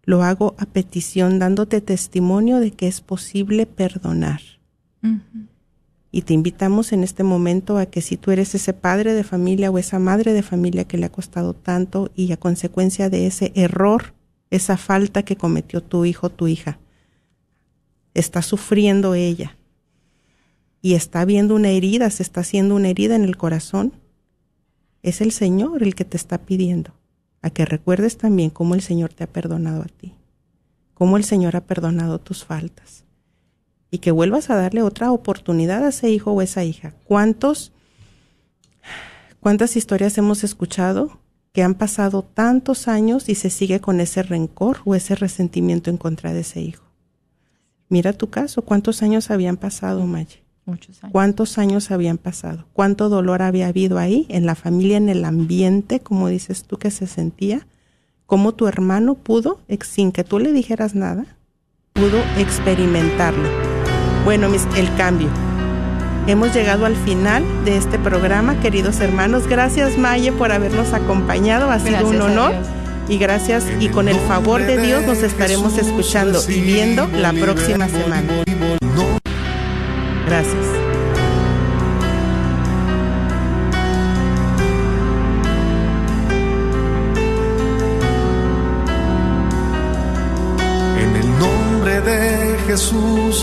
Lo 0.02 0.24
hago 0.24 0.56
a 0.58 0.66
petición, 0.66 1.38
dándote 1.38 1.80
testimonio 1.80 2.58
de 2.58 2.72
que 2.72 2.88
es 2.88 3.00
posible 3.02 3.66
perdonar. 3.66 4.40
Y 6.10 6.22
te 6.22 6.32
invitamos 6.32 6.92
en 6.92 7.04
este 7.04 7.22
momento 7.22 7.76
a 7.76 7.86
que 7.86 8.00
si 8.00 8.16
tú 8.16 8.30
eres 8.30 8.54
ese 8.54 8.72
padre 8.72 9.12
de 9.12 9.24
familia 9.24 9.70
o 9.70 9.78
esa 9.78 9.98
madre 9.98 10.32
de 10.32 10.42
familia 10.42 10.84
que 10.84 10.96
le 10.96 11.06
ha 11.06 11.12
costado 11.12 11.54
tanto 11.54 12.10
y 12.14 12.32
a 12.32 12.38
consecuencia 12.38 13.10
de 13.10 13.26
ese 13.26 13.52
error, 13.54 14.14
esa 14.50 14.78
falta 14.78 15.22
que 15.22 15.36
cometió 15.36 15.82
tu 15.82 16.06
hijo 16.06 16.30
tu 16.30 16.48
hija, 16.48 16.78
está 18.14 18.40
sufriendo 18.40 19.14
ella 19.14 19.58
y 20.80 20.94
está 20.94 21.24
viendo 21.26 21.54
una 21.54 21.68
herida, 21.68 22.08
se 22.08 22.22
está 22.22 22.40
haciendo 22.40 22.74
una 22.74 22.88
herida 22.88 23.14
en 23.14 23.24
el 23.24 23.36
corazón, 23.36 23.92
es 25.02 25.20
el 25.20 25.32
Señor 25.32 25.82
el 25.82 25.94
que 25.94 26.04
te 26.06 26.16
está 26.16 26.38
pidiendo 26.38 26.94
a 27.42 27.50
que 27.50 27.66
recuerdes 27.66 28.16
también 28.16 28.50
cómo 28.50 28.74
el 28.74 28.80
Señor 28.80 29.12
te 29.12 29.24
ha 29.24 29.32
perdonado 29.32 29.82
a 29.82 29.86
ti, 29.86 30.14
cómo 30.94 31.18
el 31.18 31.24
Señor 31.24 31.54
ha 31.54 31.66
perdonado 31.66 32.18
tus 32.18 32.44
faltas 32.44 33.04
y 33.90 33.98
que 33.98 34.10
vuelvas 34.10 34.50
a 34.50 34.56
darle 34.56 34.82
otra 34.82 35.12
oportunidad 35.12 35.84
a 35.84 35.88
ese 35.88 36.10
hijo 36.10 36.32
o 36.32 36.42
esa 36.42 36.64
hija. 36.64 36.94
¿Cuántos, 37.04 37.72
cuántas 39.40 39.76
historias 39.76 40.18
hemos 40.18 40.44
escuchado 40.44 41.20
que 41.52 41.62
han 41.62 41.74
pasado 41.74 42.22
tantos 42.22 42.88
años 42.88 43.28
y 43.28 43.34
se 43.34 43.50
sigue 43.50 43.80
con 43.80 44.00
ese 44.00 44.22
rencor 44.22 44.78
o 44.84 44.94
ese 44.94 45.14
resentimiento 45.14 45.90
en 45.90 45.96
contra 45.96 46.32
de 46.32 46.40
ese 46.40 46.60
hijo? 46.60 46.84
Mira 47.88 48.12
tu 48.12 48.28
caso, 48.28 48.62
¿cuántos 48.62 49.02
años 49.02 49.30
habían 49.30 49.56
pasado, 49.56 50.04
Maye? 50.04 50.42
Muchos 50.66 51.02
años. 51.02 51.12
¿Cuántos 51.12 51.56
años 51.56 51.90
habían 51.90 52.18
pasado? 52.18 52.66
¿Cuánto 52.74 53.08
dolor 53.08 53.40
había 53.40 53.68
habido 53.68 53.96
ahí, 53.96 54.26
en 54.28 54.44
la 54.44 54.54
familia, 54.54 54.98
en 54.98 55.08
el 55.08 55.24
ambiente, 55.24 56.00
como 56.00 56.28
dices 56.28 56.64
tú 56.64 56.76
que 56.76 56.90
se 56.90 57.06
sentía? 57.06 57.66
¿Cómo 58.26 58.52
tu 58.52 58.66
hermano 58.66 59.14
pudo, 59.14 59.60
sin 59.80 60.12
que 60.12 60.24
tú 60.24 60.38
le 60.38 60.52
dijeras 60.52 60.94
nada, 60.94 61.38
pudo 61.94 62.20
experimentarlo? 62.36 63.67
Bueno, 64.28 64.50
mis, 64.50 64.66
el 64.76 64.94
cambio. 64.96 65.30
Hemos 66.26 66.52
llegado 66.52 66.84
al 66.84 66.96
final 66.96 67.42
de 67.64 67.78
este 67.78 67.98
programa, 67.98 68.60
queridos 68.60 69.00
hermanos. 69.00 69.46
Gracias, 69.46 69.96
Maye, 69.96 70.32
por 70.32 70.52
habernos 70.52 70.92
acompañado. 70.92 71.70
Ha 71.70 71.78
sido 71.78 71.92
Gracias 71.92 72.10
un 72.10 72.20
honor. 72.20 72.52
Y 73.08 73.16
gracias, 73.16 73.64
y 73.80 73.88
con 73.88 74.06
el 74.06 74.16
favor 74.16 74.60
de 74.60 74.82
Dios 74.82 75.06
nos 75.06 75.22
estaremos 75.22 75.78
escuchando 75.78 76.42
y 76.46 76.60
viendo 76.60 77.08
la 77.08 77.32
próxima 77.32 77.88
semana. 77.88 78.28
Gracias. 80.26 80.87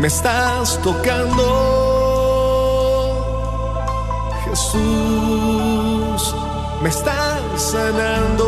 me 0.00 0.08
estás 0.08 0.80
tocando. 0.82 1.44
Jesús, 4.44 6.34
me 6.82 6.88
estás 6.88 7.62
sanando. 7.72 8.46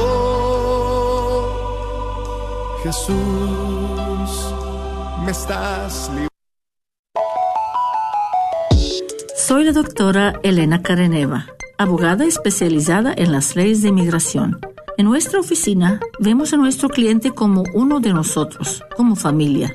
Jesús, 2.83 4.55
me 5.25 5.31
estás 5.31 6.09
librando. 6.09 6.29
Soy 9.37 9.65
la 9.65 9.73
doctora 9.73 10.39
Elena 10.43 10.83
Careneva, 10.83 11.47
abogada 11.79 12.25
especializada 12.27 13.15
en 13.17 13.33
las 13.33 13.57
leyes 13.57 13.83
de 13.83 13.89
inmigración. 13.89 14.61
En 14.99 15.07
nuestra 15.07 15.41
oficina 15.41 16.01
vemos 16.19 16.53
a 16.53 16.59
nuestro 16.59 16.89
cliente 16.89 17.31
como 17.31 17.63
uno 17.73 18.01
de 18.01 18.13
nosotros, 18.13 18.83
como 18.97 19.17
familia. 19.17 19.75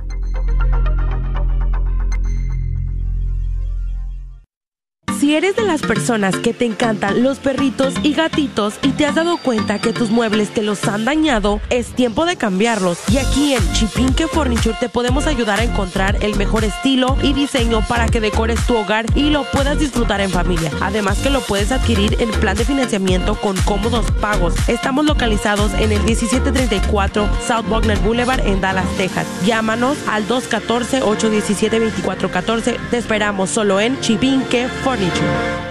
Si 5.21 5.35
eres 5.35 5.55
de 5.55 5.61
las 5.61 5.83
personas 5.83 6.35
que 6.35 6.51
te 6.51 6.65
encantan 6.65 7.21
los 7.21 7.37
perritos 7.37 7.93
y 8.01 8.15
gatitos 8.15 8.79
y 8.81 8.89
te 8.89 9.05
has 9.05 9.13
dado 9.13 9.37
cuenta 9.37 9.77
que 9.77 9.93
tus 9.93 10.09
muebles 10.09 10.49
te 10.49 10.63
los 10.63 10.87
han 10.87 11.05
dañado, 11.05 11.61
es 11.69 11.93
tiempo 11.93 12.25
de 12.25 12.37
cambiarlos. 12.37 12.97
Y 13.07 13.19
aquí 13.19 13.53
en 13.53 13.61
Chipinque 13.73 14.25
Furniture 14.25 14.75
te 14.79 14.89
podemos 14.89 15.27
ayudar 15.27 15.59
a 15.59 15.63
encontrar 15.63 16.17
el 16.23 16.35
mejor 16.37 16.63
estilo 16.63 17.17
y 17.21 17.33
diseño 17.33 17.85
para 17.87 18.07
que 18.07 18.19
decores 18.19 18.65
tu 18.65 18.75
hogar 18.75 19.05
y 19.13 19.29
lo 19.29 19.43
puedas 19.43 19.77
disfrutar 19.77 20.21
en 20.21 20.31
familia. 20.31 20.71
Además 20.81 21.19
que 21.19 21.29
lo 21.29 21.41
puedes 21.41 21.71
adquirir 21.71 22.17
en 22.19 22.31
plan 22.31 22.57
de 22.57 22.65
financiamiento 22.65 23.35
con 23.35 23.55
cómodos 23.61 24.09
pagos. 24.21 24.55
Estamos 24.67 25.05
localizados 25.05 25.71
en 25.73 25.91
el 25.91 26.01
1734 26.01 27.29
South 27.47 27.69
Wagner 27.69 27.99
Boulevard 27.99 28.47
en 28.47 28.59
Dallas, 28.59 28.87
Texas. 28.97 29.27
Llámanos 29.45 29.99
al 30.07 30.27
214-817-2414. 30.27 32.75
Te 32.89 32.97
esperamos 32.97 33.51
solo 33.51 33.79
en 33.79 33.99
Chipinque 33.99 34.67
Furniture. 34.83 35.10
You. 35.19 35.70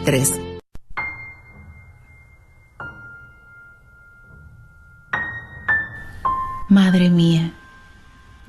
Madre 6.69 7.11
mía, 7.11 7.51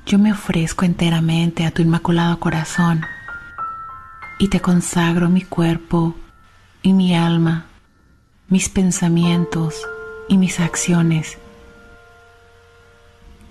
yo 0.07 0.17
me 0.17 0.31
ofrezco 0.31 0.83
enteramente 0.83 1.65
a 1.65 1.71
tu 1.71 1.83
inmaculado 1.83 2.39
corazón 2.39 3.05
y 4.39 4.47
te 4.47 4.61
consagro 4.61 5.29
mi 5.29 5.43
cuerpo 5.43 6.15
y 6.81 6.93
mi 6.93 7.15
alma, 7.15 7.65
mis 8.47 8.69
pensamientos 8.69 9.75
y 10.27 10.37
mis 10.37 10.59
acciones. 10.59 11.37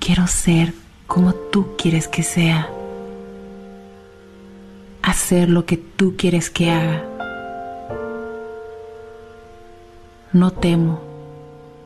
Quiero 0.01 0.27
ser 0.27 0.75
como 1.07 1.35
tú 1.35 1.77
quieres 1.79 2.09
que 2.09 2.25
sea, 2.25 2.69
hacer 5.03 5.49
lo 5.49 5.67
que 5.67 5.77
tú 5.77 6.17
quieres 6.17 6.51
que 6.51 6.73
haga. 6.73 7.12
No 10.33 10.51
temo, 10.51 11.01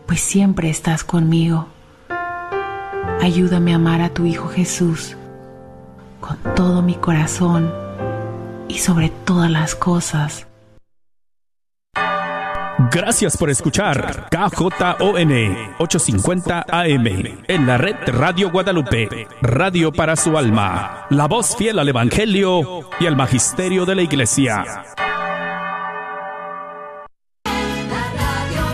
pues 0.07 0.21
siempre 0.21 0.71
estás 0.71 1.03
conmigo. 1.03 1.67
Ayúdame 3.21 3.73
a 3.73 3.77
amar 3.77 4.01
a 4.03 4.11
tu 4.11 4.25
Hijo 4.25 4.49
Jesús 4.49 5.17
con 6.21 6.39
todo 6.55 6.83
mi 6.83 6.95
corazón 6.95 7.73
y 8.69 8.79
sobre 8.79 9.11
todas 9.25 9.51
las 9.51 9.75
cosas. 9.75 10.47
Gracias 12.93 13.37
por 13.37 13.51
escuchar 13.51 14.29
KJON 14.31 15.33
850 15.79 16.67
AM 16.69 17.07
en 17.49 17.67
la 17.67 17.79
red 17.79 17.97
Radio 18.07 18.51
Guadalupe, 18.51 19.27
radio 19.41 19.91
para 19.93 20.15
su 20.15 20.37
alma, 20.37 21.07
la 21.11 21.27
voz 21.27 21.57
fiel 21.57 21.79
al 21.79 21.89
Evangelio 21.89 22.91
y 23.01 23.07
al 23.07 23.17
Magisterio 23.17 23.87
de 23.87 23.95
la 23.95 24.03
Iglesia. 24.03 24.85